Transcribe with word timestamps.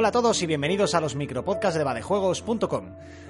Hola 0.00 0.08
a 0.08 0.12
todos 0.12 0.40
y 0.40 0.46
bienvenidos 0.46 0.94
a 0.94 1.00
los 1.02 1.14
micropodcasts 1.14 1.78
de. 1.78 1.84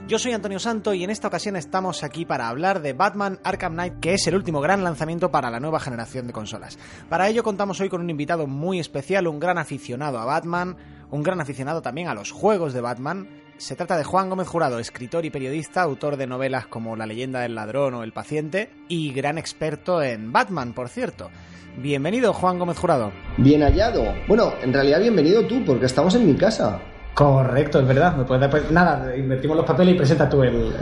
Yo 0.07 0.21
soy 0.21 0.33
Antonio 0.35 0.61
Santo 0.61 0.95
y 0.95 1.03
en 1.03 1.11
esta 1.11 1.27
ocasión 1.27 1.57
estamos 1.57 2.05
aquí 2.05 2.25
para 2.25 2.49
hablar 2.49 2.81
de 2.81 2.93
Batman 2.93 3.41
Arkham 3.43 3.73
Knight, 3.73 3.99
que 3.99 4.15
es 4.15 4.25
el 4.29 4.37
último 4.37 4.61
gran 4.61 4.85
lanzamiento 4.85 5.33
para 5.33 5.51
la 5.51 5.59
nueva 5.59 5.81
generación 5.81 6.29
de 6.29 6.33
consolas. 6.33 6.79
Para 7.09 7.29
ello 7.29 7.43
contamos 7.43 7.81
hoy 7.81 7.89
con 7.89 8.01
un 8.01 8.09
invitado 8.09 8.47
muy 8.47 8.79
especial, 8.79 9.27
un 9.27 9.41
gran 9.41 9.59
aficionado 9.59 10.21
a 10.21 10.25
Batman, 10.25 10.77
un 11.11 11.25
gran 11.25 11.41
aficionado 11.41 11.83
también 11.83 12.07
a 12.07 12.15
los 12.15 12.31
juegos 12.31 12.73
de 12.73 12.81
Batman. 12.81 13.29
Se 13.61 13.77
trata 13.77 13.99
de 13.99 14.05
Juan 14.05 14.31
Gómez 14.31 14.49
Jurado, 14.49 14.79
escritor 14.79 15.27
y 15.27 15.31
periodista, 15.31 15.83
autor 15.83 16.17
de 16.17 16.27
novelas 16.27 16.67
como 16.67 16.97
La 16.97 17.05
leyenda 17.05 17.41
del 17.41 17.55
ladrón 17.55 17.93
o 17.93 18.03
El 18.03 18.11
paciente, 18.11 18.71
y 18.89 19.13
gran 19.13 19.37
experto 19.37 20.03
en 20.03 20.33
Batman, 20.33 20.73
por 20.73 20.89
cierto. 20.89 21.31
Bienvenido, 21.77 22.33
Juan 22.33 22.59
Gómez 22.59 22.79
Jurado. 22.79 23.13
Bien 23.37 23.61
hallado. 23.61 24.15
Bueno, 24.27 24.55
en 24.63 24.73
realidad 24.73 25.01
bienvenido 25.01 25.47
tú, 25.47 25.63
porque 25.63 25.85
estamos 25.85 26.15
en 26.15 26.27
mi 26.27 26.37
casa. 26.37 26.81
Correcto, 27.15 27.81
es 27.81 27.87
verdad. 27.87 28.17
Pues, 28.27 28.71
nada, 28.71 29.15
invertimos 29.17 29.57
los 29.57 29.67
papeles 29.67 29.95
y 29.95 29.99
presenta 29.99 30.29
tú 30.29 30.43
el, 30.43 30.73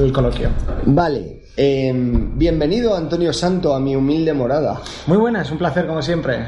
el, 0.00 0.12
coloquio. 0.12 0.48
Vale. 0.86 1.42
Eh, 1.56 1.92
bienvenido, 1.94 2.96
Antonio 2.96 3.32
Santo, 3.32 3.74
a 3.76 3.78
mi 3.80 3.94
humilde 3.94 4.32
morada. 4.32 4.80
Muy 5.06 5.18
buena, 5.18 5.42
es 5.42 5.50
un 5.52 5.58
placer 5.58 5.86
como 5.86 6.02
siempre. 6.02 6.46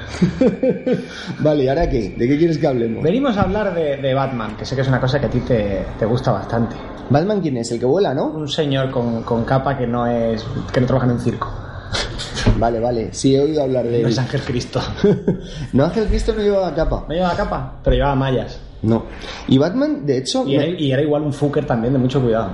vale, 1.39 1.62
¿y 1.65 1.69
ahora 1.69 1.89
qué? 1.89 2.15
¿De 2.19 2.27
qué 2.27 2.37
quieres 2.37 2.59
que 2.59 2.67
hablemos? 2.67 3.05
Venimos 3.05 3.37
a 3.37 3.43
hablar 3.43 3.73
de, 3.73 3.98
de 3.98 4.15
Batman, 4.15 4.56
que 4.56 4.65
sé 4.65 4.75
que 4.75 4.83
es 4.83 4.89
una 4.89 5.01
cosa 5.01 5.20
que 5.20 5.27
a 5.27 5.31
ti 5.31 5.39
te, 5.41 5.84
te, 5.97 6.06
gusta 6.06 6.33
bastante. 6.33 6.75
¿Batman 7.09 7.41
quién 7.41 7.56
es? 7.59 7.71
¿El 7.71 7.78
que 7.78 7.87
vuela, 7.87 8.12
no? 8.15 8.27
Un 8.27 8.48
señor 8.48 8.91
con, 8.91 9.23
con 9.23 9.45
capa 9.45 9.78
que 9.78 9.87
no 9.87 10.09
es. 10.09 10.45
que 10.73 10.81
no 10.81 10.87
trabaja 10.89 11.06
en 11.06 11.12
un 11.12 11.21
circo. 11.21 11.48
Vale, 12.59 12.81
vale. 12.81 13.12
Sí, 13.12 13.34
he 13.37 13.41
oído 13.41 13.62
hablar 13.62 13.84
de 13.84 14.00
No 14.00 14.06
él. 14.09 14.12
es 14.12 14.19
Ángel 14.19 14.41
Cristo. 14.41 14.81
no, 15.75 15.84
Ángel 15.84 16.06
Cristo 16.06 16.33
no 16.34 16.41
llevaba 16.43 16.75
capa. 16.75 17.05
No 17.06 17.15
llevaba 17.15 17.37
capa, 17.37 17.81
pero 17.84 17.97
llevaba 17.97 18.15
mallas. 18.15 18.59
No. 18.87 19.05
Y 19.48 19.59
Batman, 19.59 20.06
de 20.06 20.19
hecho. 20.19 20.47
Y 20.47 20.55
era, 20.55 20.67
y 20.67 20.92
era 20.92 21.03
igual 21.03 21.23
un 21.23 21.33
fucker 21.33 21.67
también, 21.67 21.92
de 21.92 21.98
mucho 21.98 22.23
cuidado. 22.23 22.51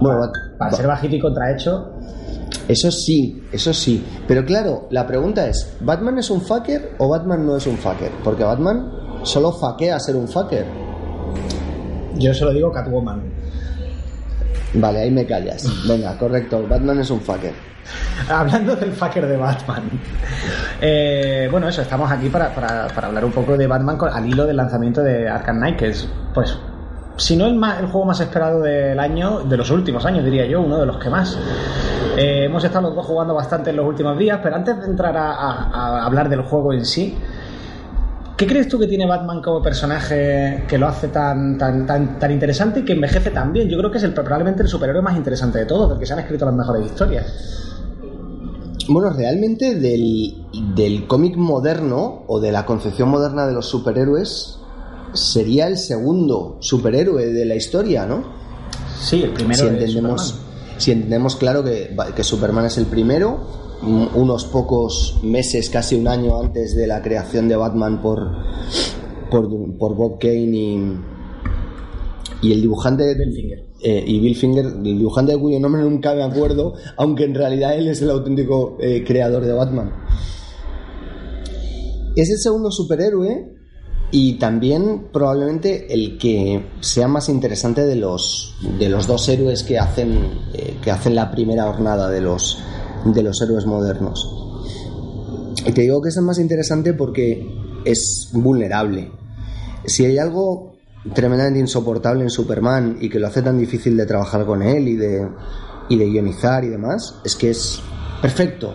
Bueno, 0.00 0.20
para, 0.20 0.32
para 0.58 0.72
ser 0.72 0.86
bajito 0.86 1.16
y 1.16 1.20
contrahecho. 1.20 1.92
Eso 2.66 2.90
sí, 2.90 3.42
eso 3.52 3.72
sí. 3.72 4.04
Pero 4.26 4.44
claro, 4.44 4.86
la 4.90 5.06
pregunta 5.06 5.46
es: 5.46 5.76
¿Batman 5.80 6.18
es 6.18 6.30
un 6.30 6.40
fucker 6.40 6.94
o 6.98 7.08
Batman 7.08 7.46
no 7.46 7.56
es 7.56 7.66
un 7.66 7.76
fucker? 7.76 8.10
Porque 8.24 8.42
Batman 8.42 8.90
solo 9.22 9.52
faquea 9.52 10.00
ser 10.00 10.16
un 10.16 10.26
fucker. 10.26 10.64
Yo 12.16 12.32
se 12.32 12.44
lo 12.44 12.52
digo 12.52 12.72
Catwoman. 12.72 13.39
Vale, 14.74 15.00
ahí 15.00 15.10
me 15.10 15.26
callas. 15.26 15.66
Venga, 15.86 16.16
correcto. 16.16 16.66
Batman 16.68 17.00
es 17.00 17.10
un 17.10 17.20
fucker. 17.20 17.52
Hablando 18.28 18.76
del 18.76 18.92
fucker 18.92 19.26
de 19.26 19.36
Batman. 19.36 19.90
Eh, 20.80 21.48
bueno, 21.50 21.68
eso, 21.68 21.82
estamos 21.82 22.10
aquí 22.10 22.28
para, 22.28 22.54
para, 22.54 22.86
hablar 23.06 23.24
un 23.24 23.32
poco 23.32 23.56
de 23.56 23.66
Batman 23.66 23.98
al 24.12 24.26
hilo 24.26 24.46
del 24.46 24.56
lanzamiento 24.56 25.02
de 25.02 25.28
Arkham 25.28 25.56
Knight, 25.56 25.76
que 25.76 25.88
es, 25.88 26.08
pues, 26.32 26.56
si 27.16 27.36
no 27.36 27.46
el, 27.46 27.56
más, 27.56 27.80
el 27.80 27.86
juego 27.86 28.06
más 28.06 28.20
esperado 28.20 28.60
del 28.60 28.98
año, 29.00 29.40
de 29.40 29.56
los 29.56 29.70
últimos 29.70 30.06
años, 30.06 30.24
diría 30.24 30.46
yo, 30.46 30.60
uno 30.60 30.78
de 30.78 30.86
los 30.86 30.98
que 30.98 31.10
más. 31.10 31.36
Eh, 32.16 32.44
hemos 32.44 32.62
estado 32.62 32.88
los 32.88 32.96
dos 32.96 33.06
jugando 33.06 33.34
bastante 33.34 33.70
en 33.70 33.76
los 33.76 33.86
últimos 33.86 34.16
días, 34.18 34.38
pero 34.42 34.56
antes 34.56 34.78
de 34.80 34.86
entrar 34.86 35.16
a 35.16 36.04
hablar 36.04 36.28
del 36.28 36.42
juego 36.42 36.72
en 36.72 36.84
sí, 36.84 37.18
¿Qué 38.40 38.46
crees 38.46 38.68
tú 38.68 38.78
que 38.78 38.86
tiene 38.86 39.04
Batman 39.04 39.42
como 39.42 39.60
personaje 39.60 40.64
que 40.66 40.78
lo 40.78 40.88
hace 40.88 41.08
tan, 41.08 41.58
tan, 41.58 41.86
tan, 41.86 42.18
tan 42.18 42.30
interesante 42.32 42.80
y 42.80 42.84
que 42.86 42.94
envejece 42.94 43.32
tan 43.32 43.52
bien? 43.52 43.68
Yo 43.68 43.76
creo 43.76 43.90
que 43.90 43.98
es 43.98 44.04
el, 44.04 44.14
probablemente 44.14 44.62
el 44.62 44.68
superhéroe 44.70 45.02
más 45.02 45.14
interesante 45.14 45.58
de 45.58 45.66
todos, 45.66 45.90
porque 45.90 46.06
se 46.06 46.14
han 46.14 46.20
escrito 46.20 46.46
las 46.46 46.54
mejores 46.54 46.86
historias. 46.86 47.26
Bueno, 48.88 49.10
realmente 49.10 49.74
del, 49.74 50.42
del 50.74 51.06
cómic 51.06 51.36
moderno 51.36 52.22
o 52.28 52.40
de 52.40 52.50
la 52.50 52.64
concepción 52.64 53.10
moderna 53.10 53.46
de 53.46 53.52
los 53.52 53.66
superhéroes 53.66 54.58
sería 55.12 55.66
el 55.66 55.76
segundo 55.76 56.56
superhéroe 56.60 57.26
de 57.26 57.44
la 57.44 57.56
historia, 57.56 58.06
¿no? 58.06 58.22
Sí, 58.98 59.22
el 59.22 59.34
primero 59.34 59.60
si 59.60 59.66
entendemos, 59.66 60.40
si 60.78 60.92
entendemos 60.92 61.36
claro 61.36 61.62
que, 61.62 61.94
que 62.16 62.24
Superman 62.24 62.64
es 62.64 62.78
el 62.78 62.86
primero, 62.86 63.69
unos 63.82 64.44
pocos 64.44 65.20
meses, 65.22 65.70
casi 65.70 65.94
un 65.94 66.08
año 66.08 66.38
antes 66.38 66.74
de 66.74 66.86
la 66.86 67.02
creación 67.02 67.48
de 67.48 67.56
Batman 67.56 68.02
por, 68.02 68.30
por, 69.30 69.94
Bob 69.94 70.18
Kane 70.18 70.56
y, 70.56 70.98
y 72.42 72.52
el 72.52 72.60
dibujante 72.60 73.14
Bill 73.14 73.34
Finger. 73.34 73.64
Eh, 73.82 74.04
y 74.06 74.20
Bill 74.20 74.36
Finger, 74.36 74.66
el 74.66 74.82
dibujante 74.82 75.32
de 75.32 75.38
cuyo 75.38 75.58
nombre 75.58 75.82
nunca 75.82 76.14
me 76.14 76.22
acuerdo, 76.22 76.74
aunque 76.96 77.24
en 77.24 77.34
realidad 77.34 77.76
él 77.76 77.88
es 77.88 78.02
el 78.02 78.10
auténtico 78.10 78.76
eh, 78.80 79.02
creador 79.06 79.44
de 79.44 79.52
Batman. 79.52 79.92
Es 82.14 82.28
el 82.28 82.38
segundo 82.38 82.70
superhéroe 82.70 83.56
y 84.10 84.34
también 84.34 85.08
probablemente 85.12 85.92
el 85.94 86.18
que 86.18 86.66
sea 86.80 87.08
más 87.08 87.28
interesante 87.28 87.86
de 87.86 87.96
los, 87.96 88.56
de 88.78 88.88
los 88.88 89.06
dos 89.06 89.28
héroes 89.28 89.62
que 89.62 89.78
hacen, 89.78 90.18
eh, 90.52 90.76
que 90.82 90.90
hacen 90.90 91.14
la 91.14 91.30
primera 91.30 91.72
jornada 91.72 92.10
de 92.10 92.20
los, 92.20 92.58
de 93.04 93.22
los 93.22 93.40
héroes 93.42 93.66
modernos. 93.66 94.50
Y 95.66 95.72
te 95.72 95.82
digo 95.82 96.00
que 96.00 96.08
es 96.08 96.20
más 96.20 96.38
interesante 96.38 96.94
porque 96.94 97.46
es 97.84 98.30
vulnerable. 98.32 99.10
Si 99.84 100.04
hay 100.04 100.18
algo 100.18 100.72
tremendamente 101.14 101.60
insoportable 101.60 102.22
en 102.22 102.30
Superman 102.30 102.98
y 103.00 103.08
que 103.08 103.18
lo 103.18 103.26
hace 103.26 103.42
tan 103.42 103.58
difícil 103.58 103.96
de 103.96 104.06
trabajar 104.06 104.44
con 104.44 104.62
él 104.62 104.88
y 104.88 104.96
de, 104.96 105.26
y 105.88 105.96
de 105.96 106.06
y 106.06 106.68
demás, 106.68 107.16
es 107.24 107.36
que 107.36 107.50
es 107.50 107.80
perfecto. 108.20 108.74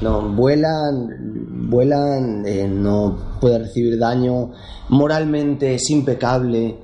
No, 0.00 0.34
vuelan, 0.34 1.68
vuelan, 1.68 2.44
eh, 2.46 2.68
no 2.68 3.38
puede 3.40 3.58
recibir 3.58 3.98
daño, 3.98 4.52
moralmente 4.88 5.74
es 5.74 5.90
impecable. 5.90 6.78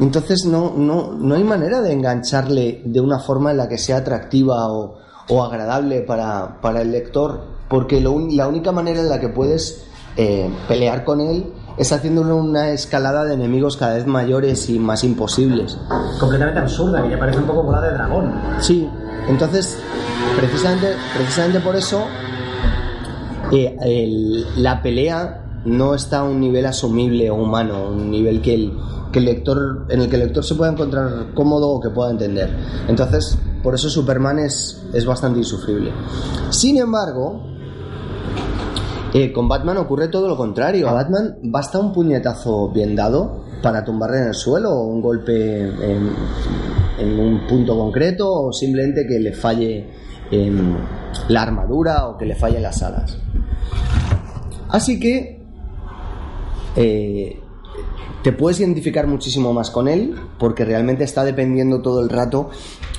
Entonces 0.00 0.44
no, 0.44 0.74
no, 0.76 1.12
no 1.12 1.34
hay 1.34 1.44
manera 1.44 1.80
de 1.80 1.92
engancharle 1.92 2.82
de 2.84 3.00
una 3.00 3.18
forma 3.18 3.52
en 3.52 3.56
la 3.56 3.68
que 3.68 3.78
sea 3.78 3.98
atractiva 3.98 4.70
o, 4.70 4.98
o 5.28 5.42
agradable 5.42 6.00
para, 6.02 6.60
para, 6.60 6.82
el 6.82 6.92
lector, 6.92 7.44
porque 7.68 8.00
lo, 8.00 8.18
la 8.30 8.48
única 8.48 8.72
manera 8.72 9.00
en 9.00 9.08
la 9.08 9.20
que 9.20 9.28
puedes 9.28 9.84
eh, 10.16 10.48
pelear 10.68 11.04
con 11.04 11.20
él 11.20 11.52
es 11.76 11.92
haciéndole 11.92 12.32
una 12.32 12.70
escalada 12.70 13.24
de 13.24 13.34
enemigos 13.34 13.76
cada 13.76 13.94
vez 13.94 14.06
mayores 14.06 14.70
y 14.70 14.78
más 14.78 15.04
imposibles. 15.04 15.78
Completamente 16.18 16.60
absurda, 16.60 17.02
que 17.02 17.10
ya 17.10 17.18
parece 17.18 17.38
un 17.38 17.44
poco 17.44 17.64
bola 17.64 17.82
de 17.82 17.92
dragón. 17.92 18.32
Sí, 18.60 18.88
entonces, 19.28 19.78
precisamente, 20.36 20.94
precisamente 21.14 21.60
por 21.60 21.76
eso, 21.76 22.04
eh, 23.52 23.76
el, 23.82 24.62
la 24.62 24.80
pelea 24.82 25.42
no 25.66 25.94
está 25.94 26.20
a 26.20 26.24
un 26.24 26.40
nivel 26.40 26.64
asumible 26.64 27.30
o 27.30 27.34
humano, 27.34 27.88
un 27.88 28.10
nivel 28.10 28.40
que 28.40 28.54
el, 28.54 28.72
que 29.12 29.18
el 29.18 29.24
lector, 29.26 29.86
en 29.90 30.00
el 30.00 30.08
que 30.08 30.16
el 30.16 30.22
lector 30.22 30.44
se 30.44 30.54
pueda 30.54 30.72
encontrar 30.72 31.34
cómodo 31.34 31.68
o 31.68 31.80
que 31.80 31.90
pueda 31.90 32.10
entender. 32.10 32.48
Entonces, 32.88 33.38
por 33.66 33.74
eso 33.74 33.90
Superman 33.90 34.38
es, 34.38 34.80
es 34.92 35.04
bastante 35.04 35.40
insufrible. 35.40 35.90
Sin 36.50 36.76
embargo, 36.76 37.42
eh, 39.12 39.32
con 39.32 39.48
Batman 39.48 39.78
ocurre 39.78 40.06
todo 40.06 40.28
lo 40.28 40.36
contrario. 40.36 40.88
A 40.88 40.92
Batman 40.92 41.38
basta 41.42 41.80
un 41.80 41.92
puñetazo 41.92 42.70
bien 42.70 42.94
dado 42.94 43.42
para 43.64 43.84
tumbarle 43.84 44.18
en 44.18 44.28
el 44.28 44.34
suelo 44.34 44.70
o 44.70 44.86
un 44.86 45.02
golpe 45.02 45.62
en, 45.62 47.18
un 47.18 47.44
punto 47.48 47.76
concreto 47.76 48.32
o 48.32 48.52
simplemente 48.52 49.04
que 49.04 49.18
le 49.18 49.32
falle 49.32 49.90
en 50.30 50.76
la 51.26 51.42
armadura 51.42 52.06
o 52.06 52.16
que 52.16 52.24
le 52.24 52.36
fallen 52.36 52.62
las 52.62 52.84
alas. 52.84 53.18
Así 54.68 55.00
que 55.00 55.44
eh, 56.76 57.40
te 58.22 58.30
puedes 58.30 58.60
identificar 58.60 59.08
muchísimo 59.08 59.52
más 59.52 59.72
con 59.72 59.88
él 59.88 60.14
porque 60.38 60.64
realmente 60.64 61.02
está 61.02 61.24
dependiendo 61.24 61.82
todo 61.82 62.00
el 62.00 62.08
rato 62.08 62.50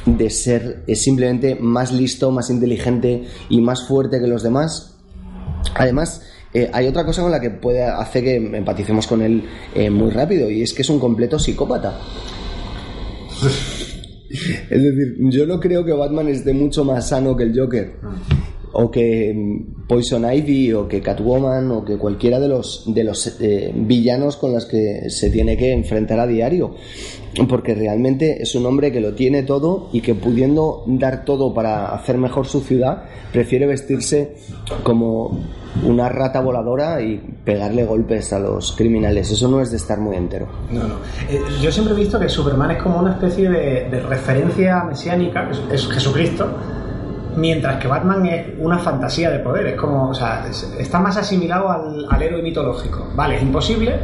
de 0.08 0.30
ser 0.30 0.84
simplemente 0.96 1.56
más 1.56 1.92
listo, 1.92 2.32
más 2.32 2.50
inteligente 2.50 3.26
y 3.50 3.62
más 3.62 3.88
fuerte 3.88 4.20
que 4.20 4.28
los 4.28 4.44
demás 4.44 4.98
Además, 5.76 6.22
eh, 6.54 6.70
hay 6.72 6.88
otra 6.88 7.06
cosa 7.06 7.22
con 7.22 7.32
la 7.32 7.40
que 7.40 7.50
puede 7.50 7.84
hacer 7.84 8.24
que 8.24 8.36
empaticemos 8.36 9.08
con 9.08 9.22
él 9.22 9.44
eh, 9.74 9.90
muy 9.90 10.12
rápido 10.12 10.50
y 10.50 10.62
es 10.62 10.74
que 10.74 10.82
es 10.82 10.90
un 10.90 11.00
completo 11.00 11.38
psicópata. 11.40 12.00
es 14.70 14.82
decir, 14.82 15.16
yo 15.20 15.46
no 15.46 15.60
creo 15.60 15.86
que 15.86 15.94
Batman 15.94 16.30
esté 16.30 16.54
mucho 16.54 16.84
más 16.84 17.10
sano 17.10 17.36
que 17.36 17.44
el 17.44 17.58
Joker 17.58 17.96
o 18.74 18.92
que 18.92 19.34
mm, 19.34 19.88
Poison 19.88 20.32
Ivy 20.32 20.74
o 20.74 20.88
que 20.88 21.02
Catwoman 21.02 21.72
o 21.72 21.86
que 21.86 21.98
cualquiera 21.98 22.40
de 22.40 22.48
los 22.48 22.84
de 22.88 23.04
los 23.04 23.40
eh, 23.40 23.72
villanos 23.74 24.38
con 24.38 24.54
los 24.54 24.66
que 24.66 25.10
se 25.10 25.30
tiene 25.30 25.56
que 25.58 25.72
enfrentar 25.72 26.20
a 26.20 26.28
diario 26.28 26.76
porque 27.46 27.76
realmente 27.76 28.42
es 28.42 28.56
un 28.56 28.66
hombre 28.66 28.92
que 28.92 29.02
lo 29.02 29.14
tiene 29.14 29.44
todo 29.44 29.90
y 29.92 30.02
que 30.02 30.16
pudiendo 30.16 30.84
dar 30.88 31.26
todo 31.26 31.54
para 31.54 31.88
hacer 31.88 32.18
mejor 32.18 32.48
su 32.48 32.62
ciudad 32.62 33.04
prefiere 33.32 33.66
vestirse 33.68 34.36
como 34.84 35.40
una 35.84 36.10
rata 36.10 36.42
voladora 36.42 37.02
y 37.02 37.18
pegarle 37.44 37.86
golpes 37.86 38.34
a 38.34 38.40
los 38.40 38.76
criminales. 38.76 39.30
Eso 39.32 39.48
no 39.48 39.62
es 39.62 39.72
de 39.72 39.78
estar 39.78 40.00
muy 40.00 40.16
entero. 40.16 40.48
No 40.72 40.88
no. 40.88 40.96
Eh, 41.30 41.40
yo 41.62 41.72
siempre 41.72 41.94
he 41.94 41.98
visto 41.98 42.20
que 42.20 42.30
Superman 42.30 42.72
es 42.72 42.82
como 42.82 43.00
una 43.00 43.12
especie 43.12 43.50
de, 43.50 44.00
referencia 44.08 44.84
mesiánica 44.84 45.50
es 45.72 45.88
Jesucristo 45.88 46.48
mientras 47.38 47.78
que 47.78 47.88
Batman 47.88 48.26
es 48.26 48.48
una 48.60 48.80
fantasía 48.80 49.30
de 49.30 49.40
poder, 49.40 49.68
es 49.68 49.76
como, 49.76 50.10
o 50.10 50.14
sea, 50.14 50.46
está 50.78 51.00
más 51.00 51.16
asimilado 51.18 51.70
al, 51.70 52.22
héroe 52.22 52.42
mitológico. 52.42 53.08
Vale, 53.16 53.38
es 53.38 53.44
imposible, 53.44 54.00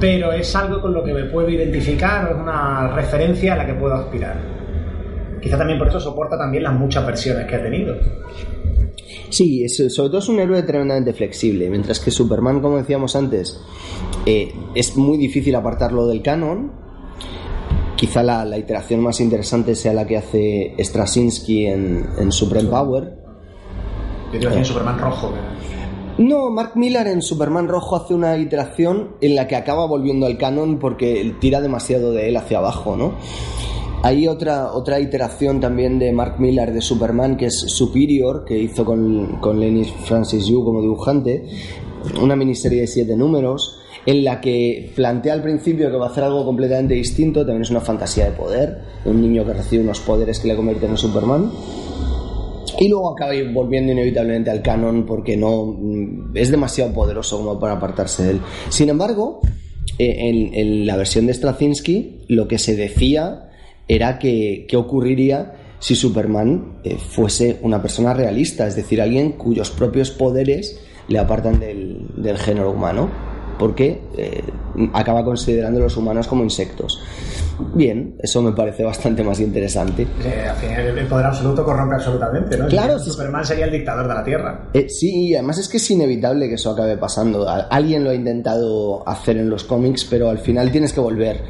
pero 0.00 0.32
es 0.32 0.54
algo 0.54 0.80
con 0.80 0.92
lo 0.92 1.02
que 1.02 1.12
me 1.12 1.24
puedo 1.24 1.48
identificar, 1.48 2.30
es 2.30 2.36
una 2.36 2.88
referencia 2.94 3.54
a 3.54 3.56
la 3.56 3.66
que 3.66 3.74
puedo 3.74 3.94
aspirar. 3.94 4.36
Quizá 5.40 5.58
también 5.58 5.78
por 5.78 5.88
eso 5.88 6.00
soporta 6.00 6.38
también 6.38 6.62
las 6.62 6.74
muchas 6.74 7.04
versiones 7.06 7.46
que 7.46 7.56
ha 7.56 7.62
tenido. 7.62 7.94
Sí, 9.28 9.68
sobre 9.68 10.08
todo 10.08 10.18
es 10.18 10.28
un 10.28 10.40
héroe 10.40 10.62
tremendamente 10.62 11.12
flexible, 11.12 11.68
mientras 11.68 12.00
que 12.00 12.10
Superman, 12.10 12.60
como 12.60 12.78
decíamos 12.78 13.16
antes, 13.16 13.60
eh, 14.26 14.52
es 14.74 14.96
muy 14.96 15.18
difícil 15.18 15.54
apartarlo 15.54 16.06
del 16.06 16.22
canon, 16.22 16.84
Quizá 17.96 18.22
la, 18.22 18.58
iteración 18.58 19.00
más 19.00 19.20
interesante 19.20 19.74
sea 19.74 19.92
la 19.92 20.06
que 20.06 20.16
hace 20.16 20.74
Straczynski 20.78 21.66
en, 21.66 22.06
en 22.18 22.32
Supreme 22.32 22.68
Power. 22.68 23.14
en 24.32 24.64
Superman 24.64 24.98
Rojo. 24.98 25.32
No, 26.16 26.48
Mark 26.50 26.76
Millar 26.76 27.08
en 27.08 27.22
Superman 27.22 27.66
Rojo 27.66 27.96
hace 27.96 28.14
una 28.14 28.38
iteración 28.38 29.16
en 29.20 29.34
la 29.34 29.48
que 29.48 29.56
acaba 29.56 29.84
volviendo 29.86 30.26
al 30.26 30.38
canon 30.38 30.78
porque 30.78 31.34
tira 31.40 31.60
demasiado 31.60 32.12
de 32.12 32.28
él 32.28 32.36
hacia 32.36 32.58
abajo, 32.58 32.96
¿no? 32.96 33.14
Hay 34.04 34.28
otra, 34.28 34.72
otra 34.74 35.00
iteración 35.00 35.60
también 35.60 35.98
de 35.98 36.12
Mark 36.12 36.36
Millar 36.38 36.72
de 36.72 36.82
Superman 36.82 37.36
que 37.36 37.46
es 37.46 37.58
Superior, 37.58 38.44
que 38.44 38.56
hizo 38.56 38.84
con, 38.84 39.38
con 39.40 39.58
Lenny 39.58 39.84
Francis 39.84 40.46
Yu 40.46 40.62
como 40.62 40.82
dibujante, 40.82 41.48
una 42.20 42.36
miniserie 42.36 42.82
de 42.82 42.86
siete 42.86 43.16
números 43.16 43.80
en 44.06 44.22
la 44.22 44.40
que 44.40 44.92
plantea 44.94 45.32
al 45.32 45.42
principio 45.42 45.90
que 45.90 45.96
va 45.96 46.06
a 46.06 46.10
hacer 46.10 46.22
algo 46.22 46.44
completamente 46.44 46.94
distinto, 46.94 47.40
también 47.40 47.62
es 47.62 47.70
una 47.70 47.80
fantasía 47.80 48.26
de 48.26 48.32
poder, 48.32 48.82
un 49.04 49.20
niño 49.20 49.44
que 49.44 49.54
recibe 49.54 49.82
unos 49.82 50.00
poderes 50.00 50.38
que 50.38 50.48
le 50.48 50.56
convierten 50.56 50.90
en 50.90 50.98
Superman. 50.98 51.50
Y 52.78 52.88
luego 52.88 53.12
acaba 53.12 53.32
volviendo 53.52 53.92
inevitablemente 53.92 54.50
al 54.50 54.62
canon 54.62 55.04
porque 55.06 55.36
no 55.36 55.66
mm, 55.66 56.36
es 56.36 56.50
demasiado 56.50 56.92
poderoso 56.92 57.38
como 57.38 57.58
para 57.58 57.74
apartarse 57.74 58.24
de 58.24 58.30
él. 58.32 58.40
Sin 58.68 58.88
embargo, 58.88 59.40
eh, 59.98 60.50
en, 60.54 60.86
la 60.86 60.96
versión 60.96 61.26
de 61.26 61.34
Straczynski 61.34 62.22
lo 62.28 62.48
que 62.48 62.58
se 62.58 62.76
decía 62.76 63.50
era 63.86 64.18
que 64.18 64.66
qué 64.68 64.76
ocurriría 64.76 65.54
si 65.78 65.94
Superman 65.94 66.78
eh, 66.84 66.96
fuese 66.96 67.58
una 67.62 67.82
persona 67.82 68.14
realista, 68.14 68.66
es 68.66 68.74
decir, 68.74 69.02
alguien 69.02 69.32
cuyos 69.32 69.70
propios 69.70 70.10
poderes 70.10 70.80
le 71.08 71.18
apartan 71.18 71.60
del 71.60 72.38
género 72.38 72.70
humano 72.70 73.33
porque 73.58 74.02
eh, 74.16 74.42
acaba 74.92 75.24
considerando 75.24 75.80
a 75.80 75.84
los 75.84 75.96
humanos 75.96 76.26
como 76.26 76.42
insectos. 76.42 77.00
Bien, 77.74 78.16
eso 78.20 78.42
me 78.42 78.52
parece 78.52 78.82
bastante 78.82 79.22
más 79.22 79.38
interesante. 79.40 80.06
al 80.48 80.56
final 80.56 80.98
el 80.98 81.06
poder 81.06 81.26
absoluto 81.26 81.64
corrompe 81.64 81.94
absolutamente, 81.96 82.56
¿no? 82.56 82.66
Claro. 82.66 82.98
Superman 82.98 83.44
sería 83.44 83.66
el 83.66 83.72
dictador 83.72 84.08
de 84.08 84.14
la 84.14 84.24
Tierra. 84.24 84.68
Eh, 84.74 84.88
sí, 84.88 85.28
y 85.28 85.34
además 85.34 85.58
es 85.58 85.68
que 85.68 85.76
es 85.76 85.90
inevitable 85.90 86.48
que 86.48 86.54
eso 86.54 86.70
acabe 86.70 86.96
pasando. 86.96 87.48
Alguien 87.48 88.04
lo 88.04 88.10
ha 88.10 88.14
intentado 88.14 89.08
hacer 89.08 89.36
en 89.36 89.48
los 89.48 89.64
cómics, 89.64 90.04
pero 90.04 90.30
al 90.30 90.38
final 90.38 90.70
tienes 90.72 90.92
que 90.92 91.00
volver. 91.00 91.42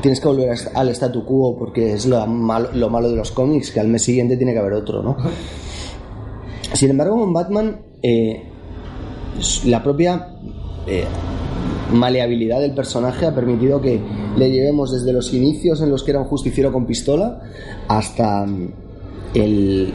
Tienes 0.00 0.20
que 0.20 0.28
volver 0.28 0.56
al 0.74 0.88
statu 0.90 1.24
quo 1.24 1.56
porque 1.58 1.92
es 1.92 2.06
lo 2.06 2.26
malo, 2.26 2.70
lo 2.72 2.88
malo 2.88 3.10
de 3.10 3.16
los 3.16 3.32
cómics, 3.32 3.70
que 3.70 3.80
al 3.80 3.88
mes 3.88 4.02
siguiente 4.02 4.36
tiene 4.36 4.52
que 4.52 4.58
haber 4.58 4.74
otro, 4.74 5.02
¿no? 5.02 5.16
Sin 6.72 6.90
embargo, 6.90 7.18
con 7.18 7.32
Batman, 7.32 7.80
eh, 8.02 8.42
la 9.64 9.82
propia 9.82 10.35
eh, 10.86 11.04
maleabilidad 11.92 12.60
del 12.60 12.74
personaje 12.74 13.26
ha 13.26 13.34
permitido 13.34 13.80
que 13.80 14.00
le 14.36 14.50
llevemos 14.50 14.92
desde 14.92 15.12
los 15.12 15.32
inicios 15.32 15.80
en 15.80 15.90
los 15.90 16.02
que 16.02 16.12
era 16.12 16.20
un 16.20 16.26
justiciero 16.26 16.72
con 16.72 16.86
pistola 16.86 17.40
hasta 17.88 18.46
mm, 18.46 18.68
el 19.34 19.92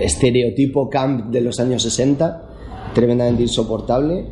estereotipo 0.00 0.88
camp 0.88 1.30
de 1.30 1.40
los 1.40 1.60
años 1.60 1.82
60, 1.82 2.42
tremendamente 2.94 3.42
insoportable, 3.42 4.26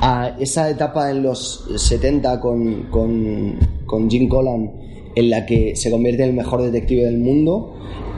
a 0.00 0.36
esa 0.40 0.68
etapa 0.70 1.10
en 1.10 1.22
los 1.22 1.64
70 1.76 2.40
con, 2.40 2.84
con, 2.84 3.58
con 3.86 4.10
Jim 4.10 4.28
Collan 4.28 4.72
en 5.14 5.30
la 5.30 5.44
que 5.46 5.76
se 5.76 5.90
convierte 5.90 6.22
en 6.24 6.30
el 6.30 6.36
mejor 6.36 6.62
detective 6.62 7.04
del 7.04 7.18
mundo 7.18 7.74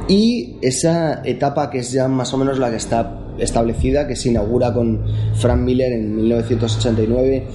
y 0.09 0.57
esa 0.63 1.23
etapa 1.25 1.71
que 1.71 1.79
es 1.79 1.93
ya 1.93 2.09
más 2.09 2.33
o 2.33 2.39
menos 2.39 2.59
la 2.59 2.71
que 2.71 2.77
está 2.77 3.24
establecida 3.39 4.07
que 4.07 4.17
se 4.17 4.31
inaugura 4.31 4.73
con 4.73 5.05
Frank 5.35 5.61
Miller 5.61 5.93
en 5.93 6.17
1989 6.17 7.47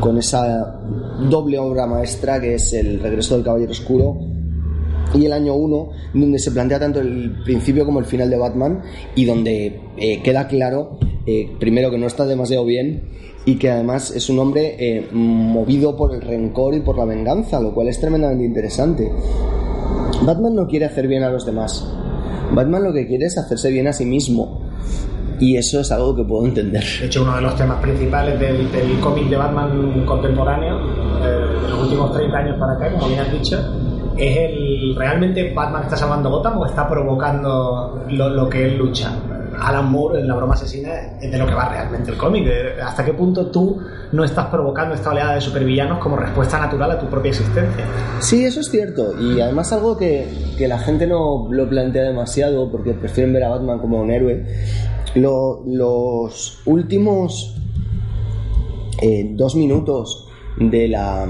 con 0.00 0.18
esa 0.18 0.80
doble 1.28 1.58
obra 1.58 1.86
maestra 1.86 2.40
que 2.40 2.54
es 2.54 2.72
El 2.72 3.00
regreso 3.00 3.34
del 3.34 3.44
Caballero 3.44 3.72
Oscuro 3.72 4.18
y 5.14 5.24
el 5.24 5.32
año 5.32 5.54
1 5.54 5.90
donde 6.14 6.38
se 6.38 6.50
plantea 6.50 6.78
tanto 6.78 7.00
el 7.00 7.42
principio 7.44 7.84
como 7.84 8.00
el 8.00 8.06
final 8.06 8.30
de 8.30 8.36
Batman 8.36 8.82
y 9.14 9.24
donde 9.24 9.80
eh, 9.96 10.22
queda 10.22 10.48
claro 10.48 10.98
eh, 11.26 11.50
primero 11.58 11.90
que 11.90 11.98
no 11.98 12.06
está 12.06 12.26
demasiado 12.26 12.64
bien 12.64 13.02
y 13.44 13.56
que 13.56 13.70
además 13.70 14.10
es 14.10 14.28
un 14.28 14.38
hombre 14.38 14.76
eh, 14.78 15.08
movido 15.12 15.96
por 15.96 16.14
el 16.14 16.20
rencor 16.20 16.74
y 16.74 16.80
por 16.80 16.98
la 16.98 17.04
venganza 17.04 17.60
lo 17.60 17.74
cual 17.74 17.88
es 17.88 18.00
tremendamente 18.00 18.44
interesante. 18.44 19.10
Batman 20.22 20.54
no 20.54 20.66
quiere 20.66 20.86
hacer 20.86 21.06
bien 21.06 21.22
a 21.22 21.30
los 21.30 21.46
demás. 21.46 21.86
Batman 22.52 22.84
lo 22.84 22.92
que 22.92 23.06
quiere 23.06 23.26
es 23.26 23.38
hacerse 23.38 23.70
bien 23.70 23.86
a 23.86 23.92
sí 23.92 24.04
mismo 24.04 24.66
y 25.38 25.56
eso 25.56 25.80
es 25.80 25.92
algo 25.92 26.14
que 26.14 26.24
puedo 26.24 26.46
entender. 26.46 26.84
De 27.00 27.06
hecho, 27.06 27.22
uno 27.22 27.36
de 27.36 27.42
los 27.42 27.56
temas 27.56 27.80
principales 27.80 28.38
del, 28.38 28.68
cómic 29.00 29.28
de 29.28 29.36
Batman 29.36 30.04
contemporáneo, 30.04 30.78
eh, 31.22 31.62
de 31.62 31.68
los 31.68 31.82
últimos 31.82 32.12
30 32.12 32.38
años 32.38 32.56
para 32.58 32.72
acá, 32.72 32.92
como 32.92 33.08
bien 33.08 33.20
has 33.20 33.32
dicho, 33.32 33.58
es 34.16 34.36
el 34.36 34.96
realmente 34.96 35.52
Batman 35.52 35.84
está 35.84 35.96
salvando 35.96 36.30
Gotham 36.30 36.58
o 36.58 36.66
está 36.66 36.88
provocando 36.88 38.04
lo, 38.08 38.48
que 38.48 38.66
él 38.66 38.78
lucha. 38.78 39.12
Alan 39.58 39.90
Moore 39.90 40.20
en 40.20 40.28
la 40.28 40.34
broma 40.34 40.52
asesina 40.52 40.90
es 41.18 41.32
de 41.32 41.38
lo 41.38 41.46
que 41.46 41.54
va 41.54 41.70
realmente 41.70 42.10
el 42.10 42.18
cómic. 42.18 42.46
hasta 42.82 43.02
qué 43.04 43.14
punto 43.14 43.46
tú 43.46 43.80
no 44.12 44.22
estás 44.22 44.46
provocando 44.46 44.94
esta 44.94 45.10
oleada 45.10 45.34
de 45.34 45.40
supervillanos 45.40 45.98
como 45.98 46.16
respuesta 46.16 46.58
natural 46.58 46.90
a 46.90 46.98
tu 46.98 47.06
propia 47.06 47.30
existencia. 47.30 47.84
Sí, 48.18 48.44
eso 48.44 48.60
es 48.60 48.70
cierto. 48.70 49.14
Y 49.18 49.40
además 49.40 49.72
algo 49.72 49.96
que, 49.96 50.28
que 50.58 50.68
la 50.68 50.78
gente 50.78 51.06
no 51.06 51.48
lo 51.50 51.68
plantea 51.68 52.02
demasiado 52.02 52.70
porque 52.70 52.92
prefieren 52.92 53.32
ver 53.32 53.44
a 53.44 53.48
Batman 53.48 53.78
como 53.78 54.00
un 54.00 54.10
héroe 54.10 54.44
los 55.16 56.60
últimos 56.66 57.54
eh, 59.02 59.30
dos 59.34 59.56
minutos 59.56 60.28
de 60.58 60.88
la, 60.88 61.26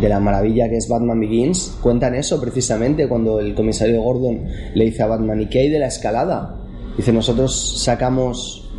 de 0.00 0.08
la 0.08 0.20
maravilla 0.20 0.68
que 0.68 0.76
es 0.76 0.88
Batman 0.88 1.20
Begins 1.20 1.78
cuentan 1.82 2.14
eso 2.14 2.40
precisamente 2.40 3.08
cuando 3.08 3.40
el 3.40 3.54
comisario 3.54 4.02
Gordon 4.02 4.46
le 4.74 4.84
dice 4.84 5.02
a 5.02 5.06
Batman 5.06 5.42
¿y 5.42 5.48
qué 5.48 5.60
hay 5.60 5.68
de 5.70 5.78
la 5.78 5.86
escalada? 5.86 6.60
Dice 6.96 7.12
nosotros 7.12 7.82
sacamos 7.82 8.70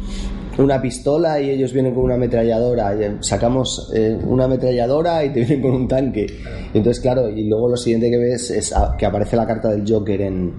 una 0.58 0.82
pistola 0.82 1.42
y 1.42 1.50
ellos 1.50 1.74
vienen 1.74 1.94
con 1.94 2.06
una 2.06 2.16
ametralladora 2.16 2.96
sacamos 3.20 3.92
eh, 3.94 4.18
una 4.26 4.46
ametralladora 4.46 5.26
y 5.26 5.34
te 5.34 5.42
vienen 5.42 5.62
con 5.62 5.72
un 5.72 5.88
tanque 5.88 6.28
entonces 6.74 7.02
claro 7.02 7.30
y 7.30 7.44
luego 7.44 7.70
lo 7.70 7.76
siguiente 7.78 8.10
que 8.10 8.18
ves 8.18 8.52
es 8.52 8.74
que 8.98 9.06
aparece 9.06 9.36
la 9.36 9.46
carta 9.46 9.70
del 9.70 9.84
Joker 9.86 10.22
en 10.22 10.54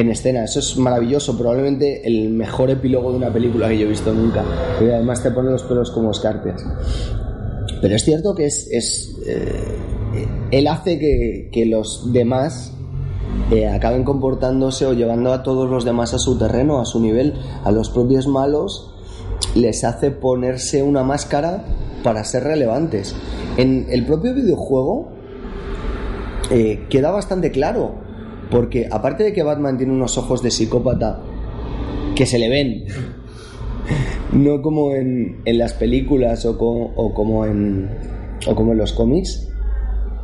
en 0.00 0.10
escena. 0.10 0.44
Eso 0.44 0.60
es 0.60 0.76
maravilloso, 0.76 1.36
probablemente 1.36 2.06
el 2.06 2.30
mejor 2.30 2.70
epílogo 2.70 3.10
de 3.10 3.16
una 3.16 3.32
película 3.32 3.68
que 3.68 3.78
yo 3.78 3.86
he 3.86 3.90
visto 3.90 4.12
nunca. 4.14 4.44
Y 4.80 4.84
además 4.84 5.22
te 5.22 5.32
pone 5.32 5.50
los 5.50 5.64
pelos 5.64 5.90
como 5.90 6.12
escarpias. 6.12 6.64
Pero 7.80 7.96
es 7.96 8.04
cierto 8.04 8.34
que 8.34 8.46
es, 8.46 8.68
es 8.70 9.16
eh, 9.26 9.76
él 10.52 10.68
hace 10.68 10.98
que, 10.98 11.66
los 11.66 12.12
demás 12.12 12.72
eh, 13.50 13.66
acaben 13.66 14.04
comportándose 14.04 14.86
o 14.86 14.92
llevando 14.92 15.32
a 15.32 15.42
todos 15.42 15.68
los 15.68 15.84
demás 15.84 16.14
a 16.14 16.18
su 16.18 16.38
terreno, 16.38 16.80
a 16.80 16.84
su 16.84 17.00
nivel, 17.00 17.34
a 17.64 17.72
los 17.72 17.90
propios 17.90 18.28
malos, 18.28 18.94
les 19.56 19.82
hace 19.82 20.12
ponerse 20.12 20.82
una 20.82 21.02
máscara 21.02 21.64
para 22.04 22.22
ser 22.22 22.44
relevantes. 22.44 23.16
En 23.56 23.86
el 23.90 24.06
propio 24.06 24.32
videojuego 24.32 25.08
eh, 26.52 26.86
queda 26.88 27.10
bastante 27.10 27.50
claro 27.50 28.07
porque 28.50 28.88
aparte 28.90 29.24
de 29.24 29.32
que 29.32 29.42
Batman 29.42 29.76
tiene 29.76 29.92
unos 29.92 30.16
ojos 30.18 30.42
de 30.42 30.50
psicópata 30.50 31.20
que 32.14 32.26
se 32.26 32.38
le 32.38 32.48
ven. 32.48 32.84
No 34.32 34.60
como 34.60 34.94
en, 34.94 35.40
en 35.44 35.58
las 35.58 35.72
películas 35.72 36.44
o, 36.44 36.50
o 36.58 37.14
como 37.14 37.46
en 37.46 37.88
o 38.46 38.54
como 38.54 38.72
en 38.72 38.78
los 38.78 38.92
cómics, 38.92 39.48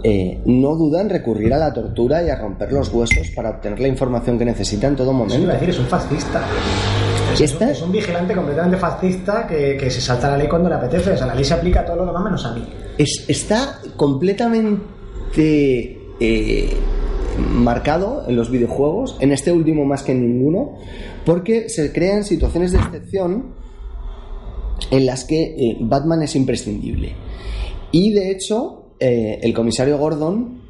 eh, 0.05 0.41
no 0.45 0.77
dudan 0.77 1.07
en 1.07 1.11
recurrir 1.11 1.53
a 1.55 1.59
la 1.59 1.73
tortura 1.73 2.23
y 2.23 2.29
a 2.29 2.37
romper 2.37 2.71
los 2.73 2.93
huesos 2.93 3.31
para 3.35 3.51
obtener 3.51 3.81
la 3.81 3.89
información 3.89 4.39
que 4.39 4.45
necesita 4.45 4.87
en 4.87 4.97
todo 4.97 5.07
Eso 5.11 5.15
iba 5.17 5.25
momento. 5.27 5.51
a 5.51 5.55
decir, 5.55 5.71
es 5.71 5.79
un 5.79 5.87
fascista. 5.87 6.43
Es, 7.41 7.61
es 7.61 7.83
un 7.83 7.91
vigilante 7.91 8.35
completamente 8.35 8.77
fascista 8.77 9.47
que, 9.47 9.77
que 9.79 9.91
se 9.91 10.01
salta 10.01 10.31
la 10.31 10.37
ley 10.39 10.47
cuando 10.47 10.69
le 10.69 10.75
apetece. 10.77 11.13
O 11.13 11.17
sea, 11.17 11.27
la 11.27 11.35
ley 11.35 11.45
se 11.45 11.55
aplica 11.55 11.81
a 11.81 11.85
todo 11.87 11.97
lo 11.97 12.07
demás 12.07 12.23
menos 12.25 12.45
a 12.47 12.55
mí. 12.55 12.65
Es- 12.99 13.25
está 13.29 13.81
completamente 13.97 14.83
eh, 16.21 16.77
marcado 17.39 18.25
en 18.29 18.37
los 18.37 18.51
videojuegos, 18.51 19.17
en 19.21 19.33
este 19.33 19.53
último 19.53 19.85
más 19.85 20.03
que 20.03 20.13
en 20.13 20.21
ninguno, 20.21 20.79
porque 21.25 21.69
se 21.69 21.93
crean 21.93 22.25
situaciones 22.25 22.73
de 22.73 22.79
excepción 22.79 23.55
en 24.91 25.07
las 25.07 25.25
que 25.25 25.43
eh, 25.43 25.77
Batman 25.81 26.23
es 26.23 26.37
imprescindible. 26.37 27.15
Y 27.93 28.13
de 28.13 28.31
hecho, 28.31 28.95
eh, 28.99 29.41
el 29.43 29.55
comisario 29.55 29.99
Gordon 29.99 30.63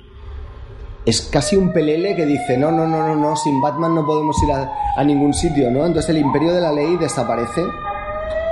es 1.07 1.23
casi 1.23 1.57
un 1.57 1.73
pelele 1.73 2.17
que 2.17 2.25
dice, 2.25 2.57
no, 2.57 2.71
no, 2.71 2.87
no, 2.87 3.07
no, 3.07 3.17
no, 3.17 3.37
sin 3.37 3.61
Batman 3.61 3.95
no 3.95 4.07
podemos 4.07 4.37
ir 4.43 4.53
a, 4.53 4.73
a 4.97 5.05
ningún 5.05 5.35
sitio, 5.35 5.71
¿no? 5.71 5.85
Entonces 5.85 6.11
el 6.11 6.19
imperio 6.19 6.55
de 6.55 6.61
la 6.61 6.73
ley 6.73 6.97
desaparece 6.97 7.63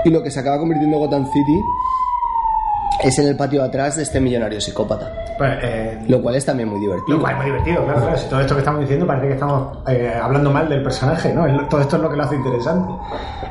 y 0.05 0.11
lo 0.11 0.23
que 0.23 0.31
se 0.31 0.41
acaba 0.41 0.59
convirtiendo 0.59 0.99
Gotham 0.99 1.27
City 1.33 1.61
es 3.03 3.19
en 3.19 3.29
el 3.29 3.37
patio 3.37 3.63
de 3.63 3.69
atrás 3.69 3.97
de 3.97 4.03
este 4.03 4.21
millonario 4.21 4.61
psicópata. 4.61 5.13
Pues, 5.39 5.51
eh, 5.63 5.99
Lo 6.09 6.21
cual 6.23 6.37
es 6.37 6.45
también 6.47 6.69
muy 6.69 6.81
divertido. 6.81 7.17
Lo 7.17 7.23
cual 7.23 7.33
es 7.33 7.37
muy 7.39 7.47
divertido, 7.47 7.85
claro, 7.85 8.01
claro. 8.01 8.17
Si 8.19 8.29
todo 8.29 8.41
esto 8.41 8.55
que 8.55 8.59
estamos 8.61 8.81
diciendo 8.81 9.07
parece 9.07 9.27
que 9.29 9.33
estamos 9.35 9.79
eh, 9.89 10.13
hablando 10.23 10.51
mal 10.51 10.69
del 10.69 10.83
personaje, 10.83 11.33
¿no? 11.35 11.47
El- 11.47 11.69
Todo 11.69 11.81
esto 11.81 11.97
es 11.97 12.03
lo 12.03 12.11
que 12.11 12.17
lo 12.17 12.23
hace 12.25 12.37
interesante. 12.37 12.93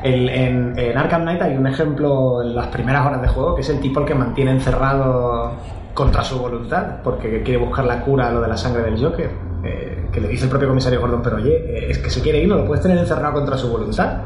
El- 0.02 0.28
en, 0.28 0.78
en 0.78 0.98
Arkham 0.98 1.22
Knight 1.22 1.42
hay 1.42 1.56
un 1.56 1.66
ejemplo 1.66 2.42
en 2.42 2.54
las 2.54 2.66
primeras 2.68 3.06
horas 3.06 3.22
de 3.22 3.28
juego 3.28 3.54
que 3.54 3.60
es 3.62 3.68
el 3.68 3.80
tipo 3.80 4.00
el 4.00 4.06
que 4.06 4.14
mantiene 4.14 4.50
encerrado 4.52 5.52
contra 5.94 6.22
su 6.24 6.38
voluntad, 6.38 7.02
porque 7.04 7.42
quiere 7.42 7.58
buscar 7.62 7.84
la 7.84 8.00
cura 8.00 8.28
a 8.28 8.32
lo 8.32 8.40
de 8.40 8.48
la 8.48 8.56
sangre 8.56 8.82
del 8.82 9.02
Joker. 9.02 9.30
eh, 9.64 10.08
que 10.12 10.20
le 10.20 10.28
dice 10.28 10.44
el 10.44 10.50
propio 10.50 10.68
comisario 10.68 11.00
Gordon, 11.00 11.22
pero 11.22 11.36
oye, 11.36 11.54
eh, 11.54 11.86
es 11.90 11.98
que 11.98 12.10
se 12.10 12.20
quiere 12.20 12.38
ir, 12.40 12.48
no 12.48 12.56
lo 12.56 12.64
puedes 12.66 12.82
tener 12.82 12.98
encerrado 12.98 13.32
contra 13.34 13.56
su 13.56 13.70
voluntad. 13.70 14.18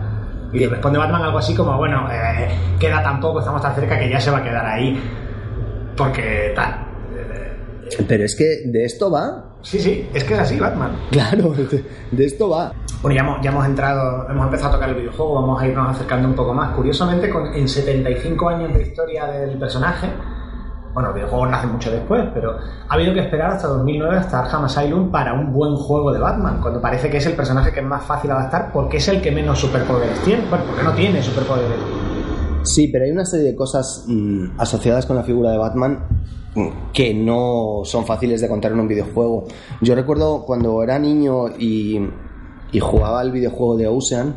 Y 0.57 0.61
le 0.61 0.69
responde 0.69 0.99
Batman 0.99 1.23
algo 1.23 1.37
así 1.37 1.55
como, 1.55 1.77
bueno, 1.77 2.09
eh, 2.11 2.49
queda 2.81 3.03
tan 3.03 3.21
poco, 3.21 3.41
estamos 3.41 3.61
tan 3.61 3.75
cerca 3.75 3.99
que 3.99 4.09
ya 4.09 4.19
se 4.19 4.31
va 4.31 4.39
a 4.39 4.43
quedar 4.43 4.65
ahí. 4.65 4.99
Porque 5.95 6.53
tal. 6.55 6.87
Pero 8.09 8.25
es 8.25 8.35
que 8.35 8.63
de 8.65 8.85
esto 8.87 9.11
va. 9.11 9.45
Sí, 9.61 9.79
sí, 9.79 10.09
es 10.15 10.25
que 10.25 10.33
es 10.33 10.41
así, 10.41 10.59
Batman. 10.59 10.93
Claro, 11.11 11.51
de, 11.51 11.85
de 12.11 12.25
esto 12.25 12.49
va. 12.49 12.73
Bueno, 13.03 13.15
ya 13.17 13.21
hemos, 13.21 13.43
ya 13.43 13.51
hemos 13.51 13.67
entrado, 13.67 14.27
hemos 14.31 14.47
empezado 14.47 14.71
a 14.71 14.73
tocar 14.73 14.89
el 14.89 14.95
videojuego, 14.95 15.35
vamos 15.35 15.61
a 15.61 15.67
irnos 15.67 15.91
acercando 15.91 16.27
un 16.27 16.35
poco 16.35 16.55
más. 16.55 16.75
Curiosamente, 16.75 17.29
con, 17.29 17.55
en 17.55 17.69
75 17.69 18.49
años 18.49 18.73
de 18.73 18.83
historia 18.83 19.27
del 19.27 19.59
personaje, 19.59 20.09
bueno, 20.97 21.11
el 21.11 21.17
videojuego 21.17 21.45
nace 21.45 21.67
mucho 21.67 21.91
después, 21.91 22.25
pero 22.33 22.57
ha 22.89 22.95
habido 22.95 23.13
que 23.13 23.21
esperar 23.21 23.51
hasta 23.51 23.69
2009, 23.69 24.17
hasta 24.17 24.39
Arkham 24.39 24.65
Asylum, 24.65 25.11
para 25.11 25.35
un 25.35 25.53
buen 25.53 25.77
juego 25.77 26.11
de 26.11 26.19
Batman, 26.19 26.59
cuando 26.63 26.81
parece 26.81 27.11
que 27.11 27.19
es 27.19 27.27
el 27.27 27.35
personaje 27.35 27.71
que 27.71 27.81
es 27.81 27.87
más 27.87 28.03
fácil 28.03 28.31
adaptar 28.31 28.73
porque 28.73 28.97
es 28.97 29.07
el 29.09 29.21
que 29.21 29.31
menos 29.31 29.59
superpoderes 29.59 30.19
tiene. 30.21 30.47
Bueno, 30.49 30.65
porque 30.67 30.83
no 30.83 30.95
tiene 30.95 31.23
superpoderes. 31.23 31.77
Sí, 32.63 32.89
pero 32.89 33.05
hay 33.05 33.11
una 33.11 33.27
serie 33.27 33.45
de 33.45 33.55
cosas 33.55 34.07
mm, 34.09 34.59
asociadas 34.59 35.05
con 35.05 35.17
la 35.17 35.23
figura 35.23 35.51
de 35.51 35.59
Batman 35.59 35.99
mm, 36.55 36.69
que 36.95 37.13
no 37.13 37.83
son 37.85 38.07
fáciles 38.07 38.41
de 38.41 38.49
contar 38.49 38.73
en 38.73 38.81
un 38.81 38.89
videojuego. 38.89 39.45
Yo 39.83 39.95
recuerdo 39.95 40.47
cuando 40.47 40.83
era 40.83 40.99
niño 40.99 41.49
y, 41.59 42.01
y 42.73 42.81
jugaba 42.81 43.21
al 43.21 43.33
videojuego 43.33 43.77
de 43.77 43.87
Ocean, 43.87 44.35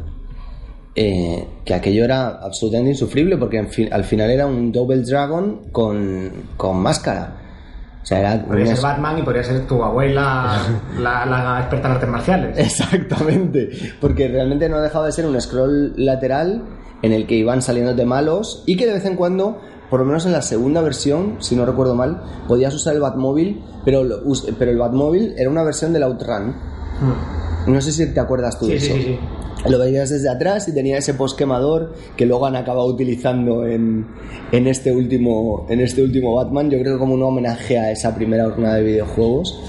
eh, 1.02 1.48
que 1.64 1.74
aquello 1.74 2.04
era 2.04 2.28
absolutamente 2.44 2.92
insufrible 2.92 3.38
porque 3.38 3.56
en 3.58 3.70
fin- 3.70 3.88
al 3.94 4.04
final 4.04 4.30
era 4.32 4.46
un 4.46 4.70
Double 4.74 5.02
Dragon 5.04 5.70
con, 5.72 6.30
con 6.58 6.76
máscara. 6.78 7.36
O 8.04 8.06
sea, 8.06 8.20
era 8.20 8.44
Podría 8.46 8.76
ser 8.76 8.84
Batman 8.84 9.20
y 9.20 9.22
podría 9.22 9.44
ser 9.44 9.66
tu 9.66 9.82
abuela, 9.82 10.58
la, 11.00 11.26
la 11.26 11.60
experta 11.62 11.88
en 11.88 11.94
artes 11.94 12.10
marciales. 12.10 12.58
Exactamente, 12.58 13.70
porque 14.02 14.28
realmente 14.28 14.68
no 14.68 14.76
ha 14.78 14.82
dejado 14.82 15.06
de 15.06 15.12
ser 15.14 15.26
un 15.26 15.40
scroll 15.40 15.94
lateral 15.96 16.64
en 17.02 17.14
el 17.14 17.26
que 17.28 17.36
iban 17.36 17.62
saliéndote 17.62 18.04
malos 18.06 18.64
y 18.66 18.76
que 18.76 18.86
de 18.86 18.94
vez 18.94 19.06
en 19.06 19.16
cuando, 19.16 19.62
por 19.90 20.02
lo 20.02 20.06
menos 20.06 20.26
en 20.26 20.34
la 20.34 20.42
segunda 20.42 20.82
versión, 20.82 21.38
si 21.40 21.56
no 21.56 21.66
recuerdo 21.66 21.96
mal, 21.96 22.22
podías 22.48 22.74
usar 22.76 22.94
el 22.94 23.00
Batmóvil, 23.00 23.64
pero, 23.86 24.04
lo 24.04 24.18
pero 24.58 24.72
el 24.72 24.78
Batmóvil 24.78 25.34
era 25.38 25.50
una 25.50 25.64
versión 25.64 25.94
del 25.94 26.04
Outrun. 26.04 26.56
No 27.68 27.80
sé 27.82 27.92
si 27.94 28.14
te 28.14 28.20
acuerdas 28.20 28.58
tú 28.60 28.66
Sí, 28.66 28.74
de 28.74 28.80
sí, 28.82 28.86
eso. 28.88 28.96
sí, 28.96 29.04
sí. 29.04 29.20
Lo 29.68 29.78
veías 29.78 30.10
desde 30.10 30.30
atrás 30.30 30.68
y 30.70 30.74
tenía 30.74 30.98
ese 30.98 31.14
post 31.14 31.38
quemador 31.38 31.94
que 32.16 32.26
luego 32.26 32.46
han 32.46 32.56
acabado 32.56 32.86
utilizando 32.88 33.66
en, 33.68 34.06
en, 34.52 34.68
este 34.68 34.92
último, 34.92 35.66
en 35.70 35.82
este 35.82 36.02
último 36.02 36.36
Batman. 36.36 36.70
Yo 36.70 36.80
creo 36.80 36.98
como 36.98 37.14
un 37.16 37.24
homenaje 37.24 37.78
a 37.78 37.92
esa 37.92 38.16
primera 38.16 38.46
jornada 38.50 38.76
de 38.76 38.84
videojuegos. 38.84 39.60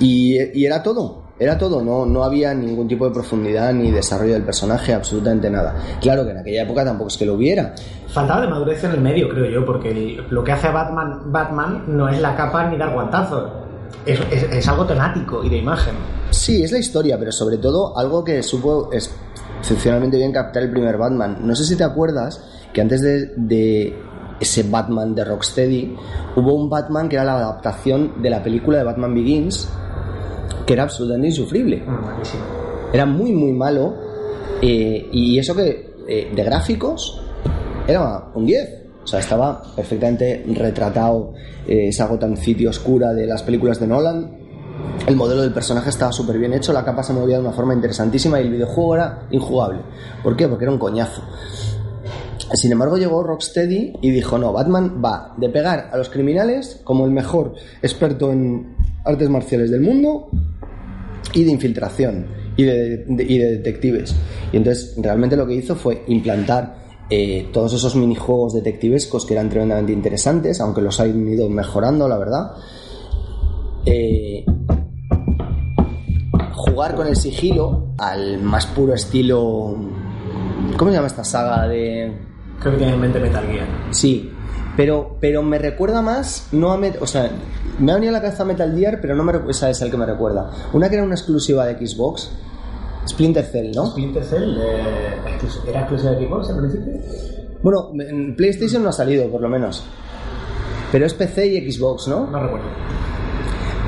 Y, 0.00 0.36
era 0.64 0.82
todo, 0.82 1.22
era 1.38 1.56
todo, 1.58 1.82
no, 1.82 2.04
no 2.06 2.24
había 2.24 2.52
ningún 2.54 2.88
tipo 2.88 3.06
de 3.06 3.12
profundidad 3.12 3.72
ni 3.72 3.90
desarrollo 3.90 4.32
del 4.34 4.42
personaje, 4.42 4.92
absolutamente 4.92 5.48
nada. 5.50 5.76
Claro 6.00 6.24
que 6.24 6.30
en 6.32 6.38
aquella 6.38 6.62
época 6.62 6.84
tampoco 6.84 7.08
es 7.08 7.16
que 7.16 7.26
lo 7.26 7.34
hubiera. 7.34 7.74
Faltaba 8.08 8.40
de 8.40 8.48
madurez 8.48 8.82
en 8.84 8.90
el 8.92 9.00
medio, 9.00 9.28
creo 9.28 9.46
yo, 9.50 9.64
porque 9.64 10.18
lo 10.30 10.42
que 10.42 10.52
hace 10.52 10.68
Batman, 10.70 11.30
Batman 11.32 11.84
no 11.88 12.08
es 12.08 12.20
la 12.20 12.34
capa 12.36 12.68
ni 12.68 12.76
dar 12.76 12.92
guantazos. 12.92 13.50
Es, 14.06 14.18
es- 14.32 14.50
es 14.52 14.68
algo 14.68 14.84
temático 14.86 15.44
y 15.44 15.48
de 15.50 15.58
imagen. 15.58 15.94
Sí, 16.34 16.62
es 16.62 16.72
la 16.72 16.78
historia, 16.78 17.18
pero 17.18 17.30
sobre 17.32 17.58
todo 17.58 17.96
algo 17.96 18.24
que 18.24 18.42
supo 18.42 18.90
excepcionalmente 19.60 20.16
bien 20.16 20.32
captar 20.32 20.64
el 20.64 20.70
primer 20.70 20.98
Batman. 20.98 21.38
No 21.40 21.54
sé 21.54 21.64
si 21.64 21.76
te 21.76 21.84
acuerdas 21.84 22.42
que 22.72 22.80
antes 22.80 23.00
de, 23.02 23.32
de 23.36 23.96
ese 24.40 24.64
Batman 24.64 25.14
de 25.14 25.24
Rocksteady 25.24 25.96
hubo 26.36 26.54
un 26.54 26.68
Batman 26.68 27.08
que 27.08 27.14
era 27.16 27.24
la 27.24 27.36
adaptación 27.36 28.20
de 28.20 28.30
la 28.30 28.42
película 28.42 28.78
de 28.78 28.84
Batman 28.84 29.14
Begins, 29.14 29.68
que 30.66 30.72
era 30.72 30.82
absolutamente 30.82 31.28
insufrible. 31.28 31.82
Malísimo. 31.86 32.42
Era 32.92 33.06
muy, 33.06 33.32
muy 33.32 33.52
malo. 33.52 33.94
eh, 34.60 35.08
y 35.12 35.38
eso 35.38 35.54
que 35.54 35.94
eh, 36.08 36.32
de 36.34 36.44
gráficos 36.44 37.22
era 37.86 38.24
un 38.34 38.44
10. 38.44 38.82
O 39.04 39.06
sea, 39.06 39.20
estaba 39.20 39.62
perfectamente 39.76 40.44
retratado 40.48 41.32
eh, 41.66 41.88
esa 41.88 42.06
Gotham 42.06 42.36
City 42.36 42.66
oscura 42.66 43.12
de 43.12 43.26
las 43.26 43.42
películas 43.42 43.78
de 43.78 43.86
Nolan. 43.86 44.43
El 45.06 45.16
modelo 45.16 45.42
del 45.42 45.52
personaje 45.52 45.90
estaba 45.90 46.12
súper 46.12 46.38
bien 46.38 46.52
hecho, 46.54 46.72
la 46.72 46.84
capa 46.84 47.02
se 47.02 47.12
movía 47.12 47.36
de 47.36 47.42
una 47.42 47.52
forma 47.52 47.74
interesantísima 47.74 48.40
y 48.40 48.44
el 48.44 48.52
videojuego 48.52 48.94
era 48.94 49.26
injugable. 49.30 49.80
¿Por 50.22 50.36
qué? 50.36 50.48
Porque 50.48 50.64
era 50.64 50.72
un 50.72 50.78
coñazo. 50.78 51.22
Sin 52.54 52.72
embargo, 52.72 52.96
llegó 52.96 53.22
Rocksteady 53.22 53.94
y 54.00 54.10
dijo: 54.10 54.38
No, 54.38 54.52
Batman 54.52 55.02
va 55.04 55.34
de 55.36 55.48
pegar 55.48 55.90
a 55.92 55.96
los 55.96 56.08
criminales 56.08 56.80
como 56.84 57.04
el 57.04 57.10
mejor 57.10 57.54
experto 57.82 58.32
en 58.32 58.76
artes 59.04 59.28
marciales 59.28 59.70
del 59.70 59.80
mundo 59.80 60.28
y 61.32 61.44
de 61.44 61.50
infiltración 61.50 62.26
y 62.56 62.64
de, 62.64 63.04
detectives. 63.06 64.14
Y 64.52 64.56
entonces 64.56 64.94
realmente 64.98 65.36
lo 65.36 65.46
que 65.46 65.54
hizo 65.54 65.74
fue 65.74 66.04
implantar 66.06 66.84
eh, 67.10 67.48
todos 67.52 67.74
esos 67.74 67.96
minijuegos 67.96 68.54
detectivescos 68.54 69.26
que 69.26 69.34
eran 69.34 69.48
tremendamente 69.48 69.92
interesantes, 69.92 70.60
aunque 70.60 70.80
los 70.80 71.00
han 71.00 71.28
ido 71.28 71.48
mejorando, 71.48 72.08
la 72.08 72.18
verdad. 72.18 72.52
Eh, 73.86 74.44
jugar 76.74 76.94
con 76.96 77.06
el 77.06 77.16
sigilo 77.16 77.88
al 77.98 78.38
más 78.42 78.66
puro 78.66 78.94
estilo... 78.94 79.76
¿Cómo 80.76 80.90
se 80.90 80.96
llama 80.96 81.06
esta 81.06 81.24
saga 81.24 81.68
de...? 81.68 82.12
Creo 82.58 82.72
que 82.72 82.78
tiene 82.78 82.94
en 82.94 83.00
mente 83.00 83.20
Metal 83.20 83.44
Gear. 83.46 83.66
Sí, 83.90 84.30
pero, 84.76 85.16
pero 85.20 85.42
me 85.42 85.58
recuerda 85.58 86.02
más, 86.02 86.48
no 86.52 86.72
a 86.72 86.78
Met- 86.78 86.98
o 87.00 87.06
sea, 87.06 87.30
me 87.78 87.92
ha 87.92 87.94
venido 87.94 88.10
a 88.10 88.14
la 88.18 88.22
cabeza 88.22 88.44
Metal 88.44 88.74
Gear, 88.76 88.98
pero 89.00 89.14
no 89.14 89.22
me 89.22 89.32
esa 89.50 89.70
es 89.70 89.80
el 89.82 89.90
que 89.90 89.96
me 89.96 90.06
recuerda. 90.06 90.50
Una 90.72 90.88
que 90.88 90.96
era 90.96 91.04
una 91.04 91.14
exclusiva 91.14 91.66
de 91.66 91.86
Xbox, 91.86 92.30
Splinter 93.06 93.44
Cell, 93.44 93.72
¿no? 93.74 93.86
Splinter 93.86 94.24
Cell 94.24 94.56
eh, 94.58 95.16
era 95.68 95.80
exclusiva 95.80 96.12
de 96.12 96.26
Xbox 96.26 96.50
al 96.50 96.56
principio. 96.58 96.92
Bueno, 97.62 97.90
en 98.00 98.34
PlayStation 98.36 98.82
no 98.82 98.88
ha 98.88 98.92
salido, 98.92 99.28
por 99.30 99.40
lo 99.40 99.48
menos. 99.48 99.84
Pero 100.90 101.06
es 101.06 101.14
PC 101.14 101.46
y 101.46 101.70
Xbox, 101.72 102.08
¿no? 102.08 102.26
No 102.30 102.40
recuerdo. 102.40 102.66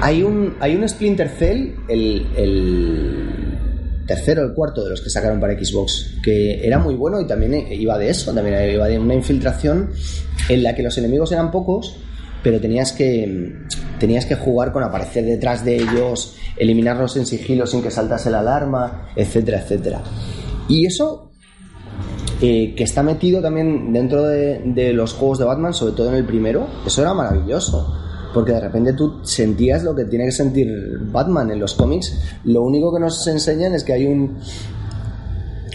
Hay 0.00 0.22
un, 0.22 0.56
hay 0.60 0.76
un 0.76 0.88
Splinter 0.88 1.28
Cell, 1.28 1.74
el, 1.88 2.26
el 2.36 3.56
tercero, 4.06 4.42
el 4.42 4.54
cuarto 4.54 4.84
de 4.84 4.90
los 4.90 5.00
que 5.00 5.10
sacaron 5.10 5.40
para 5.40 5.58
Xbox, 5.58 6.18
que 6.22 6.66
era 6.66 6.78
muy 6.78 6.94
bueno 6.94 7.20
y 7.20 7.26
también 7.26 7.66
iba 7.72 7.98
de 7.98 8.10
eso, 8.10 8.32
también 8.32 8.72
iba 8.72 8.86
de 8.86 8.98
una 8.98 9.14
infiltración 9.14 9.90
en 10.48 10.62
la 10.62 10.74
que 10.74 10.82
los 10.82 10.96
enemigos 10.98 11.32
eran 11.32 11.50
pocos, 11.50 11.96
pero 12.42 12.60
tenías 12.60 12.92
que, 12.92 13.56
tenías 13.98 14.26
que 14.26 14.36
jugar 14.36 14.72
con 14.72 14.84
aparecer 14.84 15.24
detrás 15.24 15.64
de 15.64 15.76
ellos, 15.76 16.36
eliminarlos 16.56 17.16
en 17.16 17.26
sigilo 17.26 17.66
sin 17.66 17.82
que 17.82 17.90
saltase 17.90 18.30
la 18.30 18.40
alarma, 18.40 19.08
etcétera, 19.16 19.60
etcétera. 19.60 20.02
Y 20.68 20.86
eso 20.86 21.32
eh, 22.40 22.74
que 22.76 22.84
está 22.84 23.02
metido 23.02 23.42
también 23.42 23.92
dentro 23.92 24.26
de, 24.26 24.60
de 24.64 24.92
los 24.92 25.14
juegos 25.14 25.38
de 25.38 25.46
Batman, 25.46 25.74
sobre 25.74 25.94
todo 25.94 26.10
en 26.10 26.16
el 26.16 26.24
primero, 26.24 26.68
eso 26.86 27.02
era 27.02 27.14
maravilloso. 27.14 28.05
Porque 28.36 28.52
de 28.52 28.60
repente 28.60 28.92
tú 28.92 29.20
sentías 29.22 29.82
lo 29.82 29.94
que 29.94 30.04
tiene 30.04 30.26
que 30.26 30.30
sentir 30.32 30.68
Batman 31.10 31.50
en 31.50 31.58
los 31.58 31.72
cómics. 31.72 32.20
Lo 32.44 32.60
único 32.64 32.92
que 32.92 33.00
nos 33.00 33.26
enseñan 33.26 33.72
es 33.72 33.82
que 33.82 33.94
hay 33.94 34.04
un, 34.06 34.36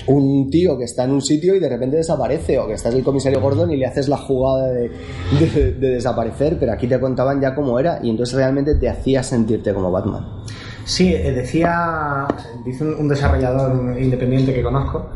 un 0.06 0.50
tío 0.52 0.78
que 0.78 0.84
está 0.84 1.06
en 1.06 1.12
un 1.12 1.24
sitio 1.24 1.56
y 1.56 1.60
de 1.60 1.68
repente 1.68 1.98
desaparece, 1.98 2.60
o 2.60 2.68
que 2.68 2.74
estás 2.74 2.94
el 2.94 3.04
comisario 3.04 3.42
Gordon 3.42 3.72
y 3.72 3.78
le 3.78 3.88
haces 3.88 4.08
la 4.08 4.18
jugada 4.18 4.68
de, 4.74 4.92
de- 5.40 5.74
de 5.74 5.90
desaparecer, 5.90 6.58
pero 6.60 6.72
aquí 6.74 6.86
te 6.86 7.00
contaban 7.00 7.42
ya 7.42 7.56
cómo 7.56 7.80
era 7.80 8.00
y 8.04 8.12
entonces 8.12 8.36
realmente 8.36 8.76
te 8.76 8.88
hacía 8.88 9.24
sentirte 9.24 9.74
como 9.74 9.92
Batman. 9.92 10.24
Sí, 10.86 11.14
eh, 11.16 11.32
decía, 11.32 12.28
dice 12.64 12.84
un, 12.84 13.08
desarrollador 13.08 14.00
independiente 14.00 14.54
que 14.54 14.62
conozco, 14.62 15.10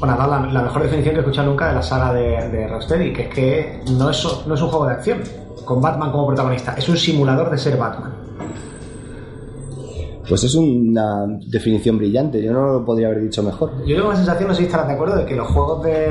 bueno, 0.00 0.16
la, 0.18 0.48
la 0.52 0.62
mejor 0.62 0.82
definición 0.82 1.14
que 1.14 1.20
he 1.20 1.22
escuchado 1.22 1.48
nunca 1.48 1.68
de 1.68 1.74
la 1.74 1.82
saga 1.82 2.12
de, 2.12 2.48
de 2.50 2.66
Rocksteady, 2.66 3.12
que 3.12 3.22
es 3.22 3.28
que 3.34 3.80
no 3.92 4.10
es, 4.10 4.26
no 4.48 4.54
es 4.54 4.60
un 4.62 4.68
juego 4.68 4.86
de 4.86 4.92
acción 4.92 5.18
con 5.66 5.82
Batman 5.82 6.10
como 6.12 6.28
protagonista, 6.28 6.74
es 6.78 6.88
un 6.88 6.96
simulador 6.96 7.50
de 7.50 7.58
ser 7.58 7.76
Batman. 7.76 8.14
Pues 10.28 10.42
es 10.42 10.54
una 10.54 11.26
definición 11.46 11.98
brillante, 11.98 12.42
yo 12.42 12.52
no 12.52 12.72
lo 12.72 12.84
podría 12.84 13.08
haber 13.08 13.22
dicho 13.22 13.42
mejor. 13.42 13.84
Yo 13.86 13.96
tengo 13.96 14.10
la 14.10 14.16
sensación, 14.16 14.48
no 14.48 14.54
sé 14.54 14.62
si 14.62 14.66
estarás 14.66 14.88
de 14.88 14.94
acuerdo, 14.94 15.16
de 15.16 15.26
que 15.26 15.36
los 15.36 15.46
juegos 15.48 15.82
de, 15.84 16.08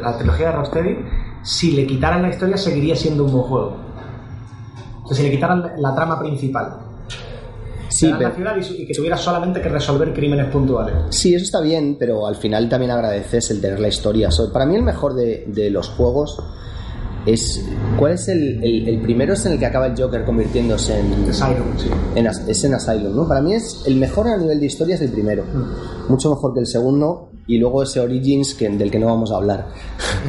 la 0.00 0.16
trilogía 0.16 0.46
de 0.46 0.52
Rocksteady, 0.52 0.96
si 1.42 1.72
le 1.72 1.86
quitaran 1.86 2.22
la 2.22 2.30
historia, 2.30 2.56
seguiría 2.56 2.96
siendo 2.96 3.24
un 3.24 3.32
buen 3.32 3.44
juego. 3.44 3.76
O 5.04 5.08
sea, 5.08 5.16
si 5.16 5.22
le 5.24 5.30
quitaran 5.30 5.72
la, 5.76 5.94
trama 5.94 6.18
principal. 6.18 6.76
Sí, 7.88 8.10
la 8.10 8.30
ciudad 8.30 8.56
y, 8.56 8.86
que 8.86 8.94
tuvieras 8.94 9.20
solamente 9.20 9.60
que 9.60 9.68
resolver 9.68 10.12
crímenes 10.14 10.46
puntuales. 10.46 10.94
Sí, 11.10 11.34
eso 11.34 11.44
está 11.44 11.60
bien, 11.60 11.96
pero 11.98 12.26
al 12.26 12.36
final 12.36 12.68
también 12.68 12.90
agradeces 12.90 13.50
el 13.50 13.60
tener 13.60 13.78
la 13.78 13.88
historia. 13.88 14.30
Para 14.52 14.64
mí 14.64 14.76
el 14.76 14.82
mejor 14.82 15.14
de, 15.14 15.44
de 15.46 15.70
los 15.70 15.88
juegos 15.90 16.42
es... 17.26 17.64
¿Cuál 17.98 18.12
es 18.12 18.28
el, 18.28 18.62
el, 18.62 18.88
el 18.88 19.00
primero? 19.00 19.34
Es 19.34 19.44
en 19.46 19.52
el 19.52 19.58
que 19.58 19.66
acaba 19.66 19.86
el 19.86 20.00
Joker 20.00 20.24
convirtiéndose 20.24 20.98
en... 20.98 21.28
Asylum, 21.28 21.78
sí. 21.78 21.88
en 22.14 22.26
es 22.26 22.64
en 22.64 22.74
Asylum, 22.74 23.16
¿no? 23.16 23.28
Para 23.28 23.40
mí 23.40 23.54
es 23.54 23.82
el 23.86 23.96
mejor 23.96 24.28
a 24.28 24.36
nivel 24.36 24.60
de 24.60 24.66
historia 24.66 24.94
es 24.94 25.00
el 25.00 25.10
primero. 25.10 25.44
Mucho 26.08 26.30
mejor 26.30 26.54
que 26.54 26.60
el 26.60 26.66
segundo 26.66 27.31
y 27.46 27.58
luego 27.58 27.82
ese 27.82 28.00
Origins 28.00 28.54
que, 28.54 28.68
del 28.68 28.90
que 28.90 28.98
no 28.98 29.06
vamos 29.06 29.32
a 29.32 29.36
hablar. 29.36 29.66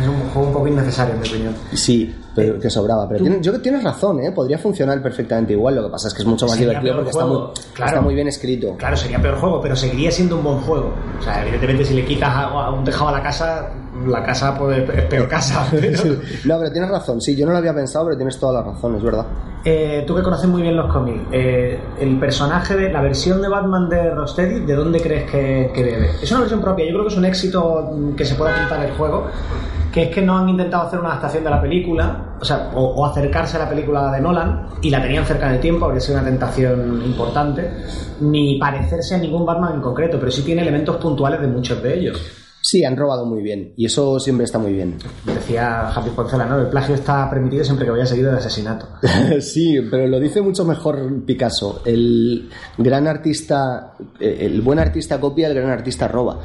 Es 0.02 0.08
un 0.08 0.30
juego 0.32 0.48
un 0.48 0.54
poco 0.54 0.68
innecesario, 0.68 1.14
en 1.16 1.22
mi 1.22 1.28
opinión. 1.28 1.56
Sí, 1.74 2.14
pero 2.36 2.60
que 2.60 2.70
sobraba. 2.70 3.08
Pero 3.08 3.22
tienes, 3.22 3.42
yo 3.42 3.62
tienes 3.62 3.84
razón, 3.84 4.20
¿eh? 4.22 4.32
Podría 4.32 4.58
funcionar 4.58 5.02
perfectamente 5.02 5.54
igual. 5.54 5.76
Lo 5.76 5.84
que 5.84 5.90
pasa 5.90 6.08
es 6.08 6.14
que 6.14 6.24
es 6.24 6.28
mucho 6.28 6.46
más 6.48 6.56
Sería 6.56 6.70
divertido 6.70 6.96
porque 6.96 7.12
está 7.12 7.26
muy, 7.26 7.38
claro. 7.74 7.90
está 7.92 8.02
muy 8.02 8.16
bien 8.16 8.28
escrito. 8.28 8.76
Claro, 8.78 8.98
sería 8.98 9.22
peor 9.22 9.38
juego, 9.38 9.62
pero 9.62 9.76
seguiría 9.76 10.12
siendo 10.12 10.38
un 10.38 10.44
buen 10.44 10.58
juego. 10.62 10.92
O 11.20 11.22
sea, 11.22 11.42
evidentemente, 11.44 11.86
si 11.86 11.94
le 11.94 12.04
quitas 12.06 12.30
a 12.34 12.70
un 12.72 12.84
tejado 12.84 13.10
a 13.10 13.12
la 13.12 13.22
casa, 13.24 13.70
la 14.08 14.24
casa 14.24 14.58
pues, 14.58 14.90
es 14.90 15.06
peor 15.06 15.28
casa. 15.28 15.68
pero- 15.72 16.16
No, 16.46 16.58
pero 16.60 16.72
tienes 16.72 16.90
razón. 16.90 17.22
Sí, 17.22 17.36
yo 17.36 17.46
no 17.46 17.52
lo 17.52 17.60
había 17.60 17.74
pensado, 17.76 18.06
pero 18.06 18.18
tienes 18.18 18.40
toda 18.40 18.54
la 18.54 18.64
razón, 18.72 18.96
es 18.96 19.04
verdad. 19.04 19.26
Eh, 19.66 20.04
tú 20.06 20.14
que 20.14 20.22
conoces 20.22 20.50
muy 20.50 20.62
bien 20.62 20.76
los 20.76 20.92
cómics, 20.92 21.22
eh, 21.32 21.80
el 21.98 22.20
personaje 22.20 22.76
de 22.76 22.92
la 22.92 23.02
versión 23.02 23.42
de 23.42 23.48
Batman 23.48 23.88
de 23.88 24.12
Rocksteady, 24.12 24.60
¿de 24.66 24.76
dónde 24.76 25.00
crees 25.00 25.32
que, 25.32 25.72
que? 25.74 26.10
Es 26.22 26.30
una 26.32 26.42
versión 26.42 26.60
propia, 26.60 26.86
yo 26.86 26.92
creo 26.92 27.04
que 27.04 27.14
es 27.14 27.18
un 27.18 27.24
éxito 27.24 27.92
mm, 27.94 28.14
que 28.14 28.26
se 28.26 28.36
puede 28.36 28.52
apuntar 28.52 28.86
el 28.86 28.92
juego, 28.92 29.28
que 29.90 30.04
es 30.04 30.10
que 30.10 30.22
no 30.22 30.38
han 30.38 30.50
intentado 30.50 30.88
hacer 30.88 31.00
una 31.00 31.12
adaptación 31.12 31.46
de 31.46 31.50
la 31.50 31.62
película, 31.62 32.36
o 32.42 32.44
sea, 32.44 32.72
o, 32.76 32.84
o 32.84 33.06
acercarse 33.06 33.56
a 33.56 33.62
la 33.62 33.70
película 33.70 34.12
de 34.12 34.20
Nolan, 34.20 34.68
y 34.82 34.90
la 34.90 35.02
tenían 35.02 35.26
cerca 35.26 35.48
en 35.48 35.54
el 35.54 35.62
tiempo, 35.62 35.86
habría 35.86 36.02
sido 36.02 36.20
una 36.20 36.28
tentación 36.28 37.02
importante, 37.06 37.72
ni 38.20 38.60
parecerse 38.60 39.16
a 39.16 39.18
ningún 39.18 39.46
Batman 39.46 39.76
en 39.76 39.82
concreto, 39.82 40.20
pero 40.20 40.30
sí 40.30 40.42
tiene 40.42 40.62
elementos 40.62 40.98
puntuales 40.98 41.40
de 41.40 41.48
muchos 41.48 41.82
de 41.82 42.00
ellos. 42.00 42.43
Sí, 42.64 42.86
han 42.86 42.96
robado 42.96 43.26
muy 43.26 43.44
bien. 43.44 43.74
Y 43.76 43.88
eso 43.88 44.22
siempre 44.22 44.46
está 44.46 44.58
muy 44.58 44.72
bien. 44.72 44.98
Decía 45.26 45.92
Javi 45.94 46.12
Poncela, 46.12 46.46
¿no? 46.46 46.62
El 46.62 46.68
plagio 46.68 46.96
está 46.96 47.30
permitido 47.30 47.66
siempre 47.66 47.84
que 47.86 47.92
vaya 47.92 48.06
seguido 48.06 48.32
de 48.32 48.38
asesinato. 48.38 48.88
sí, 49.42 49.82
pero 49.92 50.08
lo 50.08 50.18
dice 50.18 50.42
mucho 50.42 50.64
mejor 50.64 51.26
Picasso. 51.26 51.82
El 51.84 52.50
gran 52.78 53.06
artista, 53.06 53.96
eh, 54.18 54.38
el 54.40 54.62
buen 54.62 54.80
artista 54.80 55.20
copia, 55.20 55.50
el 55.50 55.56
gran 55.56 55.72
artista 55.72 56.08
roba. 56.08 56.40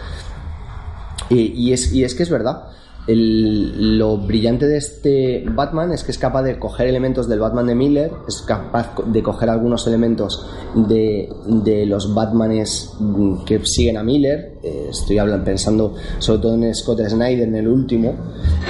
Y, 1.30 1.52
y 1.52 1.72
es, 1.72 1.92
y 1.92 2.02
es 2.02 2.16
que 2.16 2.24
es 2.24 2.30
verdad. 2.30 2.64
El- 3.08 3.96
lo 3.98 4.18
brillante 4.18 4.66
de 4.66 4.76
este 4.76 5.42
Batman 5.48 5.92
es 5.92 6.04
que 6.04 6.12
es 6.12 6.18
capaz 6.18 6.42
de 6.42 6.58
coger 6.58 6.86
elementos 6.88 7.26
del 7.26 7.40
Batman 7.40 7.66
de 7.66 7.74
Miller, 7.74 8.12
es 8.28 8.42
capaz 8.42 8.94
de 9.06 9.22
coger 9.22 9.48
algunos 9.48 9.86
elementos 9.86 10.46
de, 10.74 11.28
de 11.46 11.86
los 11.86 12.14
Batmanes 12.14 12.92
mm, 13.00 13.44
que 13.44 13.60
siguen 13.64 13.96
a 13.96 14.02
Miller. 14.02 14.58
Eh, 14.62 14.88
estoy 14.90 15.16
hablando, 15.18 15.42
pensando 15.44 15.94
sobre 16.18 16.42
todo 16.42 16.54
en 16.54 16.74
Scott 16.74 17.00
Snyder, 17.08 17.48
en 17.48 17.56
el 17.56 17.66
último. 17.66 18.10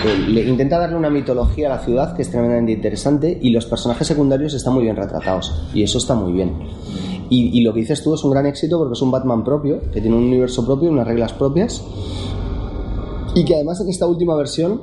Eh, 0.06 0.28
le 0.28 0.48
intenta 0.48 0.78
darle 0.78 0.96
una 0.96 1.10
mitología 1.10 1.66
a 1.66 1.76
la 1.76 1.84
ciudad 1.84 2.14
que 2.14 2.22
es 2.22 2.30
tremendamente 2.30 2.70
interesante 2.72 3.36
y 3.42 3.50
los 3.50 3.66
personajes 3.66 4.06
secundarios 4.06 4.54
están 4.54 4.72
muy 4.72 4.84
bien 4.84 4.94
retratados. 4.94 5.52
Y 5.74 5.82
eso 5.82 5.98
está 5.98 6.14
muy 6.14 6.32
bien. 6.32 6.52
Y, 7.28 7.58
y 7.58 7.62
lo 7.62 7.74
que 7.74 7.80
dices 7.80 8.02
tú 8.04 8.14
es 8.14 8.22
un 8.22 8.30
gran 8.30 8.46
éxito 8.46 8.78
porque 8.78 8.92
es 8.94 9.02
un 9.02 9.10
Batman 9.10 9.42
propio, 9.42 9.80
que 9.92 10.00
tiene 10.00 10.16
un 10.16 10.22
universo 10.22 10.64
propio, 10.64 10.90
unas 10.90 11.06
reglas 11.08 11.32
propias 11.32 11.82
y 13.34 13.44
que 13.44 13.54
además 13.54 13.80
en 13.80 13.88
esta 13.88 14.06
última 14.06 14.34
versión 14.36 14.82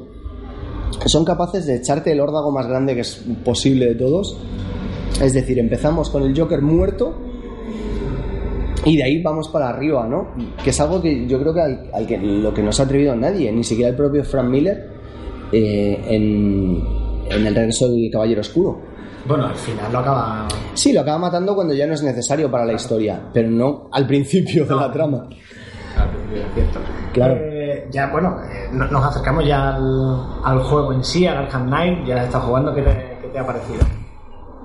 son 1.05 1.25
capaces 1.25 1.65
de 1.65 1.75
echarte 1.75 2.11
el 2.11 2.19
órdago 2.19 2.51
más 2.51 2.67
grande 2.67 2.95
que 2.95 3.01
es 3.01 3.23
posible 3.43 3.87
de 3.87 3.95
todos. 3.95 4.37
Es 5.21 5.33
decir, 5.33 5.59
empezamos 5.59 6.09
con 6.09 6.23
el 6.23 6.37
Joker 6.37 6.61
muerto 6.61 7.13
y 8.85 8.97
de 8.97 9.03
ahí 9.03 9.21
vamos 9.21 9.49
para 9.49 9.69
arriba, 9.69 10.07
¿no? 10.07 10.29
Que 10.63 10.69
es 10.69 10.79
algo 10.79 11.01
que 11.01 11.27
yo 11.27 11.39
creo 11.39 11.53
que 11.53 11.61
al, 11.61 11.89
al 11.93 12.05
que 12.05 12.17
lo 12.17 12.53
que 12.53 12.61
no 12.61 12.71
se 12.71 12.81
ha 12.81 12.85
atrevido 12.85 13.15
nadie, 13.15 13.51
ni 13.51 13.63
siquiera 13.63 13.89
el 13.89 13.95
propio 13.95 14.23
Frank 14.23 14.47
Miller 14.47 14.89
eh, 15.51 15.99
en, 16.07 16.83
en 17.29 17.47
el 17.47 17.55
regreso 17.55 17.89
del 17.89 18.09
Caballero 18.11 18.41
Oscuro. 18.41 18.79
Bueno, 19.27 19.47
al 19.47 19.55
final 19.55 19.91
lo 19.91 19.99
acaba 19.99 20.47
Sí, 20.75 20.93
lo 20.93 21.01
acaba 21.01 21.17
matando 21.17 21.55
cuando 21.55 21.73
ya 21.73 21.87
no 21.87 21.95
es 21.95 22.03
necesario 22.03 22.51
para 22.51 22.65
la 22.65 22.73
historia, 22.73 23.19
pero 23.33 23.49
no 23.49 23.89
al 23.91 24.05
principio 24.05 24.65
de 24.65 24.75
la 24.75 24.91
trama. 24.91 25.27
Claro, 25.95 26.11
es 26.33 26.53
cierto. 26.53 26.79
Claro. 27.13 27.35
Eh, 27.37 27.64
ya, 27.91 28.07
bueno, 28.11 28.37
eh, 28.43 28.69
no- 28.71 28.87
nos 28.87 29.05
acercamos 29.05 29.45
ya 29.45 29.75
al, 29.75 30.21
al 30.43 30.59
juego 30.63 30.93
en 30.93 31.03
sí, 31.03 31.25
al 31.27 31.37
Arkham 31.37 31.67
Knight. 31.67 32.05
Ya 32.07 32.23
estás 32.23 32.43
jugando, 32.43 32.73
¿qué 32.73 32.81
te, 32.81 33.17
qué 33.21 33.27
te 33.29 33.39
ha 33.39 33.45
parecido? 33.45 33.79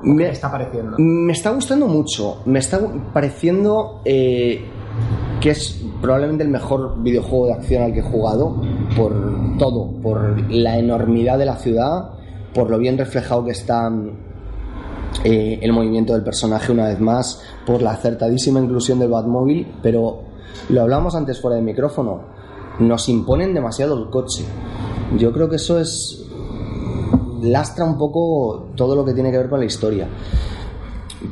¿Qué 0.03 0.11
Me- 0.11 0.25
te 0.25 0.31
está 0.31 0.51
pareciendo? 0.51 0.97
Me 0.99 1.33
está 1.33 1.51
gustando 1.51 1.87
mucho. 1.87 2.43
Me 2.47 2.59
está 2.59 2.81
pareciendo 3.13 4.01
eh, 4.05 4.65
que 5.41 5.51
es 5.51 5.83
probablemente 6.01 6.45
el 6.45 6.51
mejor 6.51 7.03
videojuego 7.03 7.47
de 7.47 7.53
acción 7.55 7.83
al 7.83 7.93
que 7.93 8.01
he 8.01 8.03
jugado 8.03 8.57
por 8.97 9.13
todo, 9.59 9.91
por 10.03 10.51
la 10.51 10.79
enormidad 10.79 11.39
de 11.39 11.45
la 11.47 11.57
ciudad, 11.57 12.11
por 12.55 12.71
lo 12.71 12.79
bien 12.79 12.97
reflejado 12.99 13.45
que 13.45 13.51
está 13.53 13.91
eh, 15.25 15.59
el 15.63 15.73
movimiento 15.73 16.13
del 16.15 16.23
personaje 16.23 16.73
una 16.73 16.87
vez 16.87 17.01
más, 17.01 17.43
por 17.67 17.83
la 17.83 17.93
acertadísima 17.93 18.61
inclusión 18.61 18.99
del 18.99 19.11
Batmóvil, 19.11 19.67
pero 19.83 20.23
lo 20.71 20.81
hablamos 20.83 21.15
antes 21.15 21.41
fuera 21.41 21.57
de 21.57 21.63
micrófono, 21.63 22.21
nos 22.81 23.09
imponen 23.09 23.55
demasiado 23.55 23.97
el 23.99 24.11
coche. 24.11 24.45
Yo 25.19 25.33
creo 25.33 25.49
que 25.49 25.57
eso 25.57 25.81
es 25.81 26.27
lastra 27.43 27.85
un 27.85 27.97
poco 27.97 28.71
todo 28.77 28.95
lo 28.95 29.05
que 29.05 29.15
tiene 29.15 29.31
que 29.31 29.39
ver 29.39 29.49
con 29.49 29.61
la 29.61 29.67
historia. 29.67 30.09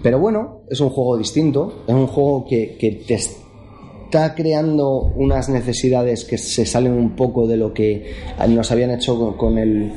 Pero 0.03 0.19
bueno, 0.19 0.63
es 0.69 0.81
un 0.81 0.91
juego 0.91 1.17
distinto, 1.17 1.85
es 1.87 1.95
un 1.95 2.07
juego 2.07 2.45
que, 2.47 3.05
te 3.07 3.15
está 3.15 4.35
creando 4.35 5.13
unas 5.17 5.49
necesidades 5.49 6.25
que 6.25 6.39
se 6.39 6.67
salen 6.67 6.93
un 6.93 7.17
poco 7.17 7.47
de 7.47 7.57
lo 7.57 7.73
que 7.73 8.15
nos 8.49 8.71
habían 8.71 8.91
hecho 8.91 9.37
con 9.37 9.59
el, 9.59 9.93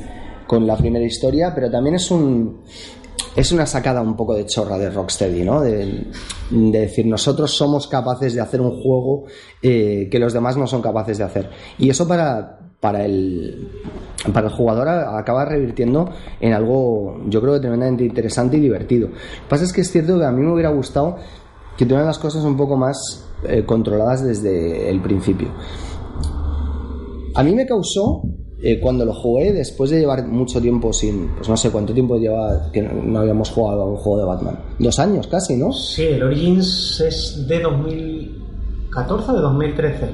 con 0.46 0.66
la 0.66 0.76
primera 0.76 1.04
historia, 1.04 1.52
pero 1.54 1.70
también 1.70 1.96
es 1.96 2.10
un 2.10 2.62
es 3.34 3.52
una 3.52 3.66
sacada 3.66 4.00
un 4.02 4.16
poco 4.16 4.34
de 4.34 4.46
chorra 4.46 4.78
de 4.78 4.90
Rocksteady, 4.90 5.42
¿no? 5.44 5.60
De, 5.60 6.06
de 6.50 6.78
decir, 6.78 7.06
nosotros 7.06 7.50
somos 7.52 7.88
capaces 7.88 8.34
de 8.34 8.40
hacer 8.40 8.60
un 8.60 8.82
juego 8.82 9.24
eh, 9.62 10.08
que 10.10 10.18
los 10.18 10.32
demás 10.32 10.56
no 10.56 10.66
son 10.66 10.82
capaces 10.82 11.18
de 11.18 11.24
hacer. 11.24 11.50
Y 11.78 11.88
eso 11.88 12.06
para, 12.06 12.58
para, 12.80 13.04
el, 13.04 13.68
para 14.32 14.48
el 14.48 14.52
jugador 14.52 14.88
acaba 14.88 15.44
revirtiendo 15.44 16.10
en 16.40 16.52
algo, 16.52 17.22
yo 17.28 17.40
creo 17.40 17.60
tremendamente 17.60 18.04
interesante 18.04 18.58
y 18.58 18.60
divertido. 18.60 19.08
Lo 19.08 19.14
que 19.14 19.48
pasa 19.48 19.64
es 19.64 19.72
que 19.72 19.80
es 19.80 19.90
cierto 19.90 20.18
que 20.18 20.24
a 20.24 20.32
mí 20.32 20.42
me 20.42 20.52
hubiera 20.52 20.70
gustado 20.70 21.16
que 21.76 21.86
tuvieran 21.86 22.06
las 22.06 22.18
cosas 22.18 22.44
un 22.44 22.56
poco 22.56 22.76
más 22.76 23.30
eh, 23.44 23.64
controladas 23.64 24.22
desde 24.24 24.90
el 24.90 25.00
principio. 25.00 25.48
A 27.34 27.42
mí 27.42 27.54
me 27.54 27.66
causó, 27.66 28.22
eh, 28.64 28.78
cuando 28.78 29.04
lo 29.04 29.12
jugué, 29.12 29.52
después 29.52 29.90
de 29.90 29.98
llevar 29.98 30.24
mucho 30.28 30.60
tiempo 30.60 30.92
sin, 30.92 31.30
pues 31.34 31.48
no 31.48 31.56
sé 31.56 31.70
cuánto 31.70 31.92
tiempo 31.92 32.16
lleva 32.16 32.70
que 32.72 32.80
no, 32.80 33.02
no 33.02 33.18
habíamos 33.18 33.50
jugado 33.50 33.82
a 33.82 33.86
un 33.86 33.96
juego 33.96 34.20
de 34.20 34.24
Batman. 34.24 34.58
Dos 34.78 34.98
años 35.00 35.26
casi, 35.26 35.56
¿no? 35.56 35.72
Sí, 35.72 36.04
el 36.04 36.22
Origins 36.22 37.00
es 37.00 37.48
de 37.48 37.58
2014 37.60 39.30
o 39.30 39.34
de 39.34 39.40
2013. 39.40 40.10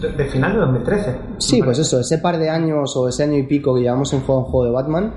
De, 0.00 0.12
de 0.12 0.24
final 0.24 0.54
de 0.54 0.58
2013. 0.60 1.16
Sí, 1.36 1.60
pues 1.62 1.78
eso, 1.78 2.00
ese 2.00 2.16
par 2.16 2.38
de 2.38 2.48
años 2.48 2.96
o 2.96 3.06
ese 3.06 3.24
año 3.24 3.36
y 3.36 3.42
pico 3.42 3.74
que 3.74 3.82
llevamos 3.82 4.10
en 4.14 4.20
juego 4.20 4.46
un 4.46 4.46
juego 4.46 4.64
de 4.64 4.72
Batman, 4.72 5.14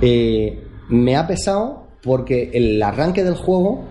eh, 0.00 0.68
me 0.90 1.16
ha 1.16 1.26
pesado 1.26 1.84
porque 2.00 2.50
el 2.54 2.80
arranque 2.80 3.24
del 3.24 3.34
juego 3.34 3.86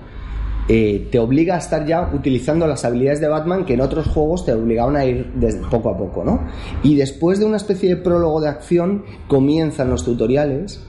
eh, 0.70 1.10
te 1.12 1.20
obliga 1.20 1.56
a 1.56 1.58
estar 1.58 1.86
ya 1.86 2.10
utilizando 2.14 2.68
las 2.68 2.86
habilidades 2.86 3.20
de 3.20 3.28
Batman 3.28 3.66
que 3.66 3.74
en 3.74 3.82
otros 3.82 4.08
juegos 4.08 4.46
te 4.46 4.54
obligaban 4.54 4.96
a 4.96 5.06
ir 5.06 5.32
desde 5.36 5.60
poco 5.70 5.90
a 5.90 5.98
poco, 5.98 6.24
¿no? 6.24 6.42
Y 6.84 6.96
después 6.96 7.40
de 7.40 7.46
una 7.46 7.58
especie 7.58 7.90
de 7.90 7.98
prólogo 7.98 8.40
de 8.40 8.48
acción 8.48 9.04
comienzan 9.28 9.90
los 9.90 10.06
tutoriales 10.06 10.82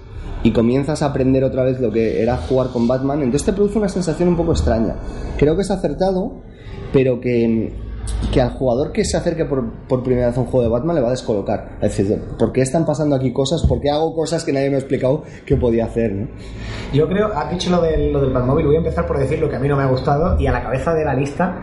y 0.44 0.52
comienzas 0.52 1.02
a 1.02 1.06
aprender 1.06 1.42
otra 1.42 1.64
vez 1.64 1.80
lo 1.80 1.90
que 1.90 2.22
era 2.22 2.36
jugar 2.36 2.68
con 2.68 2.86
Batman, 2.86 3.22
entonces 3.22 3.46
te 3.46 3.52
produce 3.52 3.78
una 3.78 3.88
sensación 3.88 4.28
un 4.28 4.36
poco 4.36 4.52
extraña. 4.52 4.96
Creo 5.38 5.56
que 5.56 5.62
es 5.62 5.70
acertado, 5.70 6.42
pero 6.92 7.20
que 7.20 7.72
que 8.32 8.40
al 8.40 8.50
jugador 8.50 8.92
que 8.92 9.04
se 9.04 9.16
acerque 9.16 9.44
por, 9.44 9.64
por 9.88 10.02
primera 10.02 10.28
vez 10.28 10.36
a 10.36 10.40
un 10.40 10.46
juego 10.46 10.62
de 10.62 10.68
Batman 10.68 10.96
le 10.96 11.02
va 11.02 11.08
a 11.08 11.12
descolocar. 11.12 11.78
Es 11.80 11.96
decir, 11.96 12.20
¿por 12.38 12.52
qué 12.52 12.62
están 12.62 12.84
pasando 12.84 13.14
aquí 13.16 13.32
cosas? 13.32 13.62
¿Por 13.62 13.80
qué 13.80 13.90
hago 13.90 14.14
cosas 14.14 14.44
que 14.44 14.52
nadie 14.52 14.70
me 14.70 14.76
ha 14.76 14.78
explicado 14.78 15.22
que 15.46 15.56
podía 15.56 15.86
hacer? 15.86 16.12
¿no? 16.12 16.28
Yo 16.92 17.08
creo, 17.08 17.32
has 17.34 17.50
dicho 17.50 17.70
lo 17.70 17.80
del, 17.80 18.12
lo 18.12 18.20
del 18.20 18.32
Batmóvil, 18.32 18.66
voy 18.66 18.76
a 18.76 18.78
empezar 18.78 19.06
por 19.06 19.18
decir 19.18 19.38
lo 19.38 19.48
que 19.48 19.56
a 19.56 19.58
mí 19.58 19.68
no 19.68 19.76
me 19.76 19.82
ha 19.82 19.86
gustado 19.86 20.38
y 20.40 20.46
a 20.46 20.52
la 20.52 20.62
cabeza 20.62 20.94
de 20.94 21.04
la 21.04 21.14
lista 21.14 21.60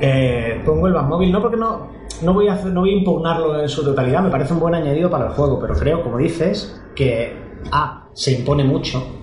eh, 0.00 0.60
pongo 0.64 0.86
el 0.86 0.94
Batmóvil, 0.94 1.30
no 1.30 1.40
porque 1.40 1.56
no, 1.56 1.88
no, 2.22 2.34
voy 2.34 2.48
a 2.48 2.56
no 2.56 2.80
voy 2.80 2.90
a 2.90 2.96
impugnarlo 2.96 3.60
en 3.60 3.68
su 3.68 3.84
totalidad, 3.84 4.22
me 4.22 4.30
parece 4.30 4.52
un 4.52 4.60
buen 4.60 4.74
añadido 4.74 5.10
para 5.10 5.26
el 5.26 5.32
juego, 5.32 5.58
pero 5.60 5.74
creo, 5.74 6.02
como 6.02 6.18
dices, 6.18 6.80
que 6.94 7.36
A, 7.70 8.08
se 8.14 8.32
impone 8.32 8.64
mucho 8.64 9.19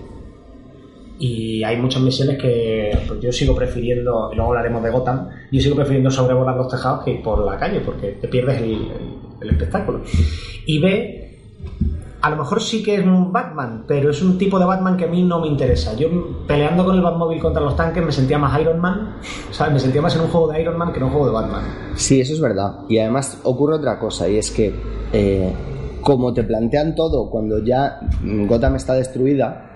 y 1.18 1.62
hay 1.64 1.76
muchas 1.76 2.02
misiones 2.02 2.38
que 2.38 2.96
pues, 3.06 3.20
yo 3.20 3.32
sigo 3.32 3.54
prefiriendo, 3.54 4.30
y 4.32 4.36
luego 4.36 4.50
hablaremos 4.52 4.82
de 4.82 4.90
Gotham, 4.90 5.28
yo 5.50 5.60
sigo 5.60 5.74
prefiriendo 5.76 6.10
sobrevolar 6.10 6.56
los 6.56 6.68
tejados 6.68 7.04
que 7.04 7.12
ir 7.12 7.22
por 7.22 7.44
la 7.44 7.58
calle 7.58 7.80
porque 7.80 8.08
te 8.20 8.28
pierdes 8.28 8.58
el, 8.60 8.72
el- 8.72 9.18
el 9.40 9.50
espectáculo. 9.50 10.00
Y 10.66 10.80
B, 10.80 11.38
a 12.20 12.30
lo 12.30 12.36
mejor 12.36 12.60
sí 12.60 12.82
que 12.82 12.96
es 12.96 13.06
un 13.06 13.32
Batman, 13.32 13.84
pero 13.86 14.10
es 14.10 14.20
un 14.20 14.36
tipo 14.36 14.58
de 14.58 14.64
Batman 14.64 14.96
que 14.96 15.04
a 15.04 15.06
mí 15.08 15.22
no 15.22 15.40
me 15.40 15.46
interesa. 15.46 15.94
Yo 15.94 16.08
peleando 16.46 16.84
con 16.84 16.96
el 16.96 17.02
Batmóvil 17.02 17.38
contra 17.38 17.62
los 17.62 17.76
tanques 17.76 18.04
me 18.04 18.10
sentía 18.10 18.36
más 18.38 18.60
Iron 18.60 18.80
Man, 18.80 19.16
¿sabes? 19.52 19.74
Me 19.74 19.78
sentía 19.78 20.02
más 20.02 20.16
en 20.16 20.22
un 20.22 20.28
juego 20.28 20.48
de 20.48 20.60
Iron 20.60 20.76
Man 20.76 20.90
que 20.92 20.98
en 20.98 21.04
un 21.04 21.10
juego 21.10 21.26
de 21.26 21.32
Batman. 21.32 21.62
Sí, 21.94 22.20
eso 22.20 22.32
es 22.32 22.40
verdad. 22.40 22.80
Y 22.88 22.98
además 22.98 23.40
ocurre 23.44 23.76
otra 23.76 23.98
cosa, 24.00 24.28
y 24.28 24.36
es 24.38 24.50
que 24.50 24.74
eh, 25.12 25.52
como 26.02 26.34
te 26.34 26.42
plantean 26.42 26.96
todo 26.96 27.30
cuando 27.30 27.62
ya 27.64 28.00
Gotham 28.22 28.74
está 28.74 28.94
destruida, 28.94 29.67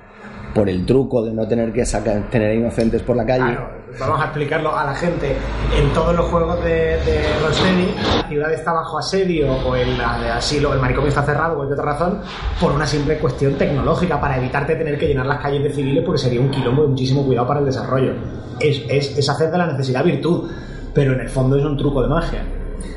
por 0.54 0.68
el 0.68 0.84
truco 0.84 1.24
de 1.24 1.32
no 1.32 1.46
tener 1.46 1.72
que 1.72 1.84
sacar, 1.84 2.28
tener 2.30 2.54
inocentes 2.54 3.02
por 3.02 3.16
la 3.16 3.24
calle, 3.24 3.56
vamos 3.98 4.20
a 4.20 4.24
explicarlo 4.24 4.76
a 4.76 4.84
la 4.84 4.94
gente. 4.94 5.36
En 5.76 5.92
todos 5.92 6.14
los 6.14 6.26
juegos 6.26 6.62
de, 6.62 6.98
de 7.04 7.40
Rocksteady, 7.42 7.94
la 8.16 8.28
ciudad 8.28 8.52
está 8.52 8.72
bajo 8.72 8.98
asedio 8.98 9.52
o 9.52 9.76
el 9.76 10.00
asilo, 10.00 10.72
el 10.74 10.80
manicomio 10.80 11.08
está 11.08 11.22
cerrado 11.22 11.64
de 11.66 11.72
otra 11.72 11.84
razón, 11.84 12.20
por 12.60 12.72
una 12.72 12.86
simple 12.86 13.18
cuestión 13.18 13.54
tecnológica, 13.54 14.20
para 14.20 14.36
evitarte 14.36 14.76
tener 14.76 14.98
que 14.98 15.08
llenar 15.08 15.26
las 15.26 15.40
calles 15.40 15.62
de 15.62 15.70
civiles 15.70 16.04
porque 16.04 16.20
sería 16.20 16.40
un 16.40 16.50
quilombo 16.50 16.82
de 16.82 16.88
muchísimo 16.88 17.24
cuidado 17.24 17.46
para 17.46 17.60
el 17.60 17.66
desarrollo. 17.66 18.14
Es, 18.60 18.82
es, 18.88 19.18
es 19.18 19.28
hacer 19.28 19.50
de 19.50 19.58
la 19.58 19.66
necesidad 19.66 20.04
virtud, 20.04 20.50
pero 20.94 21.14
en 21.14 21.20
el 21.20 21.28
fondo 21.28 21.56
es 21.56 21.64
un 21.64 21.76
truco 21.76 22.02
de 22.02 22.08
magia. 22.08 22.44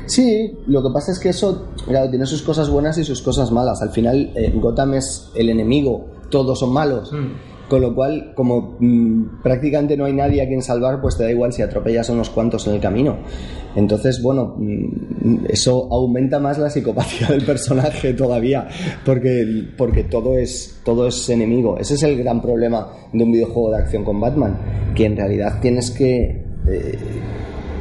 Sí, 0.06 0.58
lo 0.66 0.82
que 0.82 0.90
pasa 0.92 1.12
es 1.12 1.18
que 1.18 1.30
eso, 1.30 1.66
claro, 1.86 2.08
tiene 2.10 2.26
sus 2.26 2.42
cosas 2.42 2.70
buenas 2.70 2.96
y 2.98 3.04
sus 3.04 3.20
cosas 3.22 3.50
malas. 3.50 3.82
Al 3.82 3.90
final, 3.90 4.32
eh, 4.34 4.52
Gotham 4.54 4.94
es 4.94 5.30
el 5.34 5.50
enemigo, 5.50 6.06
todos 6.30 6.58
son 6.58 6.72
malos. 6.72 7.12
Con 7.68 7.80
lo 7.80 7.92
cual, 7.96 8.32
como 8.36 8.76
mm, 8.78 9.42
prácticamente 9.42 9.96
no 9.96 10.04
hay 10.04 10.12
nadie 10.12 10.40
a 10.40 10.46
quien 10.46 10.62
salvar, 10.62 11.00
pues 11.00 11.16
te 11.16 11.24
da 11.24 11.32
igual 11.32 11.52
si 11.52 11.62
atropellas 11.62 12.08
a 12.08 12.12
unos 12.12 12.30
cuantos 12.30 12.64
en 12.68 12.74
el 12.74 12.80
camino. 12.80 13.16
Entonces, 13.74 14.22
bueno, 14.22 14.54
mm, 14.56 15.46
eso 15.48 15.88
aumenta 15.90 16.38
más 16.38 16.58
la 16.58 16.70
psicopatía 16.70 17.26
del 17.30 17.44
personaje 17.44 18.14
todavía, 18.14 18.68
porque, 19.04 19.44
porque 19.76 20.04
todo, 20.04 20.38
es, 20.38 20.80
todo 20.84 21.08
es 21.08 21.28
enemigo. 21.28 21.76
Ese 21.76 21.94
es 21.94 22.04
el 22.04 22.16
gran 22.16 22.40
problema 22.40 22.88
de 23.12 23.24
un 23.24 23.32
videojuego 23.32 23.72
de 23.72 23.78
acción 23.78 24.04
con 24.04 24.20
Batman, 24.20 24.92
que 24.94 25.06
en 25.06 25.16
realidad 25.16 25.58
tienes 25.60 25.90
que... 25.90 26.44
eh, 26.68 26.98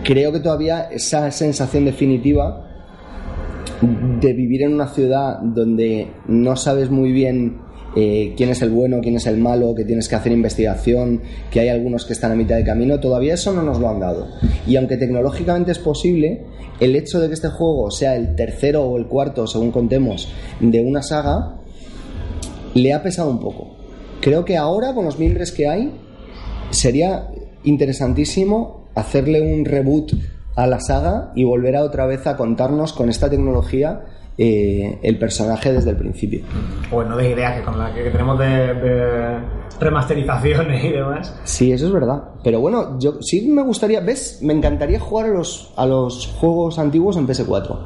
creo 0.05 0.31
que 0.31 0.39
todavía 0.39 0.87
esa 0.91 1.29
sensación 1.31 1.83
definitiva 1.83 2.67
de 3.81 4.33
vivir 4.33 4.61
en 4.61 4.73
una 4.73 4.87
ciudad 4.87 5.39
donde 5.41 6.07
no 6.27 6.55
sabes 6.55 6.89
muy 6.89 7.11
bien 7.11 7.57
eh, 7.95 8.33
quién 8.37 8.49
es 8.49 8.61
el 8.61 8.69
bueno, 8.69 8.99
quién 9.01 9.15
es 9.15 9.25
el 9.25 9.37
malo, 9.37 9.73
que 9.73 9.83
tienes 9.83 10.07
que 10.07 10.15
hacer 10.15 10.31
investigación, 10.31 11.21
que 11.49 11.59
hay 11.59 11.69
algunos 11.69 12.05
que 12.05 12.13
están 12.13 12.31
a 12.31 12.35
mitad 12.35 12.55
de 12.55 12.63
camino, 12.63 12.99
todavía 12.99 13.33
eso 13.33 13.51
no 13.51 13.63
nos 13.63 13.79
lo 13.79 13.89
han 13.89 13.99
dado. 13.99 14.27
Y 14.67 14.75
aunque 14.75 14.97
tecnológicamente 14.97 15.71
es 15.71 15.79
posible, 15.79 16.45
el 16.79 16.95
hecho 16.95 17.19
de 17.19 17.27
que 17.27 17.33
este 17.33 17.49
juego 17.49 17.89
sea 17.89 18.15
el 18.15 18.35
tercero 18.35 18.83
o 18.83 18.97
el 18.97 19.07
cuarto, 19.07 19.47
según 19.47 19.71
contemos, 19.71 20.29
de 20.59 20.81
una 20.81 21.01
saga, 21.01 21.57
le 22.73 22.93
ha 22.93 23.01
pesado 23.01 23.29
un 23.29 23.39
poco. 23.39 23.75
Creo 24.21 24.45
que 24.45 24.55
ahora, 24.55 24.93
con 24.93 25.05
los 25.05 25.17
miembros 25.17 25.51
que 25.51 25.67
hay, 25.67 25.91
sería 26.69 27.29
interesantísimo 27.63 28.84
hacerle 28.95 29.41
un 29.41 29.65
reboot 29.65 30.13
a 30.55 30.67
la 30.67 30.79
saga 30.79 31.31
y 31.35 31.43
volver 31.43 31.75
a 31.75 31.83
otra 31.83 32.05
vez 32.05 32.25
a 32.27 32.37
contarnos 32.37 32.93
con 32.93 33.09
esta 33.09 33.29
tecnología 33.29 34.05
eh, 34.37 34.99
el 35.03 35.17
personaje 35.17 35.71
desde 35.71 35.91
el 35.91 35.97
principio. 35.97 36.43
Pues 36.89 37.07
no 37.07 37.15
de 37.15 37.29
ideas 37.29 37.57
que 37.57 37.63
con 37.63 37.77
la 37.79 37.93
que 37.93 38.09
tenemos 38.09 38.37
de, 38.39 38.73
de 38.73 39.39
remasterizaciones 39.79 40.83
y 40.83 40.91
demás. 40.91 41.39
Sí, 41.43 41.71
eso 41.71 41.87
es 41.87 41.93
verdad. 41.93 42.21
Pero 42.43 42.59
bueno, 42.59 42.99
yo 42.99 43.17
sí 43.21 43.47
me 43.49 43.61
gustaría, 43.61 44.01
¿ves? 44.01 44.39
Me 44.41 44.53
encantaría 44.53 44.99
jugar 44.99 45.27
a 45.27 45.29
los, 45.29 45.73
a 45.77 45.85
los 45.85 46.27
juegos 46.39 46.79
antiguos 46.79 47.17
en 47.17 47.27
PS4. 47.27 47.79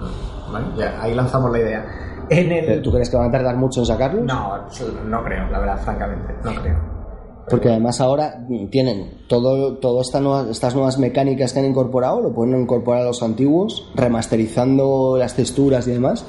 Vale, 0.51 0.65
ya, 0.77 1.01
ahí 1.01 1.13
lanzamos 1.13 1.51
la 1.51 1.59
idea. 1.59 1.85
En 2.29 2.51
el... 2.51 2.65
¿Pero 2.65 2.81
¿Tú 2.81 2.91
crees 2.91 3.09
que 3.09 3.17
van 3.17 3.29
a 3.29 3.31
tardar 3.31 3.55
mucho 3.55 3.81
en 3.81 3.85
sacarlos? 3.85 4.23
No, 4.25 4.57
no 5.05 5.23
creo, 5.23 5.49
la 5.49 5.59
verdad, 5.59 5.81
francamente, 5.83 6.33
no 6.43 6.53
creo. 6.55 6.98
Porque 7.49 7.69
además 7.69 7.99
ahora 7.99 8.45
tienen 8.69 9.23
todo, 9.27 9.77
todo 9.77 10.01
esta 10.01 10.19
nueva- 10.19 10.49
estas 10.51 10.75
nuevas 10.75 10.97
mecánicas 10.99 11.51
que 11.53 11.59
han 11.59 11.65
incorporado, 11.65 12.21
lo 12.21 12.33
pueden 12.33 12.59
incorporar 12.61 13.01
a 13.01 13.05
los 13.05 13.23
antiguos, 13.23 13.89
remasterizando 13.95 15.15
las 15.17 15.35
texturas 15.35 15.87
y 15.87 15.91
demás. 15.91 16.25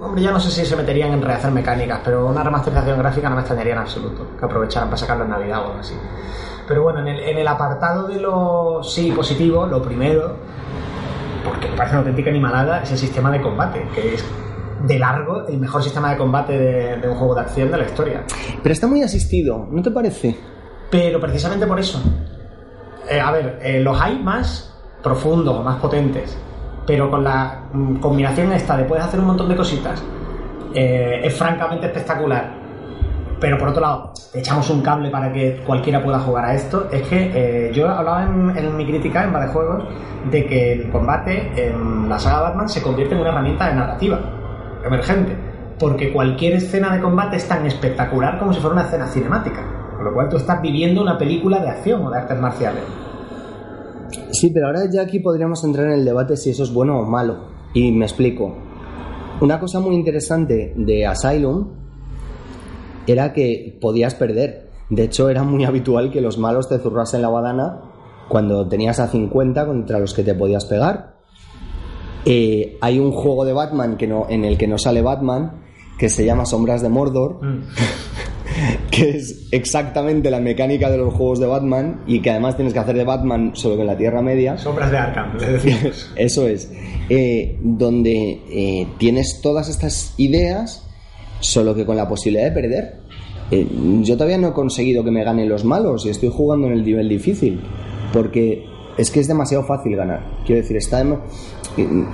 Hombre, 0.00 0.22
ya 0.22 0.32
no 0.32 0.40
sé 0.40 0.50
si 0.50 0.66
se 0.66 0.76
meterían 0.76 1.12
en 1.12 1.22
rehacer 1.22 1.50
mecánicas, 1.50 2.00
pero 2.04 2.26
una 2.26 2.42
remasterización 2.42 2.98
gráfica 2.98 3.28
no 3.28 3.36
me 3.36 3.40
extrañaría 3.42 3.72
en 3.74 3.78
absoluto. 3.78 4.26
Que 4.38 4.44
aprovecharan 4.44 4.88
para 4.88 4.98
sacarlo 4.98 5.24
en 5.24 5.30
Navidad 5.30 5.62
o 5.62 5.66
algo 5.68 5.78
así. 5.80 5.94
Pero 6.66 6.82
bueno, 6.82 7.00
en 7.00 7.08
el, 7.08 7.20
en 7.20 7.38
el 7.38 7.48
apartado 7.48 8.06
de 8.08 8.20
lo 8.20 8.82
sí 8.82 9.12
positivo, 9.12 9.66
lo 9.66 9.82
primero, 9.82 10.36
porque 11.44 11.68
me 11.68 11.76
parece 11.76 11.94
una 11.96 12.00
auténtica 12.00 12.30
animalada, 12.30 12.82
es 12.82 12.90
el 12.92 12.98
sistema 12.98 13.30
de 13.30 13.42
combate, 13.42 13.86
que 13.94 14.14
es 14.14 14.24
de 14.86 14.98
largo 14.98 15.46
el 15.46 15.58
mejor 15.58 15.82
sistema 15.82 16.10
de 16.10 16.16
combate 16.16 16.58
de, 16.58 16.96
de 16.96 17.08
un 17.08 17.16
juego 17.16 17.34
de 17.34 17.40
acción 17.42 17.70
de 17.70 17.78
la 17.78 17.84
historia. 17.84 18.24
Pero 18.62 18.72
está 18.72 18.86
muy 18.86 19.02
asistido, 19.02 19.66
¿no 19.70 19.82
te 19.82 19.90
parece? 19.90 20.36
Pero 20.90 21.20
precisamente 21.20 21.66
por 21.66 21.80
eso. 21.80 22.00
Eh, 23.08 23.20
a 23.20 23.30
ver, 23.30 23.58
eh, 23.62 23.80
los 23.80 24.00
hay 24.00 24.18
más 24.18 24.72
profundos, 25.02 25.64
más 25.64 25.80
potentes. 25.80 26.36
Pero 26.86 27.10
con 27.10 27.24
la 27.24 27.64
mm, 27.72 27.96
combinación 27.96 28.52
esta 28.52 28.76
de 28.76 28.84
puedes 28.84 29.04
hacer 29.04 29.20
un 29.20 29.26
montón 29.26 29.48
de 29.48 29.56
cositas, 29.56 30.02
eh, 30.74 31.20
es 31.24 31.34
francamente 31.34 31.86
espectacular. 31.86 32.62
Pero 33.40 33.58
por 33.58 33.68
otro 33.68 33.82
lado, 33.82 34.12
te 34.32 34.38
echamos 34.38 34.70
un 34.70 34.80
cable 34.80 35.10
para 35.10 35.32
que 35.32 35.62
cualquiera 35.66 36.02
pueda 36.02 36.20
jugar 36.20 36.46
a 36.46 36.54
esto. 36.54 36.88
Es 36.90 37.02
que 37.08 37.72
yo 37.74 37.88
hablaba 37.88 38.22
en, 38.22 38.56
en 38.56 38.76
mi 38.76 38.86
crítica 38.86 39.24
en 39.24 39.32
varios 39.32 39.52
juegos 39.52 39.84
de 40.30 40.46
que 40.46 40.72
el 40.72 40.90
combate 40.90 41.50
en 41.56 42.08
la 42.08 42.18
saga 42.18 42.40
Batman 42.40 42.68
se 42.68 42.80
convierte 42.80 43.14
en 43.14 43.20
una 43.20 43.30
herramienta 43.30 43.68
de 43.68 43.74
narrativa 43.74 44.20
emergente. 44.86 45.36
Porque 45.78 46.12
cualquier 46.12 46.54
escena 46.54 46.94
de 46.94 47.02
combate 47.02 47.36
es 47.36 47.48
tan 47.48 47.66
espectacular 47.66 48.38
como 48.38 48.52
si 48.52 48.60
fuera 48.60 48.74
una 48.74 48.84
escena 48.84 49.06
cinemática. 49.08 49.62
Con 49.96 50.04
lo 50.04 50.14
cual 50.14 50.28
tú 50.28 50.36
estás 50.36 50.60
viviendo 50.62 51.02
una 51.02 51.18
película 51.18 51.60
de 51.60 51.68
acción 51.68 52.04
o 52.06 52.10
de 52.10 52.18
artes 52.18 52.38
marciales. 52.38 52.82
Sí, 54.30 54.50
pero 54.50 54.66
ahora 54.66 54.82
ya 54.90 55.02
aquí 55.02 55.18
podríamos 55.18 55.64
entrar 55.64 55.86
en 55.86 55.92
el 55.92 56.04
debate 56.04 56.36
si 56.36 56.50
eso 56.50 56.62
es 56.62 56.72
bueno 56.72 56.98
o 56.98 57.04
malo. 57.04 57.48
Y 57.72 57.90
me 57.92 58.04
explico. 58.04 58.56
Una 59.40 59.58
cosa 59.58 59.80
muy 59.80 59.94
interesante 59.94 60.72
de 60.76 61.06
Asylum 61.06 61.68
era 63.06 63.32
que 63.32 63.76
podías 63.80 64.14
perder. 64.14 64.70
De 64.90 65.04
hecho, 65.04 65.28
era 65.28 65.42
muy 65.42 65.64
habitual 65.64 66.10
que 66.10 66.20
los 66.20 66.38
malos 66.38 66.68
te 66.68 66.78
zurrasen 66.78 67.22
la 67.22 67.28
badana 67.28 67.80
cuando 68.28 68.68
tenías 68.68 69.00
a 69.00 69.08
50 69.08 69.66
contra 69.66 69.98
los 69.98 70.14
que 70.14 70.22
te 70.22 70.34
podías 70.34 70.64
pegar. 70.66 71.13
Eh, 72.26 72.78
hay 72.80 72.98
un 72.98 73.12
juego 73.12 73.44
de 73.44 73.52
Batman 73.52 73.96
que 73.96 74.06
no, 74.06 74.26
en 74.28 74.44
el 74.44 74.56
que 74.56 74.66
no 74.66 74.78
sale 74.78 75.02
Batman, 75.02 75.62
que 75.98 76.08
se 76.08 76.24
llama 76.24 76.44
Sombras 76.46 76.82
de 76.82 76.88
Mordor, 76.88 77.40
que 78.90 79.10
es 79.16 79.48
exactamente 79.50 80.30
la 80.30 80.40
mecánica 80.40 80.90
de 80.90 80.98
los 80.98 81.12
juegos 81.14 81.40
de 81.40 81.46
Batman 81.46 82.02
y 82.06 82.20
que 82.20 82.30
además 82.30 82.56
tienes 82.56 82.72
que 82.72 82.78
hacer 82.78 82.96
de 82.96 83.04
Batman 83.04 83.52
solo 83.54 83.74
que 83.76 83.82
en 83.82 83.86
la 83.88 83.96
Tierra 83.96 84.22
Media. 84.22 84.56
Sombras 84.56 84.90
de 84.90 84.98
Arkham, 84.98 85.36
les 85.38 85.52
decimos. 85.64 86.10
Eso 86.16 86.46
es. 86.48 86.70
Eh, 87.08 87.58
donde 87.62 88.40
eh, 88.48 88.86
tienes 88.98 89.40
todas 89.42 89.68
estas 89.68 90.14
ideas, 90.16 90.88
solo 91.40 91.74
que 91.74 91.84
con 91.84 91.96
la 91.96 92.08
posibilidad 92.08 92.44
de 92.44 92.52
perder. 92.52 93.00
Eh, 93.50 93.66
yo 94.02 94.14
todavía 94.14 94.38
no 94.38 94.48
he 94.48 94.52
conseguido 94.52 95.04
que 95.04 95.10
me 95.10 95.22
ganen 95.24 95.48
los 95.48 95.64
malos 95.64 96.06
y 96.06 96.08
estoy 96.08 96.30
jugando 96.32 96.66
en 96.68 96.72
el 96.74 96.84
nivel 96.84 97.08
difícil. 97.08 97.60
Porque 98.12 98.64
es 98.96 99.10
que 99.10 99.20
es 99.20 99.28
demasiado 99.28 99.64
fácil 99.64 99.96
ganar. 99.96 100.24
Quiero 100.46 100.62
decir, 100.62 100.76
está, 100.76 101.02
dem- 101.04 101.18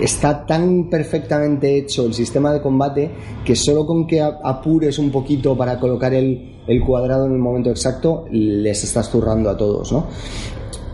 está 0.01 0.47
tan 0.47 0.89
perfectamente 0.89 1.77
hecho 1.77 2.07
el 2.07 2.15
sistema 2.15 2.53
de 2.53 2.63
combate 2.63 3.11
que 3.45 3.55
solo 3.55 3.87
con 3.87 4.07
que 4.07 4.21
apures 4.21 4.99
un 4.99 5.11
poquito 5.11 5.57
para 5.57 5.79
colocar 5.79 6.15
el, 6.15 6.61
el 6.67 6.85
cuadrado 6.85 7.27
en 7.27 7.33
el 7.33 7.39
momento 7.39 7.71
exacto, 7.71 8.27
les 8.31 8.83
estás 8.85 9.11
zurrando 9.11 9.51
a 9.51 9.57
todos, 9.57 9.93
¿no? 9.93 10.07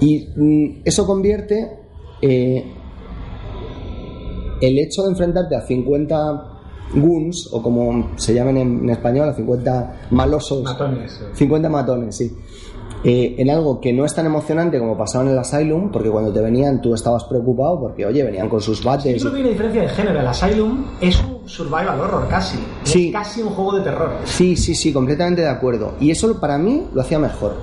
Y 0.01 0.29
mm, 0.37 0.83
eso 0.85 1.07
convierte 1.07 1.71
eh, 2.21 2.65
el 4.61 4.79
hecho 4.79 5.03
de 5.05 5.11
enfrentarte 5.11 5.57
a 5.57 5.61
50 5.63 6.53
goons, 6.95 7.49
o 7.53 7.63
como 7.63 8.17
se 8.17 8.35
llaman 8.35 8.57
en, 8.57 8.79
en 8.85 8.91
español, 8.91 9.29
a 9.29 9.35
50 9.35 10.09
malosos, 10.11 10.63
Matones. 10.63 11.21
50 11.35 11.69
matones, 11.69 12.17
sí. 12.17 12.33
Eh, 13.09 13.37
en 13.39 13.51
algo 13.51 13.81
que 13.81 13.93
no 13.93 14.05
es 14.05 14.13
tan 14.15 14.27
emocionante 14.27 14.81
como 14.81 14.99
pasaba 14.99 15.25
en 15.25 15.31
el 15.31 15.39
Asylum, 15.39 15.93
porque 15.93 16.11
cuando 16.11 16.33
te 16.33 16.41
venían 16.41 16.83
tú 16.83 16.93
estabas 16.93 17.23
preocupado 17.25 17.79
porque, 17.79 18.05
oye, 18.05 18.25
venían 18.25 18.49
con 18.49 18.61
sus 18.61 18.83
bates. 18.83 19.23
Yo 19.23 19.31
creo 19.31 19.33
que 19.33 19.37
hay 19.37 19.43
una 19.43 19.51
diferencia 19.51 19.83
de 19.83 19.89
género. 19.91 20.21
El 20.21 20.27
Asylum 20.27 20.85
es 21.01 21.23
un 21.23 21.49
survival 21.49 22.01
horror 22.01 22.27
casi. 22.29 22.59
Sí. 22.83 23.07
Es 23.09 23.13
casi 23.13 23.43
un 23.43 23.51
juego 23.51 23.77
de 23.79 23.85
terror. 23.85 24.11
Sí, 24.25 24.57
sí, 24.57 24.75
sí, 24.75 24.93
completamente 24.93 25.43
de 25.43 25.49
acuerdo. 25.49 25.93
Y 26.01 26.11
eso 26.11 26.41
para 26.41 26.59
mí 26.59 26.83
lo 26.93 27.01
hacía 27.03 27.19
mejor. 27.21 27.55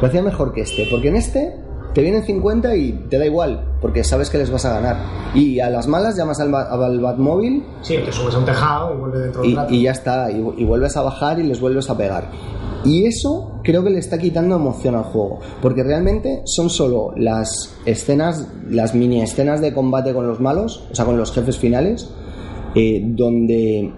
Lo 0.00 0.06
hacía 0.06 0.22
mejor 0.22 0.52
que 0.52 0.60
este, 0.60 0.86
porque 0.90 1.08
en 1.08 1.16
este 1.16 1.56
te 1.92 2.02
vienen 2.02 2.24
50 2.24 2.74
y 2.76 2.92
te 3.08 3.18
da 3.18 3.24
igual, 3.26 3.76
porque 3.80 4.02
sabes 4.04 4.28
que 4.30 4.38
les 4.38 4.50
vas 4.50 4.64
a 4.64 4.74
ganar. 4.74 4.96
Y 5.34 5.60
a 5.60 5.70
las 5.70 5.86
malas 5.88 6.16
llamas 6.16 6.38
al, 6.40 6.50
Bat- 6.50 6.70
al 6.70 7.00
Batmóvil 7.00 7.64
Sí, 7.82 7.98
te 8.04 8.12
subes 8.12 8.34
a 8.34 8.38
un 8.38 8.44
tejado 8.44 8.94
y 8.94 8.98
vuelves 8.98 9.22
dentro 9.22 9.42
de 9.42 9.46
un 9.48 9.52
y, 9.52 9.56
rato. 9.56 9.74
y 9.74 9.82
ya 9.82 9.90
está, 9.92 10.30
y, 10.30 10.36
y 10.58 10.64
vuelves 10.64 10.96
a 10.96 11.02
bajar 11.02 11.38
y 11.38 11.44
les 11.44 11.60
vuelves 11.60 11.88
a 11.90 11.96
pegar. 11.96 12.24
Y 12.84 13.06
eso 13.06 13.60
creo 13.62 13.82
que 13.82 13.90
le 13.90 13.98
está 13.98 14.18
quitando 14.18 14.56
emoción 14.56 14.94
al 14.94 15.04
juego, 15.04 15.40
porque 15.62 15.82
realmente 15.82 16.42
son 16.44 16.68
solo 16.68 17.12
las 17.16 17.74
escenas, 17.86 18.46
las 18.68 18.94
mini 18.94 19.22
escenas 19.22 19.60
de 19.60 19.72
combate 19.72 20.12
con 20.12 20.26
los 20.26 20.40
malos, 20.40 20.86
o 20.90 20.94
sea, 20.94 21.04
con 21.04 21.16
los 21.16 21.32
jefes 21.32 21.58
finales, 21.58 22.10
eh, 22.74 23.02
donde 23.04 23.90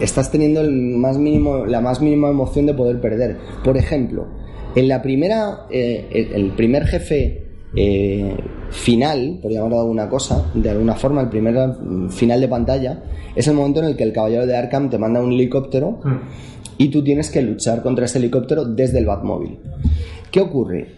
estás 0.00 0.30
teniendo 0.30 0.60
el 0.60 0.70
más 0.70 1.18
mínimo, 1.18 1.66
la 1.66 1.80
más 1.80 2.00
mínima 2.00 2.28
emoción 2.28 2.66
de 2.66 2.74
poder 2.74 3.00
perder. 3.00 3.36
Por 3.62 3.76
ejemplo, 3.76 4.26
en 4.74 4.88
la 4.88 5.02
primera, 5.02 5.66
eh, 5.70 6.30
el, 6.34 6.52
primer 6.52 6.86
jefe 6.86 7.42
eh, 7.74 8.36
final, 8.70 9.40
por 9.42 9.50
llamarlo 9.50 9.76
de 9.76 9.82
alguna 9.82 10.08
cosa, 10.08 10.50
de 10.54 10.70
alguna 10.70 10.94
forma, 10.94 11.20
el 11.20 11.28
primer 11.28 11.54
mm, 11.54 12.10
final 12.10 12.40
de 12.40 12.48
pantalla, 12.48 13.02
es 13.34 13.46
el 13.48 13.54
momento 13.54 13.80
en 13.80 13.86
el 13.86 13.96
que 13.96 14.04
el 14.04 14.12
caballero 14.12 14.46
de 14.46 14.56
Arkham 14.56 14.88
te 14.88 14.98
manda 14.98 15.20
un 15.20 15.32
helicóptero 15.32 15.98
Mm. 16.02 16.20
Y 16.78 16.88
tú 16.88 17.02
tienes 17.02 17.30
que 17.30 17.42
luchar 17.42 17.82
contra 17.82 18.04
ese 18.06 18.18
helicóptero 18.18 18.64
desde 18.64 18.98
el 18.98 19.06
Batmóvil. 19.06 19.58
¿Qué 20.30 20.40
ocurre? 20.40 20.88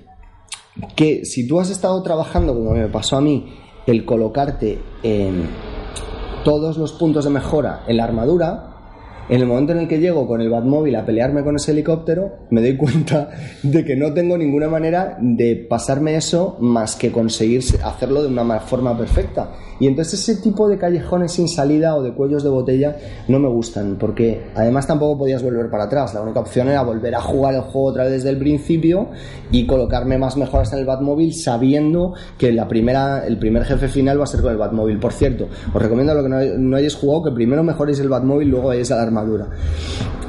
Que 0.96 1.24
si 1.24 1.46
tú 1.46 1.60
has 1.60 1.70
estado 1.70 2.02
trabajando, 2.02 2.54
como 2.54 2.72
me 2.72 2.86
pasó 2.88 3.16
a 3.16 3.20
mí, 3.20 3.52
el 3.86 4.04
colocarte 4.04 4.78
en 5.02 5.44
todos 6.44 6.76
los 6.78 6.92
puntos 6.92 7.24
de 7.24 7.30
mejora 7.30 7.82
en 7.88 7.96
la 7.96 8.04
armadura, 8.04 8.64
en 9.28 9.40
el 9.40 9.46
momento 9.46 9.72
en 9.72 9.80
el 9.80 9.88
que 9.88 9.98
llego 10.00 10.26
con 10.26 10.40
el 10.40 10.48
Batmóvil 10.48 10.96
a 10.96 11.04
pelearme 11.04 11.44
con 11.44 11.56
ese 11.56 11.72
helicóptero, 11.72 12.30
me 12.50 12.60
doy 12.62 12.76
cuenta 12.76 13.30
de 13.62 13.84
que 13.84 13.94
no 13.96 14.12
tengo 14.14 14.38
ninguna 14.38 14.68
manera 14.68 15.18
de 15.20 15.56
pasarme 15.68 16.16
eso 16.16 16.56
más 16.60 16.96
que 16.96 17.12
conseguir 17.12 17.62
hacerlo 17.84 18.22
de 18.22 18.28
una 18.28 18.44
ma- 18.44 18.60
forma 18.60 18.96
perfecta. 18.96 19.52
Y 19.80 19.86
entonces 19.86 20.20
ese 20.20 20.42
tipo 20.42 20.68
de 20.68 20.78
callejones 20.78 21.32
sin 21.32 21.48
salida 21.48 21.94
o 21.96 22.02
de 22.02 22.12
cuellos 22.12 22.42
de 22.42 22.50
botella 22.50 22.96
no 23.28 23.38
me 23.38 23.48
gustan, 23.48 23.96
porque 23.98 24.46
además 24.54 24.86
tampoco 24.86 25.18
podías 25.18 25.42
volver 25.42 25.70
para 25.70 25.84
atrás. 25.84 26.14
La 26.14 26.22
única 26.22 26.40
opción 26.40 26.68
era 26.68 26.82
volver 26.82 27.14
a 27.14 27.20
jugar 27.20 27.54
el 27.54 27.60
juego 27.62 27.88
otra 27.88 28.04
vez 28.04 28.12
desde 28.14 28.30
el 28.30 28.38
principio 28.38 29.08
y 29.50 29.66
colocarme 29.66 30.18
más 30.18 30.36
mejoras 30.36 30.72
en 30.72 30.80
el 30.80 30.84
Batmóvil 30.84 31.34
sabiendo 31.34 32.14
que 32.36 32.52
la 32.52 32.66
primera, 32.66 33.26
el 33.26 33.38
primer 33.38 33.64
jefe 33.64 33.88
final 33.88 34.18
va 34.18 34.24
a 34.24 34.26
ser 34.26 34.40
con 34.40 34.52
el 34.52 34.58
Batmóvil. 34.58 34.98
Por 34.98 35.12
cierto, 35.12 35.48
os 35.72 35.82
recomiendo 35.82 36.12
a 36.12 36.16
lo 36.16 36.22
que 36.22 36.28
no, 36.28 36.76
hayáis 36.76 36.96
jugado 36.96 37.24
que 37.24 37.30
primero 37.32 37.62
mejoréis 37.62 38.00
el 38.00 38.08
Batmóvil, 38.08 38.48
luego 38.48 38.68
vayáis 38.68 38.90
a 38.90 38.96
la 38.96 39.02
armadura. 39.02 39.48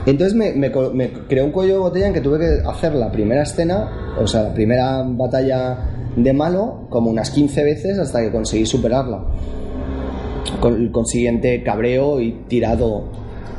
Entonces 0.06 0.34
me, 0.34 0.54
me 0.54 1.12
creó 1.28 1.46
un 1.46 1.52
cuello 1.52 1.74
de 1.74 1.80
botella 1.80 2.08
en 2.08 2.14
que 2.14 2.22
tuve 2.22 2.40
que 2.40 2.68
hacer 2.68 2.96
la 2.96 3.12
primera 3.12 3.44
escena, 3.44 4.16
o 4.20 4.26
sea, 4.26 4.44
la 4.44 4.54
primera 4.54 5.04
batalla 5.06 5.99
de 6.16 6.34
malo, 6.34 6.88
como 6.90 7.10
unas 7.10 7.30
15 7.32 7.64
veces 7.64 8.00
hasta 8.00 8.22
que 8.22 8.32
conseguí 8.32 8.66
superarla. 8.66 9.24
Con 10.60 10.76
el 10.76 10.92
consiguiente 10.92 11.64
cabreo 11.64 12.20
y 12.20 12.32
tirado 12.48 13.06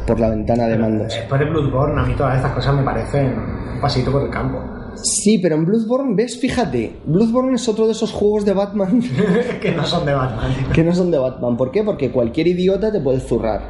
por 0.06 0.18
la 0.18 0.30
ventana 0.30 0.66
de 0.66 0.76
mandos. 0.78 1.14
Después 1.14 1.40
de 1.40 1.46
Bloodborne, 1.46 2.00
a 2.00 2.04
mí 2.04 2.14
todas 2.14 2.36
estas 2.36 2.52
cosas 2.52 2.74
me 2.74 2.82
parecen 2.82 3.26
un 3.74 3.80
pasito 3.80 4.10
por 4.10 4.22
el 4.22 4.30
campo. 4.30 4.58
Sí, 5.02 5.38
pero 5.38 5.54
en 5.54 5.64
Bloodborne, 5.64 6.14
¿ves? 6.14 6.38
Fíjate, 6.38 6.96
Bloodborne 7.06 7.54
es 7.54 7.68
otro 7.68 7.86
de 7.86 7.92
esos 7.92 8.12
juegos 8.12 8.44
de 8.44 8.52
Batman 8.52 9.00
que 9.62 9.70
no 9.70 9.84
son 9.84 10.04
de 10.04 10.12
Batman. 10.12 10.52
que 10.72 10.82
no 10.84 10.94
son 10.94 11.10
de 11.10 11.18
Batman. 11.18 11.56
¿Por 11.56 11.70
qué? 11.70 11.82
Porque 11.82 12.10
cualquier 12.10 12.48
idiota 12.48 12.90
te 12.90 13.00
puede 13.00 13.20
zurrar. 13.20 13.62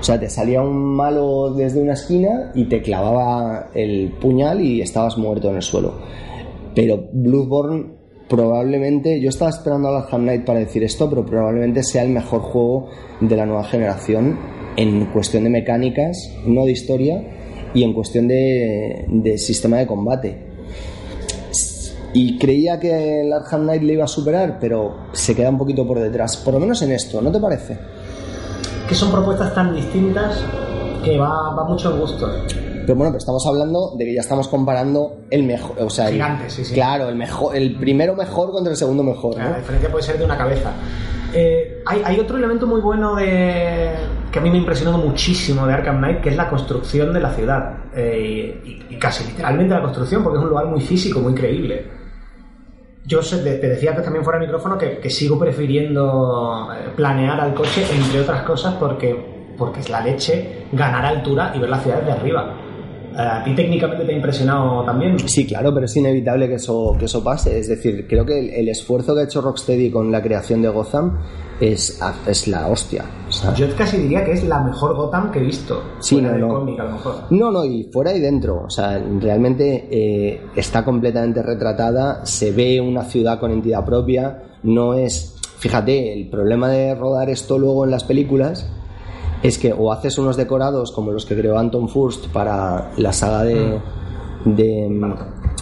O 0.00 0.02
sea, 0.02 0.18
te 0.18 0.30
salía 0.30 0.62
un 0.62 0.96
malo 0.96 1.52
desde 1.52 1.80
una 1.80 1.92
esquina 1.92 2.50
y 2.54 2.64
te 2.64 2.80
clavaba 2.80 3.68
el 3.74 4.14
puñal 4.18 4.62
y 4.62 4.80
estabas 4.80 5.18
muerto 5.18 5.50
en 5.50 5.56
el 5.56 5.62
suelo. 5.62 5.92
Pero 6.74 7.08
Bloodborne 7.12 8.00
probablemente, 8.30 9.20
yo 9.20 9.28
estaba 9.28 9.50
esperando 9.50 9.88
al 9.88 9.96
Arkham 9.96 10.22
Knight 10.22 10.44
para 10.44 10.60
decir 10.60 10.84
esto, 10.84 11.10
pero 11.10 11.26
probablemente 11.26 11.82
sea 11.82 12.04
el 12.04 12.10
mejor 12.10 12.40
juego 12.42 12.88
de 13.20 13.36
la 13.36 13.44
nueva 13.44 13.64
generación 13.64 14.38
en 14.76 15.06
cuestión 15.06 15.44
de 15.44 15.50
mecánicas, 15.50 16.16
no 16.46 16.64
de 16.64 16.70
historia, 16.70 17.22
y 17.74 17.82
en 17.82 17.92
cuestión 17.92 18.28
de, 18.28 19.34
sistema 19.36 19.78
de 19.78 19.86
combate. 19.86 20.50
Y 22.12 22.38
creía 22.38 22.78
que 22.78 23.22
el 23.22 23.32
Arkham 23.32 23.62
Knight 23.62 23.82
le 23.82 23.92
iba 23.94 24.04
a 24.04 24.08
superar, 24.08 24.58
pero 24.60 25.06
se 25.12 25.34
queda 25.34 25.50
un 25.50 25.58
poquito 25.58 25.86
por 25.86 25.98
detrás, 25.98 26.36
por 26.36 26.54
lo 26.54 26.60
menos 26.60 26.80
en 26.82 26.92
esto, 26.92 27.20
¿no 27.20 27.30
te 27.30 27.40
parece? 27.40 27.78
Que 28.88 28.94
son 28.94 29.10
propuestas 29.10 29.54
tan 29.54 29.74
distintas 29.74 30.44
que 31.04 31.18
va, 31.18 31.64
mucho 31.68 31.96
gusto. 31.98 32.28
Pero 32.90 32.98
bueno, 32.98 33.12
pero 33.12 33.18
estamos 33.18 33.46
hablando 33.46 33.92
de 33.96 34.04
que 34.04 34.14
ya 34.14 34.20
estamos 34.20 34.48
comparando 34.48 35.20
el 35.30 35.44
mejor, 35.44 35.76
o 35.80 35.88
sea, 35.90 36.08
el- 36.08 36.14
Gigante, 36.14 36.50
sí, 36.50 36.64
sí. 36.64 36.74
claro, 36.74 37.08
el 37.08 37.14
mejor, 37.14 37.54
el 37.54 37.76
primero 37.76 38.16
mejor 38.16 38.50
contra 38.50 38.72
el 38.72 38.76
segundo 38.76 39.04
mejor, 39.04 39.36
La 39.38 39.58
diferencia 39.58 39.88
puede 39.92 40.02
ser 40.02 40.18
de 40.18 40.24
una 40.24 40.36
cabeza. 40.36 40.72
Eh, 41.32 41.84
hay, 41.86 42.02
hay 42.04 42.18
otro 42.18 42.36
elemento 42.36 42.66
muy 42.66 42.80
bueno 42.80 43.14
de 43.14 43.92
que 44.32 44.38
a 44.40 44.42
mí 44.42 44.50
me 44.50 44.56
ha 44.56 44.58
impresionado 44.58 44.98
muchísimo 44.98 45.68
de 45.68 45.72
Arkham 45.74 45.98
Knight, 45.98 46.20
que 46.20 46.30
es 46.30 46.36
la 46.36 46.48
construcción 46.50 47.12
de 47.12 47.20
la 47.20 47.30
ciudad. 47.32 47.74
Eh, 47.94 48.60
y, 48.64 48.94
y 48.96 48.98
casi 48.98 49.22
literalmente 49.24 49.72
la 49.72 49.82
construcción, 49.82 50.24
porque 50.24 50.38
es 50.38 50.42
un 50.42 50.50
lugar 50.50 50.66
muy 50.66 50.80
físico, 50.80 51.20
muy 51.20 51.32
creíble. 51.34 51.86
Yo 53.06 53.22
sé- 53.22 53.38
te 53.38 53.68
decía 53.68 53.90
antes 53.90 54.04
también 54.04 54.24
fuera 54.24 54.40
de 54.40 54.46
micrófono 54.46 54.76
que, 54.76 54.98
que 54.98 55.10
sigo 55.10 55.38
prefiriendo 55.38 56.68
eh, 56.74 56.88
planear 56.96 57.40
al 57.40 57.54
coche, 57.54 57.84
entre 57.94 58.20
otras 58.22 58.42
cosas, 58.42 58.74
porque, 58.80 59.54
porque 59.56 59.78
es 59.78 59.88
la 59.90 60.00
leche 60.00 60.66
ganar 60.72 61.04
altura 61.06 61.52
y 61.54 61.60
ver 61.60 61.70
la 61.70 61.78
ciudad 61.78 61.98
desde 62.00 62.12
arriba. 62.12 62.56
¿A 63.20 63.44
ti 63.44 63.54
técnicamente 63.54 64.04
te 64.04 64.12
ha 64.12 64.16
impresionado 64.16 64.84
también? 64.84 65.18
Sí, 65.18 65.46
claro, 65.46 65.72
pero 65.72 65.86
es 65.86 65.96
inevitable 65.96 66.48
que 66.48 66.54
eso, 66.54 66.96
que 66.98 67.04
eso 67.04 67.22
pase. 67.22 67.58
Es 67.58 67.68
decir, 67.68 68.06
creo 68.08 68.24
que 68.24 68.38
el, 68.38 68.50
el 68.50 68.68
esfuerzo 68.68 69.14
que 69.14 69.20
ha 69.20 69.24
hecho 69.24 69.40
Rocksteady 69.40 69.90
con 69.90 70.10
la 70.10 70.22
creación 70.22 70.62
de 70.62 70.68
Gotham 70.68 71.18
es, 71.60 72.00
es 72.26 72.48
la 72.48 72.68
hostia. 72.68 73.04
Sea, 73.28 73.54
Yo 73.54 73.66
casi 73.76 73.98
diría 73.98 74.24
que 74.24 74.32
es 74.32 74.44
la 74.44 74.60
mejor 74.60 74.96
Gotham 74.96 75.30
que 75.30 75.38
he 75.38 75.42
visto. 75.42 75.82
Sí, 76.00 76.16
fuera 76.16 76.28
no, 76.28 76.34
del 76.34 76.48
no. 76.48 76.54
cómic, 76.54 76.80
a 76.80 76.84
lo 76.84 76.90
mejor. 76.92 77.14
No, 77.30 77.50
no, 77.50 77.64
y 77.64 77.84
fuera 77.92 78.14
y 78.14 78.20
dentro. 78.20 78.64
O 78.64 78.70
sea, 78.70 78.98
realmente 79.20 79.88
eh, 79.90 80.40
está 80.56 80.84
completamente 80.84 81.42
retratada, 81.42 82.24
se 82.24 82.50
ve 82.52 82.80
una 82.80 83.04
ciudad 83.04 83.38
con 83.38 83.50
entidad 83.50 83.84
propia, 83.84 84.42
no 84.62 84.94
es... 84.94 85.36
Fíjate, 85.58 86.14
el 86.14 86.30
problema 86.30 86.70
de 86.70 86.94
rodar 86.94 87.28
esto 87.28 87.58
luego 87.58 87.84
en 87.84 87.90
las 87.90 88.04
películas 88.04 88.66
es 89.42 89.58
que 89.58 89.72
o 89.72 89.92
haces 89.92 90.18
unos 90.18 90.36
decorados 90.36 90.92
como 90.92 91.12
los 91.12 91.24
que 91.24 91.36
creó 91.36 91.58
Anton 91.58 91.88
Furst 91.88 92.28
para 92.28 92.92
la 92.96 93.12
saga 93.12 93.44
de, 93.44 93.80
de, 94.44 95.14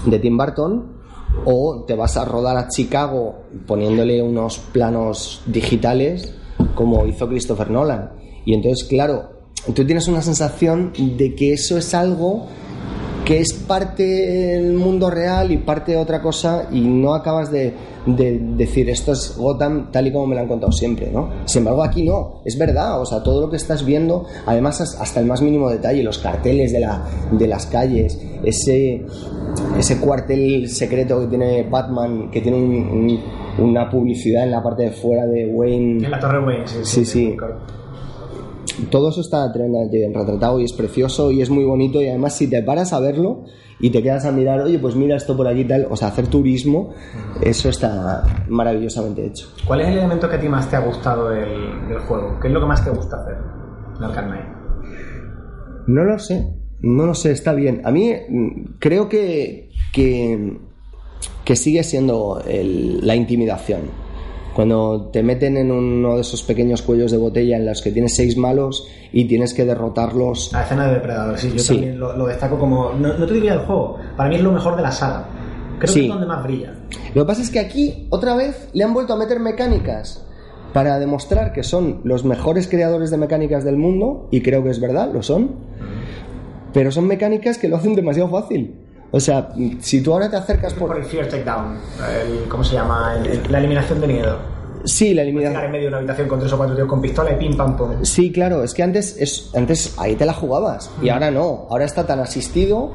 de 0.06 0.18
Tim 0.18 0.36
Burton, 0.36 0.98
o 1.44 1.84
te 1.86 1.94
vas 1.94 2.16
a 2.16 2.24
rodar 2.24 2.56
a 2.56 2.68
Chicago 2.68 3.44
poniéndole 3.66 4.22
unos 4.22 4.58
planos 4.58 5.42
digitales 5.46 6.34
como 6.74 7.06
hizo 7.06 7.28
Christopher 7.28 7.70
Nolan. 7.70 8.10
Y 8.44 8.54
entonces, 8.54 8.86
claro, 8.88 9.30
tú 9.74 9.84
tienes 9.84 10.08
una 10.08 10.22
sensación 10.22 10.92
de 11.16 11.34
que 11.34 11.52
eso 11.52 11.76
es 11.76 11.94
algo 11.94 12.46
que 13.24 13.40
es 13.40 13.57
parte 13.68 14.02
del 14.02 14.72
mundo 14.72 15.08
real 15.10 15.52
y 15.52 15.58
parte 15.58 15.92
de 15.92 15.98
otra 15.98 16.20
cosa 16.20 16.66
y 16.72 16.80
no 16.80 17.14
acabas 17.14 17.52
de, 17.52 17.72
de 18.06 18.38
decir 18.56 18.88
esto 18.90 19.12
es 19.12 19.36
Gotham 19.38 19.92
tal 19.92 20.06
y 20.08 20.12
como 20.12 20.26
me 20.26 20.34
lo 20.34 20.40
han 20.40 20.48
contado 20.48 20.72
siempre, 20.72 21.10
¿no? 21.12 21.30
Sin 21.44 21.60
embargo 21.60 21.84
aquí 21.84 22.02
no, 22.02 22.40
es 22.44 22.58
verdad, 22.58 23.00
o 23.00 23.06
sea, 23.06 23.22
todo 23.22 23.42
lo 23.42 23.50
que 23.50 23.56
estás 23.56 23.84
viendo, 23.84 24.24
además 24.46 24.80
as- 24.80 24.98
hasta 25.00 25.20
el 25.20 25.26
más 25.26 25.42
mínimo 25.42 25.70
detalle, 25.70 26.02
los 26.02 26.18
carteles 26.18 26.72
de, 26.72 26.80
la, 26.80 27.04
de 27.30 27.46
las 27.46 27.66
calles, 27.66 28.18
ese, 28.42 29.04
ese 29.78 30.00
cuartel 30.00 30.68
secreto 30.68 31.20
que 31.20 31.26
tiene 31.26 31.62
Batman, 31.62 32.30
que 32.30 32.40
tiene 32.40 32.56
un- 32.56 32.74
un- 32.74 33.64
una 33.70 33.90
publicidad 33.90 34.44
en 34.44 34.52
la 34.52 34.62
parte 34.62 34.84
de 34.84 34.90
fuera 34.92 35.26
de 35.26 35.46
Wayne 35.46 36.04
En 36.04 36.10
la 36.10 36.18
Torre 36.20 36.38
Wayne, 36.44 36.66
sí. 36.66 36.78
Sí, 36.84 37.04
sí. 37.04 37.36
Todo 38.90 39.10
eso 39.10 39.20
está 39.20 39.50
tremendamente 39.52 39.98
bien 39.98 40.14
retratado 40.14 40.60
y 40.60 40.64
es 40.64 40.72
precioso 40.72 41.30
y 41.30 41.42
es 41.42 41.50
muy 41.50 41.64
bonito 41.64 42.00
y 42.02 42.08
además 42.08 42.34
si 42.34 42.48
te 42.48 42.62
paras 42.62 42.92
a 42.92 43.00
verlo 43.00 43.44
y 43.80 43.90
te 43.90 44.02
quedas 44.02 44.24
a 44.24 44.32
mirar, 44.32 44.60
oye, 44.60 44.78
pues 44.78 44.96
mira 44.96 45.16
esto 45.16 45.36
por 45.36 45.46
aquí 45.46 45.60
y 45.60 45.64
tal, 45.64 45.86
o 45.90 45.96
sea, 45.96 46.08
hacer 46.08 46.26
turismo, 46.26 46.94
eso 47.40 47.68
está 47.68 48.24
maravillosamente 48.48 49.24
hecho. 49.26 49.46
¿Cuál 49.66 49.82
es 49.82 49.88
el 49.88 49.98
elemento 49.98 50.28
que 50.28 50.36
a 50.36 50.40
ti 50.40 50.48
más 50.48 50.68
te 50.68 50.76
ha 50.76 50.80
gustado 50.80 51.28
del, 51.30 51.88
del 51.88 51.98
juego? 52.00 52.38
¿Qué 52.40 52.48
es 52.48 52.54
lo 52.54 52.60
que 52.60 52.66
más 52.66 52.84
te 52.84 52.90
gusta 52.90 53.16
hacer 53.20 53.36
en 53.98 54.04
Arkham 54.04 54.26
Knight? 54.30 54.46
No 55.86 56.04
lo 56.04 56.18
sé, 56.18 56.46
no 56.80 57.06
lo 57.06 57.14
sé, 57.14 57.30
está 57.32 57.52
bien. 57.54 57.82
A 57.84 57.90
mí 57.90 58.12
mm, 58.28 58.64
creo 58.78 59.08
que, 59.08 59.70
que, 59.92 60.58
que 61.44 61.56
sigue 61.56 61.82
siendo 61.84 62.42
el- 62.46 63.06
la 63.06 63.14
intimidación. 63.16 63.82
Cuando 64.58 65.10
te 65.12 65.22
meten 65.22 65.56
en 65.56 65.70
uno 65.70 66.16
de 66.16 66.22
esos 66.22 66.42
pequeños 66.42 66.82
cuellos 66.82 67.12
de 67.12 67.16
botella 67.16 67.56
en 67.58 67.64
los 67.64 67.80
que 67.80 67.92
tienes 67.92 68.16
seis 68.16 68.36
malos 68.36 68.88
y 69.12 69.26
tienes 69.28 69.54
que 69.54 69.64
derrotarlos. 69.64 70.50
La 70.52 70.64
escena 70.64 70.88
de 70.88 70.94
Depredador, 70.94 71.38
sí, 71.38 71.52
yo 71.52 71.60
Sí. 71.60 71.74
también 71.74 72.00
lo, 72.00 72.16
lo 72.16 72.26
destaco 72.26 72.58
como. 72.58 72.90
No, 72.94 73.16
no 73.16 73.24
te 73.24 73.34
diría 73.34 73.52
el 73.52 73.60
juego, 73.60 73.98
para 74.16 74.28
mí 74.28 74.34
es 74.34 74.42
lo 74.42 74.50
mejor 74.50 74.74
de 74.74 74.82
la 74.82 74.90
saga. 74.90 75.28
Creo 75.78 75.92
Sí. 75.92 76.00
que 76.00 76.06
es 76.06 76.12
donde 76.12 76.26
más 76.26 76.42
brilla. 76.42 76.74
Lo 77.14 77.22
que 77.22 77.26
pasa 77.28 77.40
es 77.42 77.50
que 77.50 77.60
aquí, 77.60 78.08
otra 78.10 78.34
vez, 78.34 78.68
le 78.72 78.82
han 78.82 78.92
vuelto 78.92 79.12
a 79.12 79.16
meter 79.16 79.38
mecánicas 79.38 80.26
para 80.72 80.98
demostrar 80.98 81.52
que 81.52 81.62
son 81.62 82.00
los 82.02 82.24
mejores 82.24 82.66
creadores 82.66 83.12
de 83.12 83.16
mecánicas 83.16 83.62
del 83.64 83.76
mundo, 83.76 84.26
y 84.32 84.40
creo 84.40 84.64
que 84.64 84.70
es 84.70 84.80
verdad, 84.80 85.12
lo 85.14 85.22
son, 85.22 85.50
pero 86.72 86.90
son 86.90 87.06
mecánicas 87.06 87.58
que 87.58 87.68
lo 87.68 87.76
hacen 87.76 87.94
demasiado 87.94 88.28
fácil. 88.28 88.74
O 89.10 89.20
sea, 89.20 89.48
si 89.80 90.02
tú 90.02 90.12
ahora 90.12 90.28
te 90.30 90.36
acercas 90.36 90.74
Por 90.74 90.88
por... 90.88 90.98
el 90.98 91.04
Fear 91.04 91.28
Takedown, 91.28 91.78
el, 92.42 92.48
¿cómo 92.48 92.62
se 92.62 92.74
llama? 92.74 93.16
El- 93.18 93.26
el- 93.26 93.52
la 93.52 93.58
eliminación 93.58 94.00
de 94.00 94.06
miedo. 94.06 94.36
Sí, 94.84 95.12
la 95.14 95.24
Llegar 95.24 95.28
en 95.28 95.28
eliminación... 95.38 95.72
medio 95.72 95.82
de 95.84 95.88
una 95.88 95.96
habitación 95.98 96.28
con 96.28 96.38
tres 96.40 96.52
o 96.52 96.56
cuatro 96.56 96.76
tíos 96.76 96.88
con 96.88 97.00
pistola 97.00 97.32
y 97.32 97.36
pim 97.36 97.56
pam 97.56 97.76
pum. 97.76 97.90
Sí, 98.04 98.30
claro, 98.30 98.62
es 98.62 98.74
que 98.74 98.82
antes, 98.82 99.16
es, 99.18 99.50
antes 99.54 99.94
ahí 99.98 100.14
te 100.14 100.24
la 100.26 100.32
jugabas, 100.34 100.90
y 101.02 101.08
ahora 101.08 101.30
no, 101.30 101.66
ahora 101.70 101.84
está 101.84 102.06
tan 102.06 102.20
asistido 102.20 102.92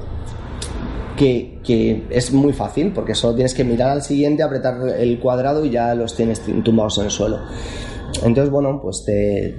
que, 1.17 1.59
que 1.63 2.07
es 2.09 2.31
muy 2.31 2.53
fácil, 2.53 2.91
porque 2.93 3.15
solo 3.15 3.35
tienes 3.35 3.53
que 3.53 3.63
mirar 3.63 3.89
al 3.89 4.01
siguiente, 4.01 4.43
apretar 4.43 4.77
el 4.97 5.19
cuadrado 5.19 5.65
y 5.65 5.69
ya 5.71 5.93
los 5.93 6.15
tienes 6.15 6.41
tumbados 6.63 6.97
en 6.99 7.05
el 7.05 7.11
suelo. 7.11 7.39
Entonces, 8.23 8.49
bueno, 8.49 8.79
pues 8.81 9.03
te... 9.05 9.55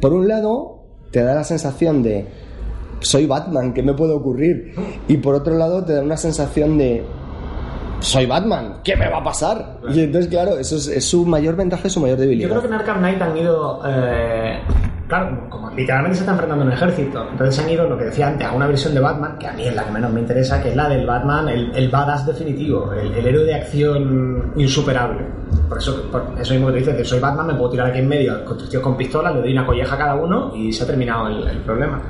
Por 0.00 0.12
un 0.12 0.28
lado, 0.28 0.82
te 1.10 1.22
da 1.22 1.34
la 1.34 1.44
sensación 1.44 2.02
de... 2.02 2.26
Soy 3.00 3.26
Batman, 3.26 3.72
¿qué 3.74 3.82
me 3.82 3.92
puede 3.94 4.12
ocurrir? 4.12 4.74
Y 5.08 5.16
por 5.18 5.34
otro 5.34 5.56
lado, 5.56 5.84
te 5.84 5.94
da 5.94 6.02
una 6.02 6.16
sensación 6.16 6.78
de... 6.78 7.04
Soy 8.00 8.24
Batman, 8.24 8.76
¿qué 8.82 8.96
me 8.96 9.08
va 9.10 9.18
a 9.18 9.24
pasar? 9.24 9.78
Y 9.92 10.00
entonces, 10.00 10.30
claro, 10.30 10.56
eso 10.58 10.76
es, 10.76 10.86
es 10.86 11.04
su 11.04 11.26
mayor 11.26 11.54
ventaja 11.54 11.86
y 11.86 11.90
su 11.90 12.00
mayor 12.00 12.16
Yo 12.16 12.22
debilidad. 12.22 12.48
creo 12.48 12.60
que 12.62 12.66
en 12.68 12.72
Arkham 12.74 12.98
Knight 12.98 13.20
han 13.20 13.36
ido. 13.36 13.82
eh, 13.86 14.58
claro, 15.06 15.46
como 15.50 15.70
literalmente 15.72 16.16
se 16.16 16.22
está 16.22 16.32
enfrentando 16.32 16.64
un 16.64 16.72
ejército. 16.72 17.26
Entonces 17.30 17.62
han 17.62 17.68
ido, 17.70 17.86
lo 17.86 17.98
que 17.98 18.04
decía 18.04 18.28
antes, 18.28 18.46
a 18.46 18.52
una 18.52 18.66
versión 18.66 18.94
de 18.94 19.00
Batman, 19.00 19.36
que 19.38 19.46
a 19.48 19.52
mí 19.52 19.66
es 19.66 19.74
la 19.74 19.84
que 19.84 19.90
menos 19.90 20.10
me 20.14 20.20
interesa, 20.20 20.62
que 20.62 20.70
es 20.70 20.76
la 20.76 20.88
del 20.88 21.06
Batman, 21.06 21.50
el, 21.50 21.74
el 21.74 21.90
badass 21.90 22.24
definitivo, 22.26 22.90
el, 22.94 23.12
el 23.12 23.26
héroe 23.26 23.44
de 23.44 23.54
acción 23.54 24.52
insuperable. 24.56 25.20
Por 25.68 25.76
eso, 25.76 26.08
por 26.10 26.24
eso 26.40 26.54
mismo 26.54 26.68
que 26.68 26.72
tú 26.72 26.78
dices, 26.78 26.96
que 26.96 27.04
soy 27.04 27.20
Batman, 27.20 27.48
me 27.48 27.54
puedo 27.54 27.70
tirar 27.72 27.88
aquí 27.88 27.98
en 27.98 28.08
medio 28.08 28.44
con 28.46 28.56
con 28.80 28.96
pistola, 28.96 29.30
le 29.30 29.40
doy 29.40 29.52
una 29.52 29.66
colleja 29.66 29.94
a 29.94 29.98
cada 29.98 30.14
uno 30.14 30.52
y 30.56 30.72
se 30.72 30.84
ha 30.84 30.86
terminado 30.86 31.26
el, 31.28 31.46
el 31.48 31.58
problema. 31.58 32.00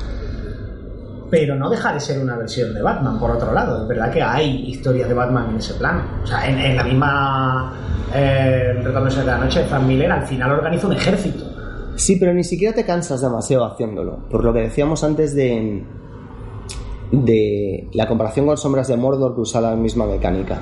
Pero 1.31 1.55
no 1.55 1.71
deja 1.71 1.93
de 1.93 2.01
ser 2.01 2.19
una 2.19 2.37
versión 2.37 2.75
de 2.75 2.83
Batman, 2.83 3.19
por 3.19 3.31
otro 3.31 3.53
lado. 3.53 3.83
Es 3.83 3.89
verdad 3.89 4.13
que 4.13 4.23
hay 4.23 4.69
historias 4.69 5.09
de 5.09 5.15
Batman 5.15 5.51
en 5.51 5.57
ese 5.57 5.75
plan. 5.75 6.03
O 6.23 6.27
sea, 6.27 6.49
en, 6.49 6.59
en 6.59 6.77
la 6.77 6.83
misma 6.83 7.73
eh, 8.15 8.83
de 8.83 9.25
la 9.25 9.39
Noche, 9.39 9.65
Frank 9.65 9.85
Miller 9.85 10.11
al 10.11 10.27
final 10.27 10.51
organiza 10.53 10.87
un 10.87 10.95
ejército. 10.95 11.45
Sí, 11.95 12.17
pero 12.17 12.33
ni 12.33 12.45
siquiera 12.45 12.75
te 12.75 12.85
cansas 12.85 13.21
demasiado 13.21 13.65
haciéndolo. 13.65 14.29
Por 14.29 14.45
lo 14.45 14.53
que 14.53 14.61
decíamos 14.61 15.05
antes 15.05 15.35
de, 15.35 15.85
de 17.13 17.89
la 17.93 18.09
comparación 18.09 18.47
con 18.47 18.57
Sombras 18.57 18.89
de 18.89 18.97
Mordor 18.97 19.35
que 19.35 19.43
usa 19.43 19.61
la 19.61 19.77
misma 19.77 20.07
mecánica. 20.07 20.59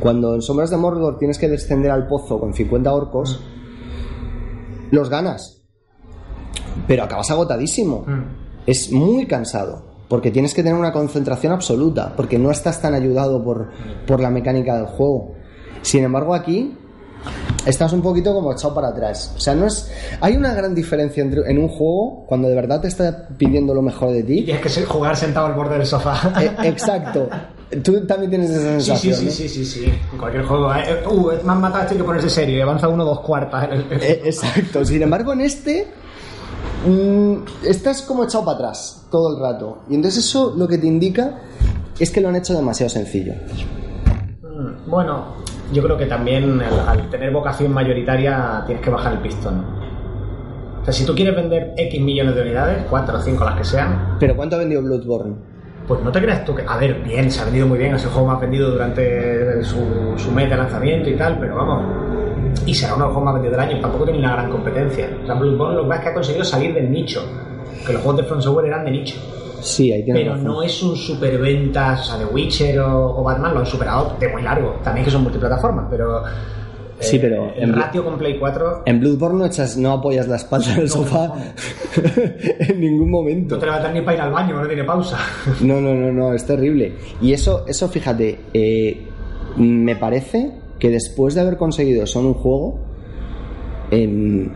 Cuando 0.00 0.34
en 0.34 0.42
Sombras 0.42 0.70
de 0.70 0.76
Mordor 0.76 1.18
tienes 1.18 1.38
que 1.38 1.48
descender 1.48 1.90
al 1.90 2.06
pozo 2.06 2.38
con 2.38 2.54
50 2.54 2.92
orcos, 2.92 3.40
los 4.90 5.10
ganas. 5.10 5.64
Pero 6.86 7.04
acabas 7.04 7.30
agotadísimo. 7.30 8.04
Mm. 8.06 8.22
Es 8.66 8.92
muy 8.92 9.26
cansado. 9.26 9.95
Porque 10.08 10.30
tienes 10.30 10.54
que 10.54 10.62
tener 10.62 10.78
una 10.78 10.92
concentración 10.92 11.52
absoluta. 11.52 12.12
Porque 12.16 12.38
no 12.38 12.50
estás 12.50 12.80
tan 12.80 12.94
ayudado 12.94 13.42
por, 13.42 13.70
por 14.06 14.20
la 14.20 14.30
mecánica 14.30 14.76
del 14.76 14.86
juego. 14.86 15.34
Sin 15.82 16.04
embargo, 16.04 16.34
aquí 16.34 16.76
estás 17.64 17.92
un 17.92 18.02
poquito 18.02 18.32
como 18.32 18.52
echado 18.52 18.72
para 18.74 18.88
atrás. 18.88 19.32
O 19.36 19.40
sea, 19.40 19.54
no 19.54 19.66
es. 19.66 19.90
Hay 20.20 20.36
una 20.36 20.54
gran 20.54 20.74
diferencia 20.74 21.22
entre 21.22 21.50
en 21.50 21.58
un 21.58 21.68
juego 21.68 22.24
cuando 22.26 22.46
de 22.48 22.54
verdad 22.54 22.80
te 22.80 22.88
está 22.88 23.28
pidiendo 23.36 23.74
lo 23.74 23.82
mejor 23.82 24.10
de 24.12 24.20
Y 24.20 24.22
ti. 24.22 24.42
tienes 24.44 24.62
que 24.62 24.68
ser- 24.68 24.84
jugar 24.84 25.16
sentado 25.16 25.46
al 25.46 25.54
borde 25.54 25.76
del 25.78 25.86
sofá. 25.86 26.32
Eh, 26.40 26.50
exacto. 26.68 27.28
Tú 27.82 28.06
también 28.06 28.30
tienes 28.30 28.50
esa 28.50 28.60
Sí, 28.60 28.66
sí, 28.78 28.84
sensación. 29.10 29.14
sí, 29.16 29.24
¿no? 29.24 29.30
sí, 29.32 29.48
sí, 29.48 29.64
sí. 29.64 29.84
En 30.12 30.18
cualquier 30.18 30.44
juego. 30.44 30.72
eh, 30.72 31.02
uh, 31.10 31.32
me 31.44 31.52
han 31.52 31.60
matado, 31.60 31.82
esto 31.82 31.94
hay 31.94 31.98
que 31.98 32.04
ponerse 32.04 32.30
serio. 32.30 32.58
Y 32.58 32.60
avanza 32.60 32.86
uno 32.86 33.04
dos 33.04 33.20
cuartas. 33.22 33.64
en 33.64 33.72
el- 33.72 34.02
Eh, 34.02 34.20
exacto. 34.24 34.84
Sin 34.84 35.02
embargo, 35.02 35.32
en 35.32 35.40
este 35.40 35.88
mm, 36.86 37.66
estás 37.66 38.02
como 38.02 38.24
echado 38.24 38.44
para 38.44 38.56
atrás 38.58 39.06
todo 39.10 39.34
el 39.36 39.42
rato. 39.42 39.78
Y 39.88 39.94
entonces 39.94 40.24
eso 40.24 40.54
lo 40.56 40.66
que 40.68 40.78
te 40.78 40.86
indica 40.86 41.38
es 41.98 42.10
que 42.10 42.20
lo 42.20 42.28
han 42.28 42.36
hecho 42.36 42.54
demasiado 42.54 42.90
sencillo. 42.90 43.34
Mm, 44.42 44.90
Bueno, 44.90 45.34
yo 45.72 45.82
creo 45.82 45.96
que 45.96 46.06
también 46.06 46.60
al 46.60 47.10
tener 47.10 47.32
vocación 47.32 47.72
mayoritaria 47.72 48.62
tienes 48.66 48.84
que 48.84 48.90
bajar 48.90 49.14
el 49.14 49.18
pistón. 49.20 49.64
O 50.80 50.84
sea, 50.84 50.92
si 50.92 51.04
tú 51.04 51.14
quieres 51.16 51.34
vender 51.34 51.74
X 51.76 52.00
millones 52.00 52.34
de 52.36 52.42
unidades, 52.42 52.84
4 52.88 53.16
o 53.16 53.20
5 53.20 53.44
las 53.44 53.56
que 53.58 53.64
sean, 53.64 54.16
Pero 54.20 54.36
¿cuánto 54.36 54.54
ha 54.56 54.60
vendido 54.60 54.82
Bloodborne? 54.82 55.34
pues 55.88 56.00
no 56.02 56.10
te 56.10 56.20
creas 56.20 56.44
tú 56.44 56.52
que... 56.52 56.64
A 56.66 56.76
ver, 56.78 57.00
bien, 57.04 57.30
se 57.30 57.40
ha 57.40 57.44
vendido 57.44 57.64
muy 57.68 57.78
bien, 57.78 57.94
es 57.94 58.02
el 58.02 58.10
juego 58.10 58.26
más 58.26 58.40
vendido 58.40 58.72
durante 58.72 59.62
su, 59.62 59.78
su 60.16 60.32
mes 60.32 60.50
de 60.50 60.56
lanzamiento 60.56 61.08
y 61.08 61.16
tal, 61.16 61.38
pero 61.38 61.54
vamos... 61.54 61.84
Y 62.66 62.74
será 62.74 62.94
uno 62.94 63.04
de 63.04 63.08
los 63.08 63.14
juegos 63.14 63.24
más 63.24 63.34
vendidos 63.34 63.56
del 63.58 63.68
año, 63.70 63.80
tampoco 63.80 64.04
tiene 64.04 64.18
una 64.20 64.32
gran 64.32 64.50
competencia. 64.50 65.10
O 65.22 65.26
sea, 65.26 65.34
Bloodborne 65.34 65.76
lo 65.76 65.82
que 65.84 65.88
pasa 65.88 65.98
es 66.00 66.04
que 66.04 66.10
ha 66.10 66.14
conseguido 66.14 66.44
salir 66.44 66.74
del 66.74 66.90
nicho, 66.90 67.22
que 67.86 67.92
los 67.92 68.02
juegos 68.02 68.22
de 68.22 68.28
From 68.28 68.40
Software 68.42 68.66
eran 68.66 68.84
de 68.84 68.90
nicho. 68.90 69.16
Sí, 69.60 69.90
ahí 69.90 70.04
Pero 70.06 70.32
razón. 70.32 70.44
no 70.44 70.62
es 70.62 70.82
un 70.82 70.94
superventas, 70.96 72.00
o 72.00 72.04
sea, 72.04 72.18
de 72.18 72.24
Witcher 72.26 72.78
o, 72.80 73.16
o 73.18 73.22
Batman 73.24 73.54
lo 73.54 73.60
han 73.60 73.66
superado 73.66 74.16
de 74.20 74.28
muy 74.28 74.42
largo. 74.42 74.76
También 74.84 75.04
que 75.04 75.10
son 75.10 75.22
multiplataformas, 75.22 75.86
pero. 75.90 76.22
Sí, 77.00 77.16
eh, 77.16 77.18
pero 77.20 77.52
El 77.54 77.64
en- 77.64 77.74
ratio 77.74 78.02
con 78.04 78.16
Play 78.16 78.38
4 78.38 78.82
En 78.86 79.00
Bloodborne 79.00 79.38
no, 79.40 79.44
echas, 79.46 79.76
no 79.76 79.92
apoyas 79.92 80.28
la 80.28 80.36
espalda 80.36 80.72
en 80.74 80.80
el 80.80 80.88
sofá 80.88 81.30
en 82.60 82.80
ningún 82.80 83.10
momento. 83.10 83.56
no 83.56 83.60
te 83.60 83.66
levantas 83.66 83.92
ni 83.92 84.00
para 84.00 84.16
ir 84.16 84.22
al 84.22 84.32
baño, 84.32 84.60
no 84.60 84.66
tiene 84.66 84.84
pausa. 84.84 85.18
No, 85.60 85.80
no, 85.80 85.94
no, 85.94 86.12
no, 86.12 86.32
es 86.32 86.46
terrible. 86.46 86.94
Y 87.20 87.32
eso, 87.32 87.64
eso 87.66 87.88
fíjate, 87.88 88.40
eh, 88.54 89.06
me 89.56 89.96
parece 89.96 90.52
que 90.78 90.90
después 90.90 91.34
de 91.34 91.40
haber 91.40 91.56
conseguido 91.56 92.02
eso 92.04 92.20
en 92.20 92.26
un 92.26 92.34
juego, 92.34 92.78
em, 93.90 94.50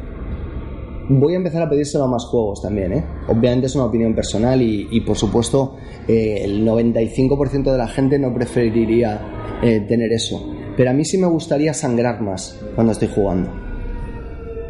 voy 1.09 1.35
a 1.35 1.37
empezar 1.37 1.63
a 1.63 1.69
pedírselo 1.69 2.05
a 2.05 2.09
más 2.09 2.25
juegos 2.25 2.63
también, 2.63 2.93
¿eh? 2.93 3.05
Obviamente 3.29 3.67
es 3.67 3.75
una 3.75 3.87
opinión 3.87 4.15
personal 4.15 4.61
y, 4.63 5.01
por 5.01 5.17
supuesto 5.17 5.77
eh, 6.07 6.43
el 6.45 6.65
95% 6.67 7.73
de 7.73 7.79
la 7.79 7.89
gente 7.89 8.19
no 8.19 8.33
preferiría 8.33 9.59
eh, 9.63 9.81
tener 9.81 10.13
eso. 10.13 10.55
Pero 10.77 10.91
a 10.91 10.93
mí 10.93 11.05
sí 11.05 11.19
me 11.19 11.27
gustaría 11.27 11.75
sangrar 11.75 12.21
más 12.21 12.59
cuando 12.75 12.93
estoy 12.93 13.09
jugando. 13.09 13.51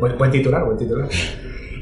Buen, 0.01 0.31
titular, 0.31 0.65
buen 0.65 0.77
titular. 0.77 1.09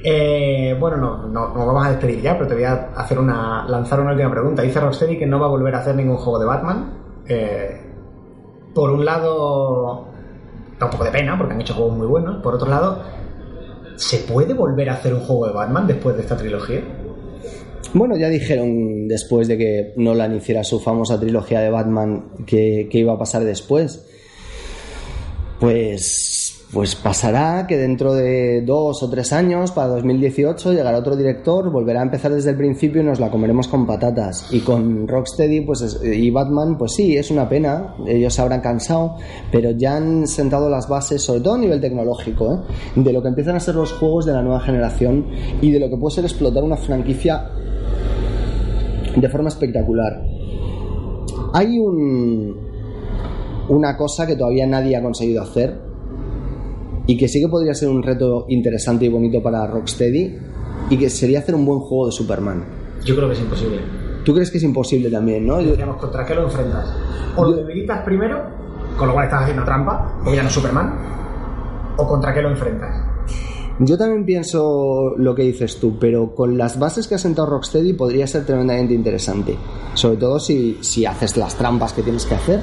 Eh, 0.05 0.77
bueno, 0.79 0.97
no, 0.97 1.27
no, 1.27 1.53
no 1.53 1.67
vamos 1.67 1.85
a 1.85 1.91
despedir 1.91 2.23
ya, 2.23 2.35
pero 2.35 2.47
te 2.47 2.55
voy 2.55 2.63
a 2.63 2.91
hacer 2.95 3.19
una, 3.19 3.67
lanzar 3.69 4.01
una 4.01 4.13
última 4.13 4.31
pregunta. 4.31 4.63
Dice 4.63 4.79
Rocksteady 4.79 5.19
que 5.19 5.27
no 5.27 5.41
va 5.41 5.47
a 5.47 5.49
volver 5.49 5.75
a 5.75 5.81
hacer 5.81 5.97
ningún 5.97 6.17
juego 6.17 6.39
de 6.39 6.47
Batman. 6.47 6.93
Eh, 7.27 7.88
por 8.79 8.91
un 8.91 9.05
lado, 9.05 10.07
da 10.79 10.87
un 10.87 10.93
poco 10.93 11.03
de 11.03 11.11
pena 11.11 11.37
porque 11.37 11.53
han 11.53 11.61
hecho 11.61 11.75
juegos 11.75 11.97
muy 11.97 12.07
buenos. 12.07 12.41
Por 12.43 12.55
otro 12.55 12.69
lado, 12.71 13.03
¿se 13.97 14.19
puede 14.19 14.55
volver 14.55 14.89
a 14.91 14.95
hacer 14.95 15.13
un 15.15 15.21
juego 15.21 15.49
de 15.49 15.53
Batman 15.53 15.89
después 15.89 16.15
de 16.15 16.23
esta 16.23 16.37
trilogía? 16.37 16.83
Bueno, 17.93 18.17
ya 18.17 18.29
dijeron 18.29 19.09
después 19.09 19.49
de 19.49 19.59
que 19.59 19.95
Nolan 19.97 20.37
hiciera 20.37 20.63
su 20.63 20.79
famosa 20.79 21.19
trilogía 21.19 21.59
de 21.59 21.71
Batman 21.71 22.31
que, 22.47 22.89
que 22.89 22.99
iba 22.99 23.15
a 23.15 23.19
pasar 23.19 23.43
después. 23.43 24.07
Pues, 25.59 26.38
pues 26.73 26.95
pasará 26.95 27.67
que 27.67 27.79
dentro 27.79 28.13
de 28.13 28.61
dos 28.61 29.03
o 29.03 29.09
tres 29.09 29.33
años, 29.33 29.73
para 29.73 29.89
2018, 29.89 30.73
llegará 30.75 30.99
otro 30.99 31.17
director, 31.17 31.71
volverá 31.71 32.01
a 32.01 32.03
empezar 32.03 32.31
desde 32.33 32.51
el 32.51 32.57
principio 32.57 33.01
y 33.01 33.05
nos 33.07 33.21
la 33.21 33.31
comeremos 33.31 33.69
con 33.69 33.87
patatas. 33.87 34.47
Y 34.53 34.61
con 34.61 35.09
Rocksteady 35.09 35.63
pues, 35.63 35.81
es- 35.81 36.01
y 36.05 36.31
Batman, 36.31 36.77
pues 36.77 36.93
sí, 36.95 37.17
es 37.17 37.31
una 37.31 37.49
pena, 37.49 37.95
ellos 38.07 38.35
se 38.35 38.43
habrán 38.43 38.61
cansado, 38.61 39.17
pero 39.51 39.71
ya 39.71 39.97
han 39.97 40.27
sentado 40.27 40.69
las 40.69 40.89
bases, 40.89 41.23
sobre 41.23 41.41
todo 41.41 41.55
a 41.55 41.59
nivel 41.59 41.81
tecnológico, 41.81 42.53
¿eh? 42.55 42.59
de 42.97 43.13
lo 43.15 43.23
que 43.23 43.29
empiezan 43.29 43.57
a 43.57 43.61
ser 43.61 43.75
los 43.75 43.93
juegos 43.95 44.27
de 44.27 44.35
la 44.35 44.43
nueva 44.43 44.61
generación 44.61 45.25
y 45.63 45.71
de 45.71 45.81
lo 45.81 45.89
que 45.89 45.97
puede 45.97 46.17
ser 46.17 46.25
explotar 46.25 46.63
una 46.63 46.77
franquicia 46.77 47.49
de 49.17 49.29
forma 49.31 49.49
espectacular. 49.49 50.23
Hay 51.55 51.79
un, 51.79 52.55
una 53.71 53.97
cosa 53.97 54.27
que 54.27 54.37
todavía 54.37 54.67
nadie 54.67 54.97
ha 54.97 55.03
conseguido 55.03 55.43
hacer 55.43 55.88
y 57.09 57.17
que 57.17 57.27
sí 57.27 57.41
que 57.41 57.49
podría 57.49 57.73
ser 57.73 57.89
un 57.89 58.03
reto 58.03 58.45
interesante 58.49 59.07
y 59.07 59.09
bonito 59.09 59.43
para 59.43 59.67
Rocksteady 59.67 60.39
y 60.91 60.97
que 60.99 61.09
sería 61.09 61.39
hacer 61.39 61.55
un 61.55 61.65
buen 61.65 61.81
juego 61.81 62.07
de 62.07 62.13
Superman. 62.13 62.65
Yo 63.03 63.17
creo 63.17 63.29
que 63.29 63.35
es 63.35 63.41
imposible. 63.41 63.79
¿Tú 64.25 64.35
crees 64.35 64.51
que 64.51 64.59
es 64.59 64.65
imposible 64.65 65.11
también, 65.11 65.47
no? 65.47 65.57
Digamos, 65.57 65.97
¿contra 65.97 66.27
qué 66.27 66.35
lo 66.35 66.45
enfrentas? 66.45 66.95
O 67.35 67.45
lo 67.45 67.53
debilitas 67.53 68.05
primero, 68.05 68.43
con 68.99 69.09
lo 69.09 69.15
cual 69.15 69.25
estás 69.25 69.45
haciendo 69.45 69.65
trampa, 69.65 70.19
porque 70.23 70.37
ya 70.37 70.43
no 70.43 70.49
es 70.49 70.55
Superman, 70.55 70.99
o 71.97 72.07
contra 72.07 72.35
qué 72.35 72.43
lo 72.43 72.51
enfrentas. 72.51 73.08
Yo 73.81 73.97
también 73.97 74.25
pienso 74.25 75.15
lo 75.17 75.35
que 75.37 75.43
dices 75.43 75.79
tú, 75.79 75.99
pero 76.01 76.35
con 76.35 76.59
las 76.59 76.79
bases 76.81 77.07
que 77.07 77.15
ha 77.15 77.19
sentado 77.19 77.47
Rocksteady 77.49 77.93
podría 77.93 78.27
ser 78.27 78.45
tremendamente 78.45 78.93
interesante. 78.93 79.57
Sobre 79.95 80.17
todo 80.17 80.41
si, 80.41 80.79
si 80.81 81.07
haces 81.07 81.37
las 81.37 81.55
trampas 81.55 81.93
que 81.93 82.03
tienes 82.03 82.27
que 82.27 82.35
hacer. 82.35 82.61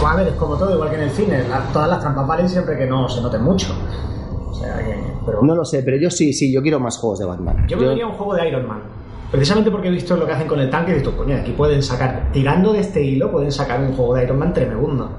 Pues 0.00 0.12
a 0.12 0.16
ver, 0.16 0.28
es 0.28 0.34
como 0.34 0.56
todo, 0.56 0.72
igual 0.74 0.88
que 0.88 0.96
en 0.96 1.02
el 1.02 1.10
cine. 1.10 1.46
la- 1.48 1.68
todas 1.72 1.88
las 1.88 2.00
trampas 2.00 2.26
valen 2.26 2.48
siempre 2.48 2.78
que 2.78 2.86
no 2.86 3.08
se 3.08 3.20
noten 3.20 3.42
mucho. 3.42 3.74
O 4.48 4.54
sea 4.54 4.78
que. 4.78 4.96
Pero 5.26 5.42
No 5.42 5.54
lo 5.54 5.64
sé, 5.66 5.82
pero 5.82 5.98
yo 5.98 6.10
sí, 6.10 6.32
sí, 6.32 6.50
yo 6.50 6.62
quiero 6.62 6.80
más 6.80 6.96
juegos 6.96 7.18
de 7.18 7.26
Batman. 7.26 7.66
Yo 7.68 7.76
me 7.76 7.88
vería 7.88 8.06
un 8.06 8.14
juego 8.14 8.34
de 8.34 8.48
Iron 8.48 8.66
Man. 8.66 8.82
Precisamente 9.30 9.70
porque 9.70 9.88
he 9.88 9.90
visto 9.90 10.16
lo 10.16 10.26
que 10.26 10.32
hacen 10.32 10.48
con 10.48 10.60
el 10.60 10.68
tanque 10.70 10.92
y 10.92 10.98
digo, 11.00 11.14
coño, 11.16 11.36
aquí 11.36 11.52
pueden 11.52 11.82
sacar, 11.82 12.30
tirando 12.32 12.72
de 12.72 12.80
este 12.80 13.02
hilo, 13.02 13.30
pueden 13.30 13.52
sacar 13.52 13.80
un 13.80 13.94
juego 13.94 14.14
de 14.14 14.24
Iron 14.24 14.38
Man 14.38 14.52
tremendo. 14.54 15.10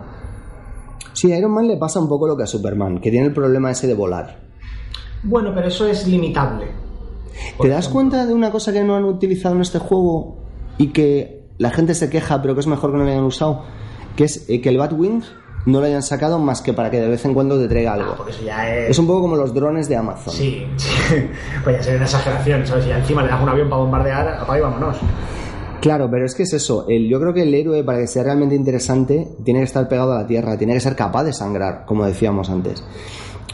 Sí, 1.13 1.31
a 1.31 1.37
Iron 1.37 1.51
Man 1.51 1.67
le 1.67 1.77
pasa 1.77 1.99
un 1.99 2.07
poco 2.09 2.27
lo 2.27 2.35
que 2.35 2.43
a 2.43 2.47
Superman, 2.47 2.99
que 2.99 3.09
tiene 3.11 3.27
el 3.27 3.33
problema 3.33 3.71
ese 3.71 3.87
de 3.87 3.93
volar. 3.93 4.41
Bueno, 5.23 5.51
pero 5.55 5.67
eso 5.67 5.87
es 5.87 6.07
limitable. 6.07 6.65
¿Te 7.59 7.67
das 7.67 7.79
ejemplo. 7.85 7.93
cuenta 7.93 8.25
de 8.25 8.33
una 8.33 8.51
cosa 8.51 8.71
que 8.71 8.83
no 8.83 8.95
han 8.95 9.05
utilizado 9.05 9.55
en 9.55 9.61
este 9.61 9.79
juego 9.79 10.37
y 10.77 10.87
que 10.89 11.43
la 11.57 11.71
gente 11.71 11.93
se 11.95 12.09
queja, 12.09 12.41
pero 12.41 12.53
que 12.53 12.59
es 12.61 12.67
mejor 12.67 12.91
que 12.91 12.97
no 12.97 13.03
lo 13.03 13.09
hayan 13.09 13.23
usado? 13.23 13.63
Que 14.15 14.25
es 14.25 14.47
eh, 14.49 14.61
que 14.61 14.69
el 14.69 14.77
Batwing 14.77 15.23
no 15.65 15.79
lo 15.79 15.85
hayan 15.85 16.03
sacado 16.03 16.39
más 16.39 16.61
que 16.61 16.73
para 16.73 16.91
que 16.91 16.99
de 16.99 17.07
vez 17.07 17.23
en 17.25 17.33
cuando 17.33 17.57
te 17.57 17.67
traiga 17.67 17.91
Ah, 17.91 17.95
algo. 17.95 18.15
porque 18.17 18.31
eso 18.33 18.43
ya 18.43 18.69
es. 18.75 18.91
Es 18.91 18.99
un 18.99 19.07
poco 19.07 19.21
como 19.21 19.35
los 19.35 19.53
drones 19.53 19.87
de 19.89 19.95
Amazon. 19.95 20.33
Sí, 20.33 20.65
sí. 20.77 20.87
pues 21.63 21.77
ya 21.77 21.83
sería 21.83 21.97
una 21.97 22.05
exageración, 22.05 22.67
¿sabes? 22.67 22.85
Y 22.87 22.91
encima 22.91 23.23
le 23.23 23.29
das 23.29 23.41
un 23.41 23.49
avión 23.49 23.69
para 23.69 23.81
bombardear, 23.81 24.27
apaga 24.27 24.59
y 24.59 24.61
vámonos. 24.61 24.97
Claro, 25.81 26.09
pero 26.09 26.25
es 26.25 26.35
que 26.35 26.43
es 26.43 26.53
eso. 26.53 26.85
El, 26.87 27.09
yo 27.09 27.19
creo 27.19 27.33
que 27.33 27.43
el 27.43 27.53
héroe, 27.53 27.83
para 27.83 27.97
que 27.99 28.07
sea 28.07 28.23
realmente 28.23 28.55
interesante, 28.55 29.27
tiene 29.43 29.59
que 29.61 29.65
estar 29.65 29.87
pegado 29.89 30.13
a 30.13 30.21
la 30.21 30.27
tierra, 30.27 30.57
tiene 30.57 30.73
que 30.73 30.79
ser 30.79 30.95
capaz 30.95 31.23
de 31.23 31.33
sangrar, 31.33 31.85
como 31.85 32.05
decíamos 32.05 32.49
antes. 32.49 32.83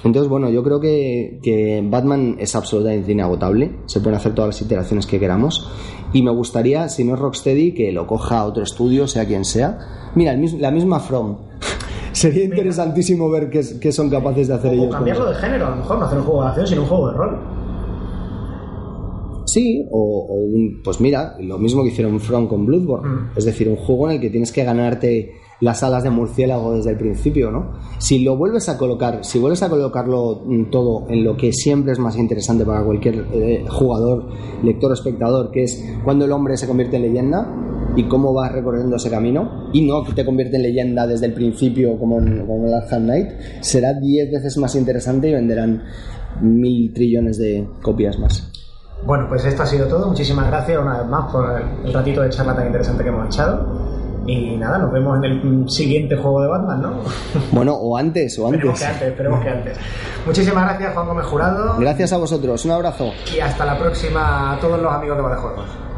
Entonces, 0.04 0.30
bueno, 0.30 0.50
yo 0.50 0.64
creo 0.64 0.80
que, 0.80 1.40
que 1.44 1.84
Batman 1.84 2.38
es 2.40 2.56
absolutamente 2.56 3.12
inagotable. 3.12 3.80
Se 3.86 4.00
pueden 4.00 4.18
hacer 4.18 4.34
todas 4.34 4.50
las 4.50 4.62
iteraciones 4.62 5.06
que 5.06 5.20
queramos. 5.20 5.70
Y 6.14 6.22
me 6.24 6.32
gustaría, 6.32 6.88
si 6.90 7.04
no 7.04 7.14
es 7.16 7.20
Rocksteady, 7.20 7.74
que 7.74 7.92
lo 7.92 8.08
coja 8.08 8.46
otro 8.46 8.64
estudio, 8.64 9.08
sea 9.08 9.26
quien 9.26 9.46
sea. 9.46 9.78
Mira, 10.16 10.32
el 10.34 10.62
la 10.62 10.72
misma 10.72 11.00
From. 11.00 11.38
Sería 12.14 12.46
interesantísimo 12.46 13.30
ver 13.30 13.50
qué, 13.50 13.62
qué 13.80 13.92
son 13.92 14.10
capaces 14.10 14.48
de 14.48 14.54
hacer 14.56 14.72
O 14.72 14.74
ellos. 14.74 14.96
cambiarlo 14.96 15.30
de 15.30 15.36
género, 15.36 15.68
a 15.68 15.70
lo 15.72 15.76
mejor 15.78 16.00
no 16.00 16.06
hacer 16.06 16.18
un 16.18 16.24
juego 16.26 16.42
de 16.44 16.48
acción, 16.50 16.68
sino 16.68 16.82
un 16.82 16.88
juego 16.88 17.12
de 17.12 17.18
rol. 17.18 17.40
Sí, 19.46 19.88
o, 19.92 20.26
o 20.30 20.34
un, 20.36 20.82
pues 20.84 21.02
mira, 21.02 21.36
lo 21.40 21.58
mismo 21.58 21.82
que 21.84 21.90
hicieron 21.90 22.20
From 22.20 22.48
con 22.48 22.66
Bloodborne. 22.66 23.10
Mm. 23.10 23.30
Es 23.36 23.46
decir, 23.46 23.68
un 23.68 23.78
juego 23.78 24.08
en 24.08 24.16
el 24.16 24.22
que 24.22 24.30
tienes 24.30 24.52
que 24.52 24.64
ganarte 24.64 25.32
las 25.62 25.84
alas 25.84 26.04
de 26.04 26.10
murciélago 26.10 26.76
desde 26.76 26.92
el 26.92 26.98
principio, 26.98 27.52
¿no? 27.52 27.74
Si 27.98 28.20
lo 28.20 28.38
vuelves 28.38 28.70
a 28.70 28.78
colocar, 28.78 29.24
si 29.24 29.40
vuelves 29.40 29.62
a 29.64 29.70
colocarlo 29.70 30.44
mm, 30.46 30.70
todo 30.70 31.06
en 31.10 31.24
lo 31.24 31.36
que 31.36 31.52
siempre 31.52 31.92
es 31.92 32.00
más 32.00 32.18
interesante 32.18 32.66
para 32.66 32.84
cualquier 32.84 33.26
eh, 33.34 33.66
jugador, 33.70 34.30
lector 34.64 34.92
o 34.92 34.94
espectador, 34.94 35.52
que 35.52 35.64
es 35.64 35.84
cuando 36.04 36.26
el 36.26 36.32
hombre 36.32 36.58
se 36.58 36.68
convierte 36.68 36.96
en 36.96 37.02
leyenda 37.04 37.48
y 37.96 38.04
cómo 38.04 38.34
va 38.34 38.50
recorriendo 38.50 38.96
ese 38.96 39.10
camino, 39.10 39.70
y 39.74 39.86
no 39.86 40.04
que 40.04 40.14
te 40.14 40.24
convierte 40.24 40.56
en 40.56 40.64
leyenda 40.64 41.06
desde 41.08 41.26
el 41.26 41.34
principio 41.34 41.98
como 41.98 42.20
en, 42.20 42.46
como 42.46 42.68
en 42.68 43.28
será 43.62 43.94
10 43.94 44.32
veces 44.32 44.58
más 44.58 44.76
interesante 44.76 45.30
y 45.30 45.34
venderán 45.34 45.84
mil 46.42 46.94
trillones 46.94 47.38
de 47.38 47.68
copias 47.82 48.18
más. 48.20 48.50
Bueno, 49.06 49.28
pues 49.28 49.46
esto 49.46 49.64
ha 49.64 49.66
sido 49.66 49.88
todo. 49.88 50.08
Muchísimas 50.08 50.48
gracias 50.48 50.80
una 50.80 51.00
vez 51.00 51.08
más 51.08 51.32
por 51.32 51.62
el 51.86 51.94
ratito 51.94 52.22
de 52.22 52.30
charla 52.30 52.56
tan 52.56 52.68
interesante 52.68 53.04
que 53.04 53.10
hemos 53.10 53.28
echado. 53.28 53.99
Y 54.30 54.58
nada, 54.58 54.78
nos 54.78 54.92
vemos 54.92 55.18
en 55.18 55.24
el 55.26 55.70
siguiente 55.70 56.16
juego 56.16 56.42
de 56.42 56.48
Batman, 56.50 56.82
¿no? 56.82 56.94
Bueno, 57.52 57.74
o 57.74 57.98
antes, 57.98 58.38
o 58.38 58.46
Esperemos 58.46 58.70
antes. 58.70 58.80
que 58.80 58.86
antes, 58.94 59.08
esperemos 59.10 59.42
que 59.42 59.50
antes. 59.50 59.78
Muchísimas 60.26 60.64
gracias, 60.66 60.94
Juan 60.94 61.08
Gómez 61.08 61.26
Jurado. 61.26 61.78
Gracias 61.80 62.14
a 62.14 62.18
vosotros, 62.18 62.66
un 62.66 62.72
abrazo. 62.72 63.12
Y 63.36 63.40
hasta 63.40 63.66
la 63.66 63.78
próxima 63.78 64.54
a 64.54 64.60
todos 64.60 64.80
los 64.80 64.94
amigos 64.94 65.18
de 65.18 65.24
Juegos. 65.24 65.89